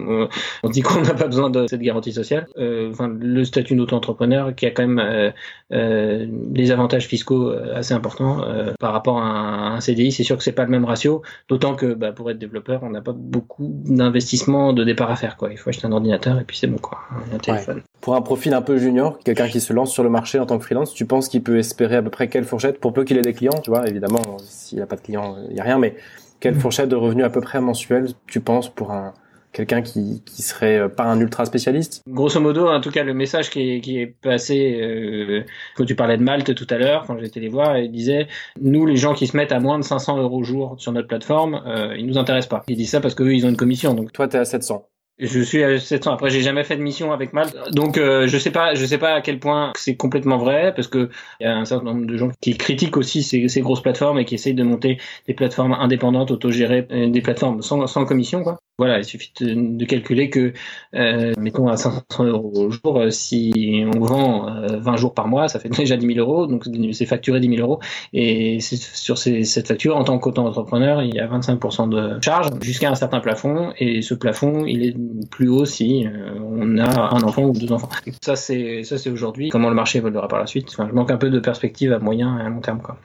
on, 0.62 0.68
dit 0.68 0.82
qu'on 0.82 1.00
n'a 1.00 1.14
pas 1.14 1.26
besoin 1.26 1.50
de 1.50 1.66
cette 1.66 1.80
garantie 1.80 2.12
sociale. 2.12 2.46
Euh, 2.58 2.90
enfin, 2.90 3.08
le 3.08 3.44
statut 3.44 3.74
d'auto-entrepreneur 3.76 4.54
qui 4.54 4.66
a 4.66 4.70
quand 4.70 4.86
même 4.86 4.98
euh, 4.98 5.30
euh, 5.72 6.26
des 6.28 6.70
avantages 6.70 7.06
fiscaux 7.06 7.52
assez 7.74 7.94
importants 7.94 8.42
par 8.78 8.92
rapport 8.92 9.18
à 9.18 9.74
un, 9.74 9.80
CDI, 9.80 10.12
c'est 10.12 10.22
sûr 10.22 10.36
que 10.36 10.42
c'est 10.42 10.52
pas 10.52 10.64
le 10.64 10.70
même 10.70 10.84
ratio, 10.84 11.22
d'autant 11.48 11.74
que 11.74 11.94
bah, 11.94 12.12
pour 12.12 12.30
être 12.30 12.38
développeur, 12.38 12.82
on 12.82 12.90
n'a 12.90 13.00
pas 13.00 13.14
beaucoup 13.14 13.68
d'investissement 13.84 14.72
de 14.72 14.84
départ 14.84 15.10
à 15.10 15.16
faire. 15.16 15.36
Quoi. 15.36 15.50
Il 15.50 15.58
faut 15.58 15.70
acheter 15.70 15.86
un 15.86 15.92
ordinateur 15.92 16.38
et 16.38 16.44
puis 16.44 16.56
c'est 16.56 16.66
bon, 16.66 16.78
quoi, 16.78 16.98
un 17.34 17.38
téléphone. 17.38 17.82
Pour 18.00 18.14
un 18.16 18.22
profil 18.22 18.54
un 18.54 18.62
peu 18.62 18.78
junior, 18.78 19.18
quelqu'un 19.24 19.48
qui 19.48 19.60
se 19.60 19.72
lance 19.72 19.92
sur 19.92 20.02
le 20.02 20.10
marché 20.10 20.21
en 20.38 20.46
tant 20.46 20.58
que 20.58 20.64
freelance, 20.64 20.92
tu 20.94 21.06
penses 21.06 21.28
qu'il 21.28 21.42
peut 21.42 21.58
espérer 21.58 21.96
à 21.96 22.02
peu 22.02 22.10
près 22.10 22.28
quelle 22.28 22.44
fourchette 22.44 22.80
pour 22.80 22.92
peu 22.92 23.04
qu'il 23.04 23.16
ait 23.18 23.22
des 23.22 23.34
clients, 23.34 23.60
tu 23.62 23.70
vois, 23.70 23.88
évidemment, 23.88 24.36
s'il 24.38 24.78
n'a 24.78 24.86
pas 24.86 24.96
de 24.96 25.02
clients, 25.02 25.36
il 25.48 25.54
n'y 25.54 25.60
a 25.60 25.64
rien, 25.64 25.78
mais 25.78 25.94
quelle 26.40 26.54
mm. 26.54 26.60
fourchette 26.60 26.88
de 26.88 26.96
revenus 26.96 27.24
à 27.24 27.30
peu 27.30 27.40
près 27.40 27.60
mensuel 27.60 28.08
tu 28.26 28.40
penses 28.40 28.68
pour 28.68 28.90
un 28.90 29.14
quelqu'un 29.52 29.82
qui 29.82 30.22
qui 30.24 30.42
serait 30.42 30.78
euh, 30.78 30.88
pas 30.88 31.04
un 31.04 31.20
ultra 31.20 31.44
spécialiste? 31.44 32.02
Grosso 32.08 32.40
modo, 32.40 32.68
en 32.68 32.80
tout 32.80 32.90
cas, 32.90 33.04
le 33.04 33.14
message 33.14 33.50
qui 33.50 33.70
est, 33.70 33.80
qui 33.80 33.98
est 33.98 34.06
passé 34.06 34.80
euh, 34.80 35.44
quand 35.76 35.84
tu 35.84 35.94
parlais 35.94 36.16
de 36.16 36.22
Malte 36.22 36.54
tout 36.54 36.66
à 36.70 36.78
l'heure, 36.78 37.04
quand 37.06 37.18
j'étais 37.18 37.40
les 37.40 37.48
voir, 37.48 37.78
il 37.78 37.90
disait 37.90 38.26
nous 38.60 38.86
les 38.86 38.96
gens 38.96 39.14
qui 39.14 39.26
se 39.26 39.36
mettent 39.36 39.52
à 39.52 39.60
moins 39.60 39.78
de 39.78 39.84
500 39.84 40.18
euros 40.18 40.38
au 40.38 40.42
jour 40.42 40.74
sur 40.78 40.92
notre 40.92 41.08
plateforme, 41.08 41.62
euh, 41.66 41.94
ils 41.96 42.06
nous 42.06 42.18
intéressent 42.18 42.48
pas. 42.48 42.64
Ils 42.68 42.76
disent 42.76 42.90
ça 42.90 43.00
parce 43.00 43.14
qu'eux 43.14 43.34
ils 43.34 43.46
ont 43.46 43.50
une 43.50 43.56
commission. 43.56 43.94
Donc 43.94 44.12
toi 44.12 44.26
tu 44.26 44.36
es 44.36 44.40
à 44.40 44.44
700. 44.44 44.88
Je 45.18 45.40
suis 45.40 45.62
à 45.62 45.78
700. 45.78 46.12
Après, 46.12 46.30
j'ai 46.30 46.40
jamais 46.42 46.64
fait 46.64 46.76
de 46.76 46.82
mission 46.82 47.12
avec 47.12 47.32
Malte, 47.32 47.56
donc 47.72 47.98
euh, 47.98 48.26
je 48.26 48.38
sais 48.38 48.50
pas, 48.50 48.74
je 48.74 48.84
sais 48.84 48.98
pas 48.98 49.14
à 49.14 49.20
quel 49.20 49.38
point 49.38 49.72
c'est 49.76 49.94
complètement 49.94 50.38
vrai, 50.38 50.72
parce 50.74 50.88
que 50.88 51.10
il 51.38 51.44
y 51.44 51.46
a 51.46 51.54
un 51.56 51.64
certain 51.64 51.84
nombre 51.84 52.06
de 52.06 52.16
gens 52.16 52.30
qui 52.40 52.56
critiquent 52.56 52.96
aussi 52.96 53.22
ces, 53.22 53.46
ces 53.48 53.60
grosses 53.60 53.82
plateformes 53.82 54.18
et 54.18 54.24
qui 54.24 54.34
essayent 54.34 54.54
de 54.54 54.64
monter 54.64 54.98
des 55.26 55.34
plateformes 55.34 55.74
indépendantes, 55.74 56.30
autogérées, 56.30 56.88
euh, 56.90 57.08
des 57.08 57.20
plateformes 57.20 57.62
sans, 57.62 57.86
sans 57.86 58.04
commission, 58.04 58.42
quoi. 58.42 58.58
Voilà, 58.78 58.98
il 58.98 59.04
suffit 59.04 59.32
de, 59.38 59.84
calculer 59.84 60.30
que, 60.30 60.54
euh, 60.94 61.34
mettons 61.38 61.68
à 61.68 61.76
500 61.76 62.24
euros 62.24 62.52
au 62.54 62.70
jour, 62.70 62.98
euh, 62.98 63.10
si 63.10 63.84
on 63.94 64.00
vend 64.00 64.46
20 64.66 64.96
jours 64.96 65.12
par 65.12 65.28
mois, 65.28 65.48
ça 65.48 65.60
fait 65.60 65.68
déjà 65.78 65.96
10 65.96 66.14
000 66.14 66.18
euros, 66.18 66.46
donc 66.46 66.64
c'est 66.92 67.06
facturé 67.06 67.38
10 67.38 67.48
000 67.56 67.60
euros. 67.60 67.80
Et 68.14 68.60
sur 68.60 69.18
cette 69.18 69.68
facture, 69.68 69.96
en 69.96 70.04
tant 70.04 70.18
qu'auto-entrepreneur, 70.18 71.02
il 71.02 71.14
y 71.14 71.20
a 71.20 71.26
25% 71.26 71.90
de 71.90 72.18
charge 72.22 72.48
jusqu'à 72.62 72.90
un 72.90 72.94
certain 72.94 73.20
plafond, 73.20 73.72
et 73.78 74.00
ce 74.00 74.14
plafond, 74.14 74.64
il 74.64 74.86
est 74.86 74.96
plus 75.30 75.48
haut 75.48 75.66
si 75.66 76.06
on 76.40 76.78
a 76.78 77.14
un 77.14 77.22
enfant 77.22 77.42
ou 77.42 77.52
deux 77.52 77.72
enfants. 77.72 77.90
ça, 78.22 78.36
c'est 78.36 78.84
ça, 78.84 78.96
c'est 78.96 79.10
aujourd'hui. 79.10 79.50
Comment 79.50 79.68
le 79.68 79.74
marché 79.74 79.98
évoluera 79.98 80.28
par 80.28 80.38
la 80.38 80.46
suite? 80.46 80.68
Enfin, 80.70 80.88
Je 80.88 80.94
manque 80.94 81.10
un 81.10 81.18
peu 81.18 81.30
de 81.30 81.40
perspective 81.40 81.92
à 81.92 81.98
moyen 81.98 82.38
et 82.38 82.42
à 82.42 82.48
long 82.48 82.60
terme, 82.60 82.80
quoi. 82.80 82.96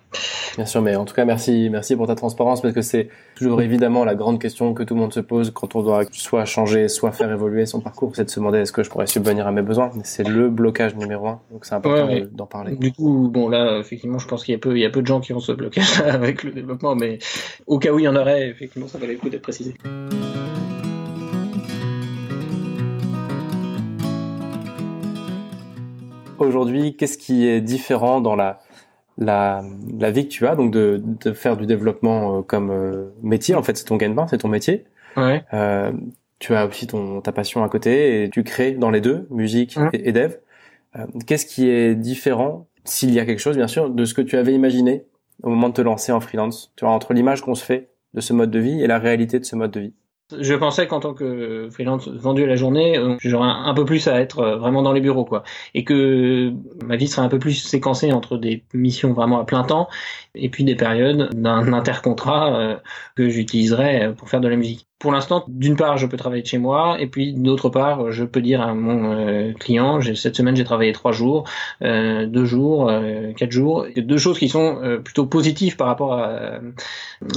Bien 0.55 0.65
sûr, 0.65 0.81
mais 0.81 0.95
en 0.95 1.05
tout 1.05 1.13
cas, 1.13 1.25
merci, 1.25 1.69
merci 1.69 1.95
pour 1.95 2.07
ta 2.07 2.15
transparence 2.15 2.61
parce 2.61 2.73
que 2.73 2.81
c'est 2.81 3.09
toujours 3.35 3.61
évidemment 3.61 4.05
la 4.05 4.15
grande 4.15 4.41
question 4.41 4.73
que 4.73 4.81
tout 4.81 4.95
le 4.95 5.01
monde 5.01 5.13
se 5.13 5.19
pose 5.19 5.51
quand 5.59 5.75
on 5.75 5.81
doit 5.81 6.03
soit 6.11 6.45
changer, 6.45 6.87
soit 6.87 7.11
faire 7.11 7.31
évoluer 7.31 7.65
son 7.65 7.81
parcours, 7.81 8.15
c'est 8.15 8.25
de 8.25 8.29
se 8.29 8.39
demander 8.39 8.59
est-ce 8.59 8.71
que 8.71 8.83
je 8.83 8.91
pourrais 8.91 9.07
subvenir 9.07 9.47
à 9.47 9.51
mes 9.51 9.63
besoins? 9.63 9.89
C'est 10.03 10.27
le 10.27 10.51
blocage 10.51 10.95
numéro 10.95 11.27
un, 11.27 11.41
donc 11.51 11.65
c'est 11.65 11.73
important 11.73 12.07
d'en 12.31 12.45
parler. 12.45 12.75
Du 12.75 12.93
coup, 12.93 13.27
bon 13.33 13.49
là, 13.49 13.79
effectivement, 13.79 14.19
je 14.19 14.27
pense 14.27 14.43
qu'il 14.43 14.51
y 14.51 14.55
a 14.55 14.59
peu, 14.59 14.77
il 14.77 14.81
y 14.81 14.85
a 14.85 14.91
peu 14.91 15.01
de 15.01 15.07
gens 15.07 15.19
qui 15.19 15.33
ont 15.33 15.39
ce 15.39 15.51
blocage 15.51 15.99
avec 16.05 16.43
le 16.43 16.51
développement, 16.51 16.95
mais 16.95 17.17
au 17.65 17.79
cas 17.79 17.91
où 17.91 17.97
il 17.97 18.03
y 18.03 18.07
en 18.07 18.15
aurait, 18.15 18.47
effectivement, 18.49 18.87
ça 18.87 18.99
valait 18.99 19.13
le 19.13 19.19
coup 19.19 19.29
d'être 19.29 19.41
précisé. 19.41 19.73
Aujourd'hui, 26.37 26.95
qu'est-ce 26.95 27.17
qui 27.17 27.47
est 27.47 27.61
différent 27.61 28.21
dans 28.21 28.35
la 28.35 28.59
la, 29.19 29.63
la 29.97 30.11
vie 30.11 30.27
que 30.27 30.31
tu 30.31 30.45
as, 30.45 30.55
donc 30.55 30.69
de, 30.69 31.01
de 31.03 31.33
faire 31.33 31.57
du 31.57 31.65
développement 31.65 32.37
euh, 32.37 32.41
comme 32.43 32.69
euh, 32.69 33.09
métier, 33.23 33.55
en 33.55 33.63
fait 33.63 33.75
c'est 33.75 33.85
ton 33.85 33.95
gain-pain, 33.95 34.27
c'est 34.27 34.37
ton 34.37 34.47
métier. 34.47 34.85
Ouais. 35.17 35.43
Euh, 35.53 35.91
tu 36.39 36.55
as 36.55 36.65
aussi 36.67 36.87
ton, 36.87 37.21
ta 37.21 37.31
passion 37.31 37.63
à 37.63 37.69
côté 37.69 38.23
et 38.23 38.29
tu 38.29 38.43
crées 38.43 38.73
dans 38.73 38.91
les 38.91 39.01
deux, 39.01 39.27
musique 39.31 39.77
et, 39.93 40.11
dev. 40.11 40.35
Euh, 40.95 41.05
Qu'est-ce 41.25 41.45
qui 41.45 41.67
est 41.67 41.95
différent, 41.95 42.67
s'il 42.85 43.11
y 43.11 43.19
a 43.19 43.25
quelque 43.25 43.39
chose 43.39 43.57
bien 43.57 43.67
sûr, 43.67 43.89
de 43.89 44.05
ce 44.05 44.13
que 44.13 44.21
tu 44.21 44.37
avais 44.37 44.53
imaginé 44.53 45.05
au 45.43 45.49
moment 45.49 45.69
de 45.69 45.73
te 45.73 45.81
lancer 45.81 46.11
en 46.11 46.19
freelance? 46.19 46.71
Tu 46.75 46.85
vois, 46.85 46.93
entre 46.93 47.13
l'image 47.13 47.41
qu'on 47.41 47.55
se 47.55 47.65
fait 47.65 47.89
de 48.13 48.21
ce 48.21 48.33
mode 48.33 48.51
de 48.51 48.59
vie 48.59 48.81
et 48.83 48.87
la 48.87 48.99
réalité 48.99 49.39
de 49.39 49.45
ce 49.45 49.55
mode 49.55 49.71
de 49.71 49.79
vie. 49.79 49.93
Je 50.37 50.53
pensais 50.53 50.87
qu'en 50.87 50.99
tant 50.99 51.13
que 51.13 51.69
freelance 51.71 52.09
vendu 52.09 52.43
à 52.43 52.47
la 52.47 52.57
journée, 52.57 52.97
euh, 52.97 53.15
j'aurais 53.21 53.47
un 53.47 53.73
peu 53.73 53.85
plus 53.85 54.09
à 54.09 54.19
être 54.19 54.39
euh, 54.39 54.57
vraiment 54.57 54.81
dans 54.81 54.91
les 54.91 54.99
bureaux, 54.99 55.23
quoi, 55.23 55.43
et 55.73 55.85
que 55.85 56.51
ma 56.83 56.97
vie 56.97 57.07
serait 57.07 57.25
un 57.25 57.29
peu 57.29 57.39
plus 57.39 57.53
séquencée 57.53 58.11
entre 58.11 58.37
des 58.37 58.65
missions 58.73 59.13
vraiment 59.13 59.39
à 59.39 59.45
plein 59.45 59.63
temps 59.63 59.87
et 60.35 60.49
puis 60.49 60.65
des 60.65 60.75
périodes 60.75 61.33
d'un 61.33 61.71
intercontrat 61.71 62.81
que 63.15 63.29
j'utiliserais 63.29 64.13
pour 64.17 64.29
faire 64.29 64.41
de 64.41 64.49
la 64.49 64.57
musique 64.57 64.86
pour 64.99 65.11
l'instant, 65.11 65.45
d'une 65.47 65.75
part, 65.75 65.97
je 65.97 66.07
peux 66.07 66.17
travailler 66.17 66.41
de 66.41 66.47
chez 66.47 66.57
moi, 66.57 66.97
et 66.99 67.07
puis 67.07 67.33
d'autre 67.33 67.69
part, 67.69 68.11
je 68.11 68.23
peux 68.23 68.41
dire 68.41 68.61
à 68.61 68.73
mon 68.73 69.11
euh, 69.11 69.53
client, 69.53 69.99
cette 70.01 70.35
semaine 70.35 70.55
j'ai 70.55 70.63
travaillé 70.63 70.91
trois 70.91 71.11
jours, 71.11 71.43
euh, 71.83 72.25
deux 72.25 72.45
jours, 72.45 72.89
euh, 72.89 73.31
quatre 73.33 73.51
jours, 73.51 73.85
deux 73.95 74.17
choses 74.17 74.39
qui 74.39 74.49
sont 74.49 74.79
euh, 74.81 74.97
plutôt 74.97 75.27
positives 75.27 75.75
par 75.75 75.87
rapport 75.87 76.13
à, 76.13 76.59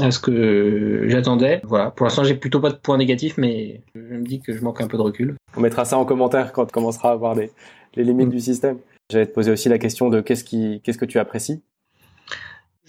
à 0.01 0.11
ce 0.11 0.19
que 0.19 1.05
j'attendais. 1.09 1.61
Voilà, 1.65 1.91
pour 1.91 2.05
l'instant, 2.05 2.25
j'ai 2.25 2.35
plutôt 2.35 2.61
pas 2.61 2.71
de 2.71 2.77
points 2.77 2.97
négatifs, 2.97 3.37
mais 3.37 3.83
je 3.95 4.15
me 4.15 4.25
dis 4.25 4.41
que 4.41 4.53
je 4.53 4.63
manque 4.65 4.81
un 4.81 4.89
peu 4.89 4.97
de 4.97 5.03
recul. 5.03 5.35
On 5.57 5.61
mettra 5.61 5.85
ça 5.85 5.99
en 5.99 6.05
commentaire 6.05 6.53
quand 6.53 6.67
tu 6.67 6.73
commenceras 6.73 7.13
à 7.13 7.17
voir 7.17 7.35
les, 7.35 7.51
les 7.95 8.05
limites 8.05 8.29
mm. 8.29 8.33
du 8.33 8.41
système. 8.41 8.79
J'allais 9.11 9.27
te 9.27 9.35
poser 9.35 9.51
aussi 9.51 9.69
la 9.69 9.79
question 9.79 10.09
de 10.09 10.21
qu'est-ce 10.21 10.45
qui, 10.45 10.81
qu'est-ce 10.83 10.99
que 10.99 11.05
tu 11.05 11.19
apprécies? 11.19 11.63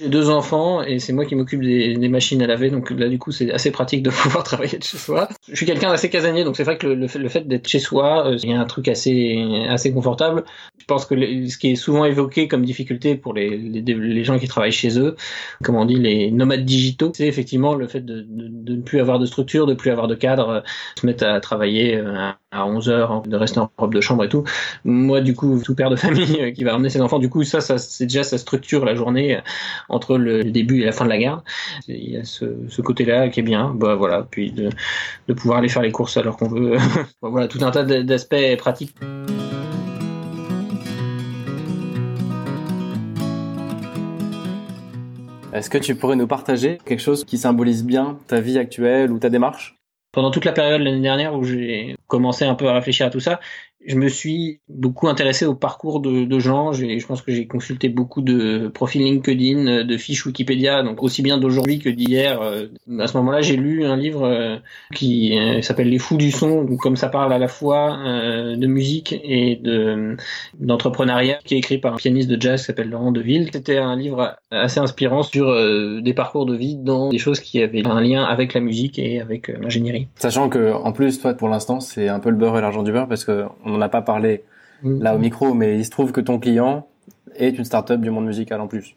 J'ai 0.01 0.09
deux 0.09 0.29
enfants 0.29 0.81
et 0.81 0.99
c'est 0.99 1.13
moi 1.13 1.25
qui 1.25 1.35
m'occupe 1.35 1.61
des, 1.61 1.95
des, 1.95 2.07
machines 2.09 2.41
à 2.41 2.47
laver, 2.47 2.69
donc 2.69 2.89
là 2.91 3.07
du 3.07 3.19
coup 3.19 3.31
c'est 3.31 3.51
assez 3.51 3.71
pratique 3.71 4.01
de 4.01 4.09
pouvoir 4.23 4.43
travailler 4.43 4.77
de 4.77 4.83
chez 4.83 4.97
soi. 4.97 5.29
Je 5.47 5.55
suis 5.55 5.65
quelqu'un 5.65 5.89
d'assez 5.89 6.09
casanier, 6.09 6.43
donc 6.43 6.57
c'est 6.57 6.63
vrai 6.63 6.77
que 6.77 6.87
le, 6.87 6.95
le 6.95 7.29
fait, 7.29 7.47
d'être 7.47 7.67
chez 7.67 7.79
soi, 7.79 8.27
euh, 8.27 8.37
il 8.41 8.49
y 8.49 8.53
a 8.53 8.59
un 8.59 8.65
truc 8.65 8.87
assez 8.87 9.65
assez 9.69 9.93
confortable. 9.93 10.43
Je 10.79 10.85
pense 10.85 11.05
que 11.05 11.15
ce 11.47 11.57
qui 11.57 11.71
est 11.71 11.75
souvent 11.75 12.05
évoqué 12.05 12.47
comme 12.47 12.65
difficulté 12.65 13.15
pour 13.15 13.33
les, 13.33 13.57
les, 13.57 14.23
gens 14.23 14.39
qui 14.39 14.47
travaillent 14.47 14.71
chez 14.71 14.99
eux, 14.99 15.15
comme 15.63 15.75
on 15.75 15.85
dit 15.85 15.95
les 15.95 16.31
nomades 16.31 16.65
digitaux, 16.65 17.11
c'est 17.15 17.27
effectivement 17.27 17.75
le 17.75 17.87
fait 17.87 18.01
de, 18.01 18.21
de, 18.21 18.47
de, 18.49 18.75
ne 18.75 18.81
plus 18.81 18.99
avoir 18.99 19.19
de 19.19 19.25
structure, 19.25 19.67
de 19.67 19.73
plus 19.73 19.91
avoir 19.91 20.07
de 20.07 20.15
cadre, 20.15 20.49
euh, 20.49 20.61
se 20.99 21.05
mettre 21.05 21.25
à 21.25 21.39
travailler 21.39 21.95
euh, 21.95 22.31
à 22.51 22.65
11 22.65 22.89
heures, 22.89 23.21
de 23.21 23.37
rester 23.37 23.59
en 23.59 23.69
robe 23.77 23.93
de 23.93 24.01
chambre 24.01 24.23
et 24.23 24.29
tout. 24.29 24.43
Moi 24.83 25.21
du 25.21 25.35
coup, 25.35 25.61
tout 25.63 25.75
père 25.75 25.91
de 25.91 25.95
famille 25.95 26.53
qui 26.53 26.63
va 26.63 26.71
ramener 26.71 26.89
ses 26.89 27.01
enfants, 27.01 27.19
du 27.19 27.29
coup 27.29 27.43
ça, 27.43 27.61
ça 27.61 27.77
c'est 27.77 28.05
déjà 28.05 28.23
sa 28.23 28.37
structure 28.37 28.83
la 28.83 28.95
journée 28.95 29.39
entre 29.91 30.17
le 30.17 30.43
début 30.43 30.81
et 30.81 30.85
la 30.85 30.91
fin 30.91 31.05
de 31.05 31.09
la 31.09 31.17
garde. 31.17 31.41
Il 31.87 32.11
y 32.11 32.17
a 32.17 32.23
ce, 32.23 32.81
côté-là 32.81 33.29
qui 33.29 33.41
est 33.41 33.43
bien. 33.43 33.73
Bah 33.75 33.95
voilà, 33.95 34.25
puis 34.29 34.51
de, 34.51 34.71
pouvoir 35.33 35.59
aller 35.59 35.69
faire 35.69 35.81
les 35.81 35.91
courses 35.91 36.17
alors 36.17 36.37
qu'on 36.37 36.47
veut. 36.47 36.77
voilà, 37.21 37.47
tout 37.47 37.59
un 37.61 37.71
tas 37.71 37.83
d'aspects 37.83 38.57
pratiques. 38.57 38.95
Est-ce 45.53 45.69
que 45.69 45.77
tu 45.77 45.95
pourrais 45.95 46.15
nous 46.15 46.27
partager 46.27 46.77
quelque 46.85 47.01
chose 47.01 47.25
qui 47.25 47.37
symbolise 47.37 47.83
bien 47.83 48.17
ta 48.27 48.39
vie 48.39 48.57
actuelle 48.57 49.11
ou 49.11 49.19
ta 49.19 49.29
démarche? 49.29 49.75
Pendant 50.13 50.31
toute 50.31 50.45
la 50.45 50.53
période 50.53 50.81
l'année 50.81 51.01
dernière 51.01 51.35
où 51.35 51.43
j'ai 51.43 51.95
commencé 52.07 52.45
un 52.45 52.55
peu 52.55 52.67
à 52.67 52.73
réfléchir 52.73 53.05
à 53.05 53.09
tout 53.09 53.19
ça, 53.19 53.39
je 53.85 53.95
me 53.95 54.07
suis 54.07 54.61
beaucoup 54.69 55.07
intéressé 55.07 55.45
au 55.45 55.55
parcours 55.55 56.01
de, 56.01 56.25
de 56.25 56.39
gens. 56.39 56.71
Je 56.73 57.05
pense 57.05 57.21
que 57.21 57.31
j'ai 57.31 57.47
consulté 57.47 57.89
beaucoup 57.89 58.21
de 58.21 58.67
profils 58.67 59.01
LinkedIn, 59.01 59.83
de 59.83 59.97
fiches 59.97 60.25
Wikipédia, 60.25 60.83
donc 60.83 61.01
aussi 61.03 61.21
bien 61.21 61.37
d'aujourd'hui 61.37 61.79
que 61.79 61.89
d'hier. 61.89 62.41
Euh, 62.41 62.67
à 62.99 63.07
ce 63.07 63.17
moment-là, 63.17 63.41
j'ai 63.41 63.55
lu 63.55 63.85
un 63.85 63.97
livre 63.97 64.25
euh, 64.25 64.57
qui 64.93 65.37
euh, 65.37 65.61
s'appelle 65.61 65.89
Les 65.89 65.97
Fous 65.97 66.17
du 66.17 66.31
son, 66.31 66.63
donc 66.63 66.79
comme 66.79 66.95
ça 66.95 67.09
parle 67.09 67.33
à 67.33 67.39
la 67.39 67.47
fois 67.47 67.99
de 68.01 68.67
musique 68.67 69.19
et 69.23 69.55
de 69.55 70.15
d'entrepreneuriat, 70.59 71.39
qui 71.43 71.55
est 71.55 71.57
écrit 71.57 71.77
par 71.77 71.93
un 71.93 71.97
pianiste 71.97 72.29
de 72.29 72.39
jazz 72.39 72.61
qui 72.61 72.67
s'appelle 72.67 72.89
Laurent 72.89 73.11
Deville. 73.11 73.49
C'était 73.51 73.77
un 73.77 73.95
livre 73.95 74.35
assez 74.51 74.79
inspirant 74.79 75.23
sur 75.23 75.53
des 76.01 76.13
parcours 76.13 76.45
de 76.45 76.55
vie 76.55 76.75
dans 76.75 77.09
des 77.09 77.17
choses 77.17 77.39
qui 77.39 77.61
avaient 77.61 77.85
un 77.85 78.01
lien 78.01 78.23
avec 78.23 78.53
la 78.53 78.61
musique 78.61 78.99
et 78.99 79.19
avec 79.19 79.47
l'ingénierie. 79.47 80.07
Sachant 80.15 80.49
que 80.49 80.73
en 80.73 80.91
plus, 80.91 81.19
toi, 81.19 81.33
pour 81.33 81.49
l'instant, 81.49 81.79
c'est 81.79 82.07
un 82.07 82.19
peu 82.19 82.29
le 82.29 82.35
beurre 82.35 82.57
et 82.57 82.61
l'argent 82.61 82.83
du 82.83 82.91
beurre 82.91 83.07
parce 83.07 83.25
que 83.25 83.45
n'en 83.71 83.81
a 83.81 83.89
pas 83.89 84.01
parlé 84.01 84.43
mm. 84.83 85.01
là 85.01 85.15
au 85.15 85.19
micro, 85.19 85.53
mais 85.53 85.77
il 85.77 85.85
se 85.85 85.89
trouve 85.89 86.11
que 86.11 86.21
ton 86.21 86.39
client 86.39 86.87
est 87.35 87.57
une 87.57 87.65
start-up 87.65 88.01
du 88.01 88.09
monde 88.09 88.25
musical 88.25 88.61
en 88.61 88.67
plus. 88.67 88.95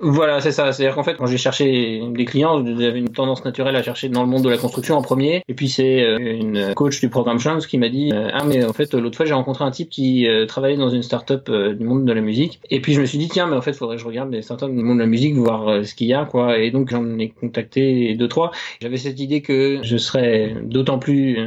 Voilà, 0.00 0.40
c'est 0.40 0.52
ça. 0.52 0.70
C'est-à-dire 0.70 0.94
qu'en 0.94 1.02
fait, 1.02 1.16
quand 1.16 1.26
j'ai 1.26 1.38
cherché 1.38 2.00
des 2.12 2.24
clients, 2.24 2.64
j'avais 2.64 3.00
une 3.00 3.08
tendance 3.08 3.44
naturelle 3.44 3.74
à 3.74 3.82
chercher 3.82 4.08
dans 4.08 4.22
le 4.22 4.28
monde 4.28 4.44
de 4.44 4.48
la 4.48 4.56
construction 4.56 4.96
en 4.96 5.02
premier. 5.02 5.42
Et 5.48 5.54
puis 5.54 5.68
c'est 5.68 6.02
euh, 6.02 6.18
une 6.18 6.72
coach 6.74 7.00
du 7.00 7.08
programme 7.08 7.40
Chance 7.40 7.66
qui 7.66 7.78
m'a 7.78 7.88
dit 7.88 8.12
euh, 8.12 8.28
ah 8.32 8.44
mais 8.44 8.64
en 8.64 8.72
fait 8.72 8.94
l'autre 8.94 9.16
fois 9.16 9.26
j'ai 9.26 9.34
rencontré 9.34 9.64
un 9.64 9.72
type 9.72 9.90
qui 9.90 10.28
euh, 10.28 10.46
travaillait 10.46 10.76
dans 10.76 10.90
une 10.90 11.02
start-up 11.02 11.50
du 11.50 11.84
monde 11.84 12.04
de 12.04 12.12
la 12.12 12.20
musique. 12.20 12.60
Et 12.70 12.80
puis 12.80 12.92
je 12.94 13.00
me 13.00 13.06
suis 13.06 13.18
dit 13.18 13.28
tiens 13.28 13.48
mais 13.48 13.56
en 13.56 13.60
fait 13.60 13.72
faudrait 13.72 13.96
que 13.96 14.02
je 14.02 14.06
regarde 14.06 14.30
les 14.30 14.42
start-up 14.42 14.70
du 14.70 14.82
monde 14.82 14.98
de 14.98 15.02
la 15.02 15.08
musique 15.08 15.34
voir 15.34 15.84
ce 15.84 15.94
qu'il 15.94 16.06
y 16.06 16.14
a 16.14 16.24
quoi. 16.26 16.58
Et 16.58 16.70
donc 16.70 16.90
j'en 16.90 17.18
ai 17.18 17.30
contacté 17.30 18.14
deux 18.14 18.28
trois. 18.28 18.52
J'avais 18.80 18.98
cette 18.98 19.18
idée 19.18 19.42
que 19.42 19.80
je 19.82 19.96
serais 19.96 20.54
d'autant 20.62 21.00
plus 21.00 21.38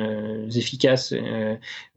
efficace 0.54 1.14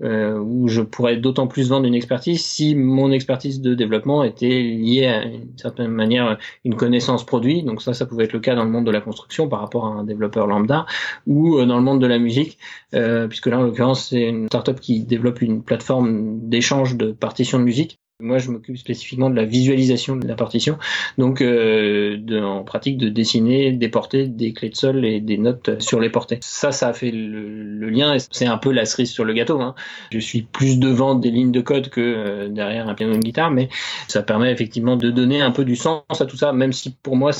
où 0.00 0.68
je 0.68 0.82
pourrais 0.82 1.16
d'autant 1.16 1.48
plus 1.48 1.68
vendre 1.70 1.86
une 1.86 1.94
expertise 1.94 2.44
si 2.44 2.76
mon 2.76 3.10
expertise 3.10 3.60
de 3.60 3.74
développement 3.74 4.22
était 4.22 4.60
liée 4.60 5.06
à 5.06 5.24
une 5.24 5.58
certaine 5.58 5.88
manière 5.88 6.38
une 6.64 6.76
connaissance 6.76 7.24
produit. 7.24 7.62
Donc 7.62 7.82
ça, 7.82 7.94
ça 7.94 8.06
pouvait 8.06 8.24
être 8.24 8.32
le 8.32 8.40
cas 8.40 8.54
dans 8.54 8.64
le 8.64 8.70
monde 8.70 8.86
de 8.86 8.90
la 8.90 9.00
construction 9.00 9.48
par 9.48 9.60
rapport 9.60 9.86
à 9.86 9.90
un 9.90 10.04
développeur 10.04 10.46
lambda 10.46 10.86
ou 11.26 11.58
euh, 11.58 11.66
dans 11.66 11.76
le 11.76 11.82
monde 11.82 12.00
de 12.00 12.06
la 12.06 12.18
musique, 12.18 12.58
euh, 12.94 13.28
puisque 13.28 13.46
là, 13.46 13.58
en 13.58 13.62
l'occurrence, 13.62 14.08
c'est 14.08 14.28
une 14.28 14.46
startup 14.46 14.80
qui 14.80 15.04
développe 15.04 15.42
une 15.42 15.62
plateforme 15.62 16.48
d'échange 16.48 16.96
de 16.96 17.12
partitions 17.12 17.58
de 17.58 17.64
musique. 17.64 17.98
Moi, 18.20 18.38
je 18.38 18.48
m'occupe 18.48 18.76
spécifiquement 18.78 19.28
de 19.28 19.34
la 19.34 19.44
visualisation 19.44 20.14
de 20.14 20.28
la 20.28 20.36
partition, 20.36 20.78
donc 21.18 21.40
euh, 21.40 22.16
de, 22.16 22.40
en 22.40 22.62
pratique 22.62 22.96
de 22.96 23.08
dessiner, 23.08 23.72
déporter 23.72 24.28
des 24.28 24.52
clés 24.52 24.70
de 24.70 24.76
sol 24.76 25.04
et 25.04 25.20
des 25.20 25.36
notes 25.36 25.80
sur 25.82 25.98
les 25.98 26.10
portées. 26.10 26.38
Ça, 26.40 26.70
ça 26.70 26.90
a 26.90 26.92
fait 26.92 27.10
le, 27.10 27.48
le 27.64 27.90
lien. 27.90 28.16
C'est 28.30 28.46
un 28.46 28.56
peu 28.56 28.70
la 28.70 28.84
cerise 28.84 29.10
sur 29.10 29.24
le 29.24 29.32
gâteau. 29.32 29.60
Hein. 29.60 29.74
Je 30.12 30.20
suis 30.20 30.42
plus 30.42 30.78
devant 30.78 31.16
des 31.16 31.32
lignes 31.32 31.50
de 31.50 31.60
code 31.60 31.88
que 31.88 32.00
euh, 32.00 32.48
derrière 32.48 32.88
un 32.88 32.94
piano 32.94 33.14
de 33.14 33.18
guitare, 33.18 33.50
mais 33.50 33.68
ça 34.06 34.22
permet 34.22 34.52
effectivement 34.52 34.96
de 34.96 35.10
donner 35.10 35.42
un 35.42 35.50
peu 35.50 35.64
du 35.64 35.74
sens 35.74 36.04
à 36.08 36.24
tout 36.24 36.36
ça, 36.36 36.52
même 36.52 36.72
si 36.72 36.94
pour 37.02 37.16
moi 37.16 37.32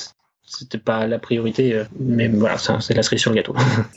c'était 0.44 0.78
pas 0.78 1.06
la 1.06 1.20
priorité. 1.20 1.72
Euh, 1.72 1.84
mais 2.00 2.26
voilà, 2.26 2.58
c'est 2.58 2.94
la 2.94 3.04
cerise 3.04 3.20
sur 3.20 3.30
le 3.30 3.36
gâteau. 3.36 3.54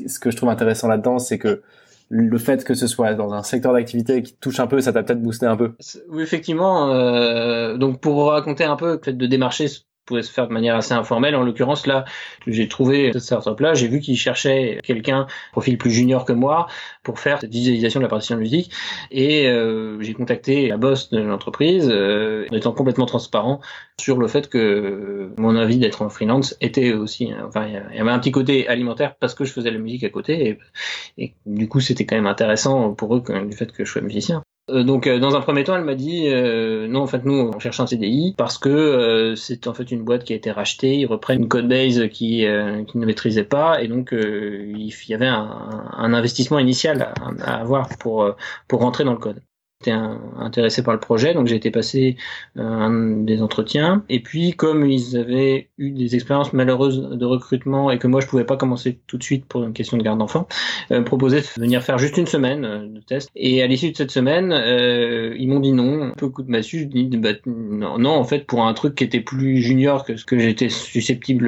Ce 0.08 0.20
que 0.20 0.30
je 0.30 0.38
trouve 0.38 0.50
intéressant 0.50 0.88
là-dedans, 0.90 1.18
c'est 1.18 1.40
que 1.40 1.64
le 2.10 2.38
fait 2.38 2.64
que 2.64 2.74
ce 2.74 2.88
soit 2.88 3.14
dans 3.14 3.34
un 3.34 3.44
secteur 3.44 3.74
d'activité 3.74 4.24
qui 4.24 4.36
touche 4.36 4.60
un 4.60 4.68
peu, 4.68 4.80
ça 4.80 4.94
t'a 4.94 5.04
peut-être 5.04 5.22
boosté 5.22 5.46
un 5.46 5.58
peu. 5.58 5.74
Oui, 6.10 6.24
effectivement. 6.24 6.92
Euh, 6.92 7.78
donc 7.78 8.00
pour 8.00 8.32
raconter 8.32 8.64
un 8.64 8.76
peu, 8.76 8.94
le 8.94 9.00
fait 9.04 9.14
de 9.14 9.26
démarcher 9.26 9.68
pouvait 10.08 10.24
se 10.24 10.32
faire 10.32 10.48
de 10.48 10.54
manière 10.54 10.76
assez 10.76 10.94
informelle. 10.94 11.36
En 11.36 11.44
l'occurrence, 11.44 11.86
là, 11.86 12.06
j'ai 12.48 12.68
trouvé 12.68 13.12
cette 13.14 13.22
startup-là, 13.22 13.76
j'ai 13.76 13.88
vu 13.88 14.00
qu'ils 14.00 14.18
cherchaient 14.18 14.80
quelqu'un, 14.84 15.28
profil 15.52 15.78
plus 15.78 15.92
junior 15.92 16.26
que 16.26 16.34
moi, 16.34 16.68
pour 17.04 17.20
faire 17.20 17.40
cette 17.40 17.52
visualisation 17.52 18.00
de 18.00 18.06
la 18.06 18.10
partition 18.10 18.36
de 18.36 18.42
musique. 18.42 18.72
Et 19.12 19.48
euh, 19.48 20.02
j'ai 20.02 20.14
contacté 20.14 20.68
la 20.70 20.78
boss 20.78 21.12
de 21.12 21.20
l'entreprise, 21.20 21.88
euh, 21.92 22.48
en 22.52 22.56
étant 22.56 22.72
complètement 22.72 23.06
transparent 23.06 23.62
sur 24.00 24.18
le 24.18 24.28
fait 24.28 24.50
que 24.50 25.32
mon 25.38 25.56
avis 25.56 25.78
d'être 25.78 26.02
en 26.02 26.10
freelance 26.10 26.56
était 26.62 26.94
aussi, 26.94 27.32
enfin, 27.46 27.68
il 27.68 27.98
y 27.98 28.00
avait 28.00 28.12
un 28.12 28.20
petit 28.20 28.32
côté 28.32 28.68
alimentaire 28.68 29.16
parce 29.16 29.36
que 29.36 29.46
je 29.46 29.52
faisais 29.52 29.72
la 29.72 29.80
musique 29.80 30.04
à 30.04 30.10
côté, 30.10 30.48
et, 30.48 31.24
et 31.24 31.34
du 31.46 31.68
coup, 31.68 31.82
c'était 31.82 32.06
quand 32.06 32.16
même 32.16 32.28
intéressant 32.28 32.94
pour 32.94 33.16
eux 33.16 33.24
du 33.46 33.56
fait 33.56 33.72
que 33.72 33.86
je 33.86 33.92
sois 33.92 34.02
musicien. 34.02 34.44
Euh, 34.70 34.84
donc 34.84 35.08
euh, 35.08 35.20
dans 35.20 35.36
un 35.36 35.42
premier 35.42 35.64
temps, 35.64 35.76
elle 35.76 35.86
m'a 35.86 35.96
dit 35.96 36.28
euh, 36.28 36.88
non 36.88 37.02
en 37.02 37.08
fait 37.08 37.24
nous 37.24 37.34
on 37.34 37.60
cherche 37.60 37.80
un 37.80 37.88
CDI 37.88 38.36
parce 38.38 38.58
que 38.58 39.34
c'est 39.38 39.68
en 39.68 39.74
fait 39.74 39.92
une 39.92 40.04
boîte 40.04 40.26
qui 40.26 40.34
a 40.34 40.36
été 40.36 40.52
rachetée, 40.52 40.96
ils 40.96 41.06
reprennent 41.06 41.44
une 41.44 41.48
code 41.48 41.68
base 41.70 42.08
qui 42.10 42.46
qui 42.88 42.98
ne 42.98 43.06
maîtrisait 43.06 43.44
pas. 43.44 43.82
Et 43.82 43.88
donc 43.88 44.10
il 44.12 44.94
y 45.08 45.14
avait 45.14 45.28
un, 45.28 46.14
investissement 46.14 46.60
initial 46.60 47.02
à, 47.02 47.14
à, 47.44 47.62
avoir 47.62 47.90
pour 48.00 48.36
pour 48.68 48.82
rentrer 48.82 49.04
dans 49.04 49.14
le 49.14 49.20
code 49.20 49.42
j'étais 49.80 49.98
intéressé 50.38 50.82
par 50.82 50.94
le 50.94 51.00
projet, 51.00 51.34
donc 51.34 51.48
j'ai 51.48 51.56
été 51.56 51.70
passé 51.70 52.18
euh, 52.58 53.24
des 53.24 53.42
entretiens. 53.42 54.04
Et 54.10 54.22
puis, 54.22 54.54
comme 54.54 54.86
ils 54.86 55.18
avaient 55.18 55.70
eu 55.78 55.92
des 55.92 56.16
expériences 56.16 56.54
malheureuses 56.54 57.10
de 57.12 57.26
recrutement 57.26 57.92
et 57.92 58.00
que 58.00 58.08
moi 58.08 58.20
je 58.22 58.28
pouvais 58.28 58.44
pas 58.44 58.58
commencer 58.58 59.00
tout 59.06 59.18
de 59.18 59.24
suite 59.24 59.46
pour 59.46 59.64
une 59.64 59.74
question 59.74 59.98
de 59.98 60.04
garde 60.04 60.18
d'enfant, 60.18 60.48
euh, 60.92 61.04
proposé 61.04 61.42
de 61.42 61.46
venir 61.62 61.84
faire 61.84 62.00
juste 62.00 62.18
une 62.18 62.26
semaine 62.26 62.66
euh, 62.66 62.88
de 62.88 63.00
test. 63.02 63.30
Et 63.36 63.62
à 63.62 63.68
l'issue 63.68 63.92
de 63.92 63.98
cette 63.98 64.10
semaine, 64.10 64.52
euh, 64.52 65.36
ils 65.38 65.48
m'ont 65.48 65.60
dit 65.60 65.74
non, 65.74 66.06
un 66.06 66.14
peu 66.18 66.30
coup 66.30 66.42
de 66.42 66.50
massue. 66.50 66.80
Je 66.80 66.86
dis 66.86 67.06
bah, 67.18 67.34
non, 67.46 68.00
non, 68.00 68.12
en 68.12 68.24
fait, 68.24 68.48
pour 68.48 68.66
un 68.66 68.74
truc 68.74 68.96
qui 68.96 69.04
était 69.04 69.22
plus 69.22 69.58
junior 69.58 70.06
que 70.06 70.16
ce 70.16 70.26
que 70.26 70.40
j'étais 70.40 70.70
susceptible 70.70 71.46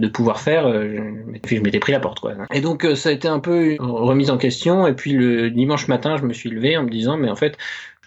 de 0.00 0.08
pouvoir 0.08 0.40
faire, 0.40 0.66
euh, 0.66 0.96
je 1.46 1.60
m'étais 1.60 1.78
pris 1.78 1.92
la 1.92 2.00
porte 2.00 2.18
quoi. 2.18 2.32
Et 2.52 2.60
donc 2.60 2.86
ça 2.96 3.10
a 3.10 3.12
été 3.12 3.28
un 3.28 3.38
peu 3.38 3.76
remise 3.78 4.30
en 4.30 4.36
question. 4.36 4.86
Et 4.88 4.94
puis 4.94 5.12
le 5.12 5.50
dimanche 5.50 5.86
matin, 5.86 6.16
je 6.16 6.24
me 6.24 6.32
suis 6.32 6.50
levé 6.50 6.76
en 6.76 6.82
me 6.82 6.90
disant 6.90 7.16
mais 7.16 7.30
en 7.30 7.36
fait 7.36 7.56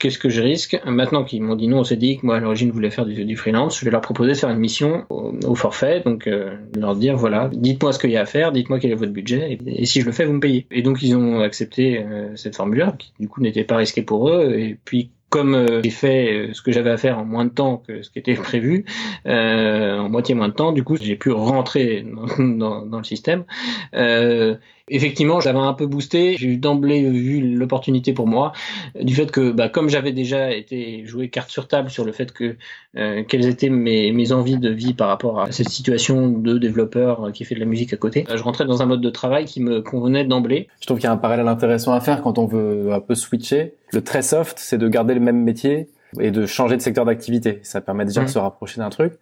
qu'est-ce 0.02 0.18
que 0.18 0.30
je 0.30 0.42
risque 0.42 0.80
Maintenant 0.86 1.24
qu'ils 1.24 1.44
m'ont 1.44 1.56
dit 1.56 1.68
non, 1.68 1.80
on 1.80 1.84
s'est 1.84 1.96
dit 1.96 2.18
que 2.18 2.26
moi 2.26 2.38
à 2.38 2.40
l'origine 2.40 2.70
je 2.70 2.74
voulais 2.74 2.90
faire 2.90 3.06
du, 3.06 3.38
freelance, 3.38 3.80
je 3.80 3.86
vais 3.86 3.92
leur 3.92 4.02
proposer 4.02 4.32
de 4.32 4.38
faire 4.38 4.50
une 4.50 4.58
mission 4.58 5.06
au, 5.10 5.56
forfait, 5.56 6.02
donc 6.04 6.28
euh, 6.28 6.56
leur 6.76 6.96
dire 6.96 7.16
voilà, 7.16 7.50
dites-moi 7.54 7.94
ce 7.94 8.00
qu'il 8.00 8.10
y 8.10 8.18
a 8.18 8.22
à 8.22 8.26
faire, 8.26 8.52
dites-moi 8.52 8.80
quel 8.80 8.92
est 8.92 8.96
votre 8.96 9.12
budget, 9.12 9.60
et, 9.66 9.86
si 9.86 10.02
je 10.02 10.06
le 10.06 10.12
fais, 10.12 10.26
vous 10.26 10.34
me 10.34 10.40
payez. 10.40 10.66
Et 10.72 10.82
donc 10.82 11.02
ils 11.04 11.16
ont 11.16 11.42
accepté 11.42 12.04
euh, 12.04 12.36
cette 12.36 12.56
formule-là, 12.56 12.96
qui 12.98 13.14
du 13.20 13.28
coup 13.28 13.42
n'était 13.42 13.64
pas 13.64 13.78
risquée 13.78 14.02
pour 14.02 14.30
eux, 14.30 14.56
et 14.58 14.78
puis 14.84 15.12
comme 15.32 15.56
euh, 15.56 15.82
j'ai 15.82 15.90
fait 15.90 16.50
ce 16.54 16.62
que 16.62 16.72
j'avais 16.72 16.92
à 16.92 16.98
faire 16.98 17.18
en 17.18 17.26
moins 17.26 17.46
de 17.46 17.50
temps 17.50 17.78
que 17.78 18.04
ce 18.04 18.12
qui 18.12 18.20
était 18.20 18.34
prévu, 18.50 18.86
en 19.26 20.10
moitié 20.10 20.36
moins 20.36 20.50
de 20.50 20.54
temps, 20.54 20.72
du 20.72 20.84
coup 20.84 20.98
j'ai 21.02 21.16
pu 21.16 21.32
rentrer 21.32 22.06
dans, 22.38 22.44
dans, 22.58 22.86
dans 22.86 22.98
le 22.98 23.04
système. 23.04 23.46
Euh, 23.96 24.56
effectivement, 24.92 25.40
j'avais 25.40 25.60
un 25.60 25.74
peu 25.74 25.88
boosté. 25.88 26.36
J'ai 26.38 26.58
d'emblée 26.58 27.10
vu 27.10 27.56
l'opportunité 27.56 28.14
pour 28.14 28.28
moi 28.28 28.52
du 29.00 29.16
fait 29.16 29.32
que, 29.32 29.52
bah, 29.52 29.70
comme 29.70 29.90
j'avais 29.90 30.12
déjà 30.12 30.52
été 30.52 31.06
joué 31.06 31.30
carte 31.30 31.50
sur 31.50 31.68
table 31.68 31.90
sur 31.90 32.06
le 32.06 32.12
fait 32.12 32.32
que 32.32 32.58
euh, 32.98 33.24
quelles 33.28 33.48
étaient 33.48 33.70
mes, 33.70 34.12
mes 34.12 34.32
envies 34.32 34.58
de 34.58 34.70
vie 34.70 34.94
par 34.94 35.08
rapport 35.08 35.40
à 35.42 35.52
cette 35.52 35.70
situation 35.70 36.30
de 36.30 36.58
développeur 36.58 37.32
qui 37.32 37.46
fait 37.46 37.56
de 37.56 37.60
la 37.60 37.66
musique 37.66 37.94
à 37.94 37.98
côté, 37.98 38.26
je 38.30 38.44
rentrais 38.44 38.66
dans 38.66 38.82
un 38.82 38.86
mode 38.86 39.02
de 39.02 39.10
travail 39.10 39.46
qui 39.46 39.62
me 39.62 39.82
convenait 39.82 40.26
d'emblée. 40.26 40.68
Je 40.82 40.86
trouve 40.86 40.98
qu'il 40.98 41.06
y 41.06 41.08
a 41.08 41.14
un 41.14 41.18
parallèle 41.18 41.48
intéressant 41.48 41.94
à 41.94 42.02
faire 42.02 42.22
quand 42.22 42.38
on 42.38 42.46
veut 42.46 42.92
un 42.92 43.00
peu 43.00 43.16
switcher. 43.16 43.74
Le 43.94 44.02
très 44.02 44.22
soft, 44.22 44.58
c'est 44.60 44.78
de 44.78 44.88
garder 44.88 45.14
le 45.14 45.20
même 45.20 45.42
métier 45.44 45.90
et 46.20 46.32
de 46.32 46.46
changer 46.46 46.78
de 46.78 46.82
secteur 46.82 47.06
d'activité. 47.06 47.60
Ça 47.64 47.82
permet 47.82 48.06
déjà 48.06 48.22
de 48.22 48.26
mmh. 48.26 48.30
se 48.30 48.40
rapprocher 48.40 48.80
d'un 48.80 48.90
truc. 48.90 49.14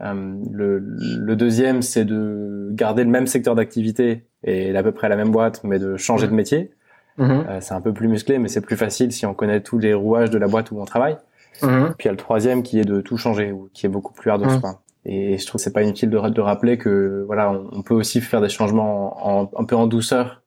Euh, 0.00 0.34
le, 0.50 0.78
le, 0.78 1.36
deuxième, 1.36 1.82
c'est 1.82 2.04
de 2.04 2.68
garder 2.72 3.04
le 3.04 3.10
même 3.10 3.26
secteur 3.26 3.54
d'activité 3.54 4.24
et 4.44 4.74
à 4.74 4.82
peu 4.82 4.92
près 4.92 5.08
la 5.08 5.16
même 5.16 5.30
boîte, 5.30 5.62
mais 5.64 5.78
de 5.78 5.96
changer 5.96 6.26
de 6.26 6.32
métier. 6.32 6.70
Mhm. 7.18 7.44
Euh, 7.48 7.58
c'est 7.60 7.74
un 7.74 7.80
peu 7.80 7.92
plus 7.92 8.08
musclé, 8.08 8.38
mais 8.38 8.48
c'est 8.48 8.62
plus 8.62 8.76
facile 8.76 9.12
si 9.12 9.26
on 9.26 9.34
connaît 9.34 9.60
tous 9.60 9.78
les 9.78 9.92
rouages 9.92 10.30
de 10.30 10.38
la 10.38 10.48
boîte 10.48 10.70
où 10.70 10.80
on 10.80 10.84
travaille. 10.84 11.16
Puis 11.60 11.68
il 11.68 12.04
y 12.06 12.08
a 12.08 12.12
le 12.12 12.16
troisième 12.16 12.62
qui 12.62 12.80
est 12.80 12.84
de 12.84 13.02
tout 13.02 13.18
changer, 13.18 13.52
ou 13.52 13.68
qui 13.74 13.84
est 13.84 13.88
beaucoup 13.90 14.14
plus 14.14 14.30
hard 14.30 14.44
mmh. 14.44 14.62
Et 15.04 15.38
je 15.38 15.46
trouve 15.46 15.58
que 15.58 15.62
c'est 15.62 15.72
pas 15.72 15.82
inutile 15.82 16.10
de, 16.10 16.28
de, 16.28 16.40
rappeler 16.40 16.78
que 16.78 17.24
voilà, 17.26 17.50
on, 17.50 17.82
peut 17.82 17.94
aussi 17.94 18.20
faire 18.20 18.40
des 18.40 18.50
changements 18.50 19.26
en, 19.26 19.50
un 19.56 19.64
peu 19.64 19.74
en 19.74 19.86
douceur, 19.86 20.42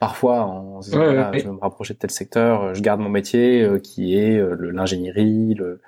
parfois 0.00 0.40
en 0.46 0.82
se 0.82 0.90
disant 0.90 1.04
voilà, 1.04 1.30
je 1.32 1.44
veux 1.44 1.52
me 1.52 1.60
rapprocher 1.60 1.94
de 1.94 1.98
tel 2.00 2.10
secteur, 2.10 2.74
je 2.74 2.82
garde 2.82 3.00
mon 3.00 3.10
métier 3.10 3.62
euh, 3.62 3.78
qui 3.78 4.16
est 4.16 4.36
euh, 4.38 4.56
l'ingénierie, 4.72 5.54
le, 5.54 5.80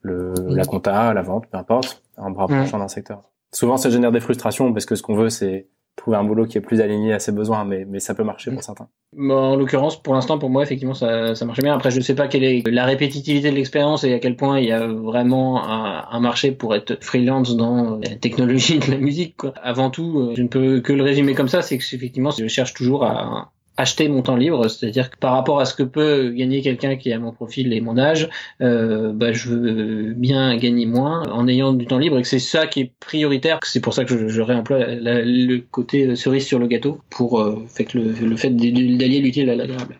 le, 0.00 0.32
la 0.48 0.64
compta, 0.64 1.12
la 1.12 1.22
vente, 1.22 1.46
peu 1.50 1.58
importe, 1.58 2.02
en 2.16 2.30
me 2.30 2.36
rapprochant 2.36 2.78
d'un 2.78 2.88
secteur. 2.88 3.22
Souvent, 3.52 3.76
ça 3.76 3.90
génère 3.90 4.12
des 4.12 4.20
frustrations 4.20 4.72
parce 4.72 4.86
que 4.86 4.94
ce 4.94 5.02
qu'on 5.02 5.16
veut, 5.16 5.30
c'est 5.30 5.66
trouver 5.96 6.18
un 6.18 6.24
boulot 6.24 6.44
qui 6.44 6.58
est 6.58 6.60
plus 6.60 6.82
aligné 6.82 7.14
à 7.14 7.18
ses 7.18 7.32
besoins, 7.32 7.64
mais, 7.64 7.86
mais 7.86 8.00
ça 8.00 8.14
peut 8.14 8.22
marcher 8.22 8.50
pour 8.50 8.62
certains. 8.62 8.86
en 9.18 9.56
l'occurrence, 9.56 10.00
pour 10.00 10.14
l'instant, 10.14 10.38
pour 10.38 10.50
moi, 10.50 10.62
effectivement, 10.62 10.92
ça, 10.92 11.34
ça 11.34 11.46
marche 11.46 11.60
bien. 11.60 11.74
Après, 11.74 11.90
je 11.90 11.96
ne 11.96 12.02
sais 12.02 12.14
pas 12.14 12.28
quelle 12.28 12.44
est 12.44 12.62
la 12.68 12.84
répétitivité 12.84 13.50
de 13.50 13.56
l'expérience 13.56 14.04
et 14.04 14.12
à 14.12 14.18
quel 14.18 14.36
point 14.36 14.60
il 14.60 14.66
y 14.66 14.72
a 14.72 14.86
vraiment 14.86 15.66
un, 15.66 16.04
un, 16.10 16.20
marché 16.20 16.52
pour 16.52 16.74
être 16.74 17.02
freelance 17.02 17.56
dans 17.56 17.96
la 17.96 18.14
technologie 18.16 18.78
de 18.78 18.90
la 18.90 18.98
musique. 18.98 19.38
Quoi. 19.38 19.54
Avant 19.62 19.88
tout, 19.88 20.34
je 20.36 20.42
ne 20.42 20.48
peux 20.48 20.80
que 20.82 20.92
le 20.92 21.02
résumer 21.02 21.34
comme 21.34 21.48
ça, 21.48 21.62
c'est 21.62 21.78
que 21.78 21.94
effectivement, 21.94 22.30
je 22.30 22.46
cherche 22.46 22.74
toujours 22.74 23.04
à, 23.04 23.52
acheter 23.76 24.08
mon 24.08 24.22
temps 24.22 24.36
libre, 24.36 24.68
c'est-à-dire 24.68 25.10
que 25.10 25.16
par 25.18 25.32
rapport 25.32 25.60
à 25.60 25.64
ce 25.64 25.74
que 25.74 25.82
peut 25.82 26.30
gagner 26.30 26.62
quelqu'un 26.62 26.96
qui 26.96 27.12
a 27.12 27.18
mon 27.18 27.32
profil 27.32 27.72
et 27.72 27.80
mon 27.80 27.98
âge, 27.98 28.28
euh, 28.60 29.12
bah, 29.12 29.32
je 29.32 29.48
veux 29.48 30.14
bien 30.14 30.56
gagner 30.56 30.86
moins 30.86 31.22
en 31.30 31.46
ayant 31.48 31.72
du 31.72 31.86
temps 31.86 31.98
libre 31.98 32.18
et 32.18 32.22
que 32.22 32.28
c'est 32.28 32.38
ça 32.38 32.66
qui 32.66 32.80
est 32.80 32.92
prioritaire. 33.00 33.60
C'est 33.64 33.80
pour 33.80 33.94
ça 33.94 34.04
que 34.04 34.28
je, 34.28 34.40
réemploie 34.40 34.78
le 34.86 35.58
côté 35.58 36.14
cerise 36.16 36.46
sur 36.46 36.58
le 36.58 36.66
gâteau 36.66 37.00
pour 37.10 37.40
euh, 37.40 37.64
fait 37.68 37.84
que 37.84 37.98
le, 37.98 38.12
le 38.12 38.36
fait 38.36 38.50
d'allier 38.50 39.20
l'utile 39.20 39.50
à 39.50 39.56
l'agréable. 39.56 39.98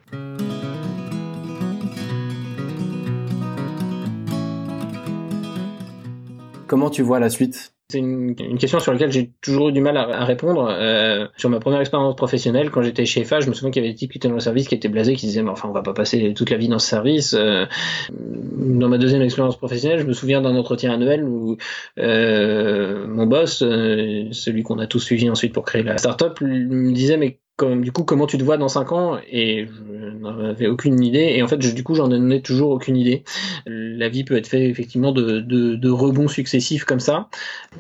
Comment 6.66 6.90
tu 6.90 7.02
vois 7.02 7.20
la 7.20 7.30
suite? 7.30 7.75
C'est 7.88 7.98
une, 7.98 8.34
question 8.58 8.80
sur 8.80 8.92
laquelle 8.92 9.12
j'ai 9.12 9.30
toujours 9.40 9.68
eu 9.68 9.72
du 9.72 9.80
mal 9.80 9.96
à, 9.96 10.02
à 10.02 10.24
répondre. 10.24 10.68
Euh, 10.68 11.28
sur 11.36 11.48
ma 11.50 11.60
première 11.60 11.80
expérience 11.80 12.16
professionnelle, 12.16 12.70
quand 12.72 12.82
j'étais 12.82 13.06
chez 13.06 13.22
FA, 13.24 13.38
je 13.38 13.48
me 13.48 13.54
souviens 13.54 13.70
qu'il 13.70 13.80
y 13.80 13.86
avait 13.86 13.92
des 13.92 13.98
types 13.98 14.10
qui 14.10 14.18
étaient 14.18 14.26
dans 14.26 14.34
le 14.34 14.40
service 14.40 14.66
qui 14.66 14.74
étaient 14.74 14.88
blasés, 14.88 15.14
qui 15.14 15.26
disaient, 15.26 15.42
mais 15.42 15.50
enfin, 15.50 15.68
on 15.68 15.72
va 15.72 15.82
pas 15.82 15.92
passer 15.92 16.34
toute 16.34 16.50
la 16.50 16.56
vie 16.56 16.66
dans 16.66 16.80
ce 16.80 16.88
service. 16.88 17.34
Euh, 17.34 17.64
dans 18.10 18.88
ma 18.88 18.98
deuxième 18.98 19.22
expérience 19.22 19.56
professionnelle, 19.56 20.00
je 20.00 20.06
me 20.06 20.14
souviens 20.14 20.42
d'un 20.42 20.56
entretien 20.56 20.92
annuel 20.92 21.22
où 21.22 21.58
euh, 21.98 23.06
mon 23.06 23.26
boss, 23.26 23.62
euh, 23.62 24.26
celui 24.32 24.64
qu'on 24.64 24.80
a 24.80 24.88
tous 24.88 25.00
suivi 25.00 25.30
ensuite 25.30 25.52
pour 25.52 25.64
créer 25.64 25.84
la 25.84 25.96
startup, 25.96 26.40
me 26.40 26.92
disait, 26.92 27.16
mais 27.16 27.38
du 27.58 27.90
coup, 27.90 28.04
comment 28.04 28.26
tu 28.26 28.36
te 28.36 28.44
vois 28.44 28.58
dans 28.58 28.68
5 28.68 28.92
ans 28.92 29.18
Et 29.30 29.66
je 29.66 30.18
n'en 30.18 30.38
avais 30.44 30.66
aucune 30.66 31.02
idée. 31.02 31.32
Et 31.34 31.42
en 31.42 31.48
fait, 31.48 31.56
du 31.56 31.82
coup, 31.82 31.94
j'en 31.94 32.10
ai 32.10 32.42
toujours 32.42 32.70
aucune 32.70 32.96
idée. 32.96 33.24
La 33.66 34.08
vie 34.08 34.24
peut 34.24 34.36
être 34.36 34.46
faite 34.46 34.62
effectivement 34.62 35.12
de, 35.12 35.90
rebonds 35.90 36.28
successifs 36.28 36.84
comme 36.84 37.00
ça. 37.00 37.28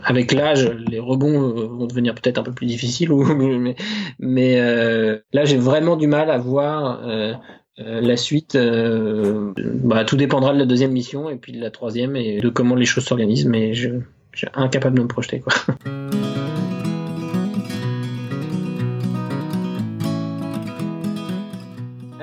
Avec 0.02 0.32
l'âge, 0.32 0.70
les 0.88 0.98
rebonds 0.98 1.42
euh, 1.42 1.66
vont 1.66 1.86
devenir 1.86 2.14
peut-être 2.14 2.38
un 2.38 2.42
peu 2.42 2.52
plus 2.52 2.66
difficiles. 2.66 3.10
mais 4.18 4.60
euh, 4.60 5.18
là, 5.32 5.44
j'ai 5.44 5.58
vraiment 5.58 5.96
du 5.96 6.06
mal 6.06 6.30
à 6.30 6.38
voir 6.38 7.02
euh, 7.06 7.34
la 7.76 8.16
suite. 8.16 8.56
Bah, 8.56 10.04
tout 10.04 10.16
dépendra 10.16 10.54
de 10.54 10.58
la 10.58 10.66
deuxième 10.66 10.92
mission 10.92 11.28
et 11.28 11.36
puis 11.36 11.52
de 11.52 11.60
la 11.60 11.70
troisième 11.70 12.16
et 12.16 12.38
de 12.38 12.48
comment 12.48 12.76
les 12.76 12.86
choses 12.86 13.04
s'organisent. 13.04 13.46
Mais 13.46 13.74
je, 13.74 13.90
suis 14.34 14.48
incapable 14.54 14.96
de 14.96 15.02
me 15.02 15.08
projeter. 15.08 15.42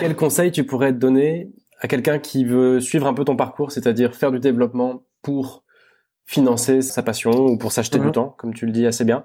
Quel 0.03 0.17
conseil 0.17 0.51
tu 0.51 0.65
pourrais 0.65 0.91
donner 0.91 1.47
à 1.79 1.87
quelqu'un 1.87 2.19
qui 2.19 2.43
veut 2.43 2.81
suivre 2.81 3.07
un 3.07 3.13
peu 3.13 3.23
ton 3.23 3.37
parcours, 3.37 3.71
c'est-à-dire 3.71 4.13
faire 4.13 4.33
du 4.33 4.39
développement 4.41 5.05
pour 5.21 5.63
financer 6.25 6.81
sa 6.81 7.03
passion 7.03 7.31
ou 7.31 7.57
pour 7.57 7.71
s'acheter 7.71 7.99
du 7.99 8.07
mhm. 8.07 8.11
temps, 8.11 8.35
comme 8.37 8.53
tu 8.53 8.65
le 8.65 8.73
dis 8.73 8.85
assez 8.85 9.05
bien? 9.05 9.23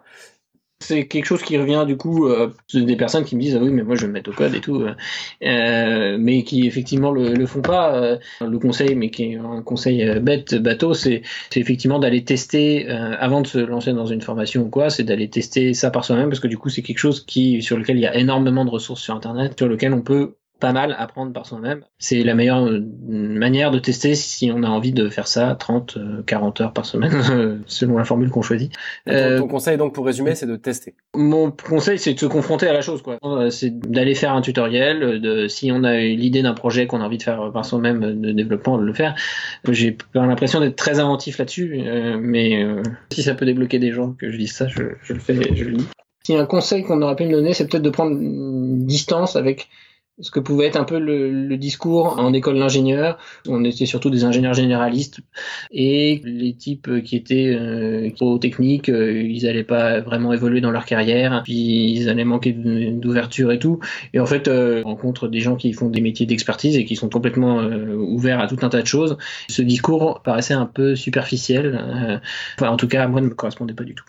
C'est 0.79 1.09
quelque 1.09 1.25
chose 1.25 1.43
qui 1.43 1.59
revient 1.59 1.85
du 1.85 1.97
coup 1.97 2.29
euh, 2.29 2.53
des 2.73 2.95
personnes 2.95 3.25
qui 3.25 3.35
me 3.35 3.41
disent 3.41 3.57
ah 3.57 3.61
oui 3.61 3.71
mais 3.71 3.83
moi 3.83 3.97
je 3.97 4.03
vais 4.03 4.07
me 4.07 4.13
mettre 4.13 4.31
au 4.31 4.33
code 4.33 4.55
et 4.55 4.61
tout 4.61 4.77
euh, 4.77 4.95
euh 5.43 6.17
mais 6.21 6.45
qui 6.45 6.69
effectivement 6.69 7.11
le, 7.11 7.35
le 7.35 7.47
font 7.47 7.63
pas 7.63 7.97
euh, 7.97 8.17
le 8.41 8.61
conseil 8.61 8.95
mais 8.95 9.11
qui 9.11 9.25
est 9.25 9.37
un 9.39 9.61
conseil 9.63 10.21
bête 10.21 10.55
bateau 10.55 10.95
c'est 10.95 11.23
c'est 11.51 11.59
effectivement 11.59 11.99
d'aller 11.99 12.23
tester 12.23 12.89
avant 12.89 13.41
de 13.41 13.49
se 13.49 13.59
lancer 13.59 13.93
dans 13.93 14.07
une 14.07 14.21
formation 14.23 14.63
ou 14.63 14.69
quoi 14.69 14.89
c'est 14.89 15.03
d'aller 15.03 15.29
tester 15.29 15.75
ça 15.75 15.91
par 15.91 16.05
soi-même 16.05 16.29
parce 16.29 16.39
que 16.39 16.47
du 16.47 16.59
coup 16.59 16.69
c'est 16.69 16.83
quelque 16.83 16.99
chose 16.99 17.27
qui 17.27 17.61
sur 17.61 17.77
lequel 17.77 17.97
il 17.97 18.03
y 18.03 18.07
a 18.07 18.15
énormément 18.15 18.65
de 18.65 18.71
ressources 18.71 19.03
sur 19.03 19.17
internet 19.17 19.55
sur 19.59 19.67
lequel 19.67 19.93
on 19.93 20.03
peut 20.03 20.37
pas 20.61 20.73
mal 20.73 20.95
apprendre 20.99 21.33
par 21.33 21.47
soi-même. 21.47 21.83
C'est 21.99 22.23
la 22.23 22.35
meilleure 22.35 22.67
euh, 22.67 22.81
manière 23.09 23.71
de 23.71 23.79
tester 23.79 24.15
si 24.15 24.51
on 24.53 24.63
a 24.63 24.69
envie 24.69 24.93
de 24.93 25.09
faire 25.09 25.29
ça 25.29 25.55
30, 25.55 25.99
40 26.27 26.61
heures 26.61 26.73
par 26.73 26.87
semaine, 26.87 27.63
selon 27.67 27.99
la 27.99 28.05
formule 28.05 28.31
qu'on 28.31 28.43
choisit. 28.43 28.73
ton, 29.07 29.47
conseil 29.49 29.77
donc 29.77 29.95
pour 29.95 30.05
résumer, 30.05 30.35
c'est 30.35 30.47
de 30.47 30.57
tester. 30.57 30.95
Mon 31.15 31.51
conseil, 31.51 31.99
c'est 31.99 32.15
de 32.15 32.19
se 32.19 32.27
confronter 32.27 32.69
à 32.69 32.73
la 32.73 32.81
chose, 32.81 33.03
quoi. 33.03 33.19
C'est 33.51 33.79
d'aller 33.79 34.15
faire 34.15 34.33
un 34.33 34.41
tutoriel, 34.41 35.21
de 35.21 35.49
si 35.49 35.71
on 35.73 35.85
a 35.85 35.97
l'idée 35.97 36.43
d'un 36.43 36.55
projet 36.55 36.87
qu'on 36.87 37.01
a 37.01 37.05
envie 37.05 37.19
de 37.19 37.23
faire 37.23 37.51
par 37.53 37.65
soi-même 37.65 38.21
de 38.21 38.33
développement, 38.33 38.79
de 38.79 38.85
le 38.85 38.93
faire. 38.93 39.15
J'ai 39.69 39.97
pas 40.13 40.27
l'impression 40.27 40.61
d'être 40.61 40.77
très 40.77 40.99
inventif 40.99 41.39
là-dessus, 41.39 41.83
mais 42.21 42.67
si 43.13 43.23
ça 43.23 43.35
peut 43.35 43.47
débloquer 43.47 43.79
des 43.79 43.93
gens 43.93 44.13
que 44.13 44.31
je 44.31 44.37
dise 44.37 44.53
ça, 44.53 44.67
je, 44.69 44.83
je 45.03 45.13
le 45.13 45.21
fais, 45.21 45.35
je 45.55 45.65
le 45.65 45.77
dis. 45.77 45.87
Si 46.25 46.37
un 46.37 46.45
conseil 46.45 46.83
qu'on 46.83 47.01
aurait 47.01 47.17
pu 47.17 47.25
me 47.25 47.33
donner, 47.33 47.55
c'est 47.55 47.67
peut-être 47.67 47.83
de 47.83 47.91
prendre 47.91 48.13
une 48.13 48.85
distance 48.85 49.35
avec 49.35 49.69
ce 50.21 50.31
que 50.31 50.41
pouvait 50.41 50.67
être 50.67 50.77
un 50.77 50.85
peu 50.85 50.99
le, 50.99 51.57
discours 51.59 52.19
en 52.19 52.33
école 52.33 52.59
d'ingénieur. 52.59 53.19
On 53.49 53.65
était 53.65 53.87
surtout 53.87 54.11
des 54.11 54.25
ingénieurs 54.25 54.55
généralistes 54.55 55.21
et 55.73 56.21
les 56.25 56.55
types 56.55 57.03
qui 57.03 57.17
étaient 57.17 57.57
euh, 57.59 58.11
trop 58.15 58.39
techniques, 58.39 58.89
euh, 58.89 59.23
ils 59.23 59.45
n'allaient 59.45 59.65
pas 59.65 60.01
vraiment 60.01 60.33
évoluer 60.33 60.61
dans 60.61 60.71
leur 60.71 60.85
carrière, 60.85 61.43
puis 61.45 61.93
ils 61.93 62.09
allaient 62.09 62.25
manquer 62.25 62.53
d'ouverture 62.53 63.53
et 63.53 63.59
tout. 63.59 63.81
Et 64.15 64.21
en 64.21 64.27
fait, 64.27 64.49
euh, 64.49 64.83
on 64.85 64.91
rencontre 64.91 65.29
des 65.29 65.41
gens 65.41 65.57
qui 65.57 65.73
font 65.73 65.89
des 65.89 66.01
métiers 66.01 66.27
d'expertise 66.27 66.77
et 66.77 66.85
qui 66.85 66.97
sont 66.97 67.09
complètement 67.09 67.61
euh, 67.61 67.95
ouverts 67.95 68.41
à 68.41 68.47
tout 68.47 68.59
un 68.63 68.69
tas 68.69 68.83
de 68.83 68.87
choses. 68.87 69.17
Ce 69.49 69.63
discours 69.63 70.21
paraissait 70.23 70.55
un 70.55 70.67
peu 70.67 70.95
superficiel. 70.95 72.21
enfin, 72.59 72.71
en 72.71 72.77
tout 72.77 72.89
cas, 72.89 73.05
à 73.05 73.09
moi, 73.09 73.21
ne 73.21 73.27
me 73.27 73.35
correspondait 73.35 73.75
pas 73.75 73.85
du 73.85 73.95
tout. 73.95 74.05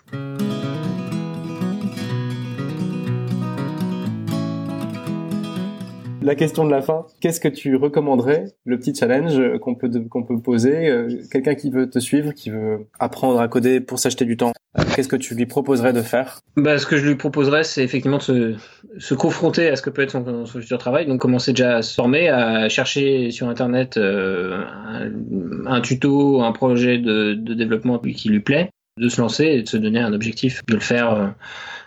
La 6.22 6.34
question 6.34 6.66
de 6.66 6.70
la 6.70 6.82
fin, 6.82 7.06
qu'est-ce 7.20 7.40
que 7.40 7.48
tu 7.48 7.76
recommanderais, 7.76 8.44
le 8.66 8.78
petit 8.78 8.94
challenge 8.94 9.40
qu'on 9.60 9.74
peut 9.74 9.90
peut 9.90 10.40
poser, 10.42 10.88
euh, 10.88 11.08
quelqu'un 11.32 11.54
qui 11.54 11.70
veut 11.70 11.88
te 11.88 11.98
suivre, 11.98 12.32
qui 12.32 12.50
veut 12.50 12.86
apprendre 12.98 13.40
à 13.40 13.48
coder 13.48 13.80
pour 13.80 13.98
s'acheter 13.98 14.26
du 14.26 14.36
temps, 14.36 14.52
euh, 14.78 14.82
qu'est-ce 14.94 15.08
que 15.08 15.16
tu 15.16 15.34
lui 15.34 15.46
proposerais 15.46 15.94
de 15.94 16.02
faire? 16.02 16.40
Bah, 16.56 16.78
ce 16.78 16.84
que 16.84 16.98
je 16.98 17.06
lui 17.06 17.14
proposerais, 17.14 17.64
c'est 17.64 17.82
effectivement 17.82 18.18
de 18.18 18.22
se, 18.22 18.54
se, 18.98 19.14
confronter 19.14 19.68
à 19.68 19.76
ce 19.76 19.82
que 19.82 19.88
peut 19.88 20.02
être 20.02 20.10
son, 20.10 20.44
futur 20.46 20.76
travail, 20.76 21.06
donc 21.06 21.20
commencer 21.20 21.52
déjà 21.52 21.76
à 21.76 21.82
se 21.82 21.94
former, 21.94 22.28
à 22.28 22.68
chercher 22.68 23.30
sur 23.30 23.48
internet 23.48 23.96
euh, 23.96 24.62
un, 25.66 25.80
tuto, 25.80 26.42
un 26.42 26.52
projet 26.52 26.98
de, 26.98 27.32
de 27.32 27.54
développement 27.54 27.98
qui 27.98 28.28
lui 28.28 28.40
plaît, 28.40 28.70
de 28.98 29.08
se 29.08 29.20
lancer 29.20 29.44
et 29.44 29.62
de 29.62 29.68
se 29.68 29.78
donner 29.78 30.00
un 30.00 30.12
objectif, 30.12 30.60
de 30.66 30.74
le 30.74 30.80
faire 30.80 31.34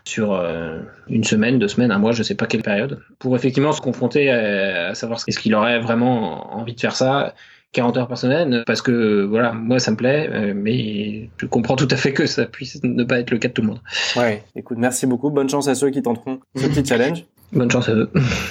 sur 0.06 0.34
euh, 0.34 0.80
une 1.08 1.24
semaine, 1.24 1.60
deux 1.60 1.68
semaines, 1.68 1.92
un 1.92 1.98
mois, 1.98 2.12
je 2.12 2.24
sais 2.24 2.36
pas 2.36 2.46
quelle 2.46 2.62
période, 2.62 3.02
pour 3.20 3.36
effectivement 3.36 3.72
se 3.72 3.82
confronter 3.82 4.30
à, 4.30 4.94
savoir 4.96 5.20
est-ce 5.28 5.40
qu'il 5.40 5.56
aurait 5.56 5.80
vraiment 5.80 6.56
envie 6.56 6.76
de 6.76 6.80
faire 6.80 6.96
ça 6.96 7.34
40 7.72 7.98
heures 7.98 8.08
par 8.08 8.18
semaine, 8.18 8.64
parce 8.68 8.82
que 8.82 9.24
voilà, 9.24 9.52
moi 9.52 9.80
ça 9.80 9.92
me 9.92 9.96
plaît, 9.96 10.30
euh, 10.32 10.54
mais 10.56 11.30
je 11.38 11.46
comprends 11.48 11.76
tout 11.76 11.88
à 11.90 11.96
fait 11.96 12.14
que 12.14 12.28
ça 12.28 12.46
puisse 12.46 12.84
ne 12.84 13.04
pas 13.04 13.20
être 13.20 13.32
le 13.32 13.40
cas 13.40 13.48
de 13.48 13.54
tout 13.54 13.64
le 13.64 13.70
monde. 13.70 13.80
Ouais, 14.16 14.44
écoute, 14.56 14.78
merci 14.78 15.08
beaucoup, 15.08 15.32
bonne 15.32 15.50
chance 15.50 15.68
à 15.68 15.76
ceux 15.76 15.90
qui 15.90 16.02
tenteront 16.02 16.40
ce 16.56 16.68
petit 16.68 16.86
challenge. 16.86 17.26
Bonne 17.52 17.72
chance 17.72 17.90
à 17.90 17.94
eux. 17.94 18.10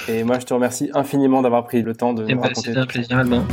Et 0.09 0.23
moi 0.23 0.39
je 0.39 0.45
te 0.45 0.53
remercie 0.53 0.89
infiniment 0.93 1.41
d'avoir 1.41 1.65
pris 1.65 1.81
le 1.81 1.95
temps 1.95 2.13
de 2.13 2.25
eh 2.27 2.33
nous 2.33 2.41
raconter. 2.41 2.67
C'était 2.67 2.79
un 2.79 2.85
plaisir, 2.85 3.17
Allemand. 3.17 3.45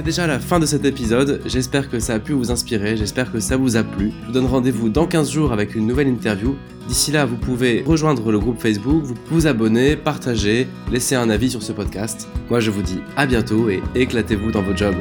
C'est 0.00 0.06
déjà 0.06 0.26
la 0.26 0.40
fin 0.40 0.58
de 0.58 0.64
cet 0.64 0.86
épisode, 0.86 1.42
j'espère 1.44 1.90
que 1.90 2.00
ça 2.00 2.14
a 2.14 2.18
pu 2.18 2.32
vous 2.32 2.50
inspirer, 2.50 2.96
j'espère 2.96 3.30
que 3.30 3.38
ça 3.38 3.58
vous 3.58 3.76
a 3.76 3.82
plu. 3.82 4.12
Je 4.22 4.26
vous 4.28 4.32
donne 4.32 4.46
rendez-vous 4.46 4.88
dans 4.88 5.06
15 5.06 5.30
jours 5.30 5.52
avec 5.52 5.74
une 5.74 5.86
nouvelle 5.86 6.08
interview. 6.08 6.56
D'ici 6.88 7.12
là, 7.12 7.26
vous 7.26 7.36
pouvez 7.36 7.84
rejoindre 7.86 8.32
le 8.32 8.38
groupe 8.38 8.58
Facebook, 8.58 9.04
vous 9.26 9.46
abonner, 9.46 9.96
partager, 9.96 10.68
laisser 10.90 11.16
un 11.16 11.28
avis 11.28 11.50
sur 11.50 11.62
ce 11.62 11.72
podcast. 11.72 12.28
Moi 12.48 12.60
je 12.60 12.70
vous 12.70 12.80
dis 12.80 13.00
à 13.14 13.26
bientôt 13.26 13.68
et 13.68 13.82
éclatez-vous 13.94 14.50
dans 14.50 14.62
vos 14.62 14.74
jobs. 14.74 14.96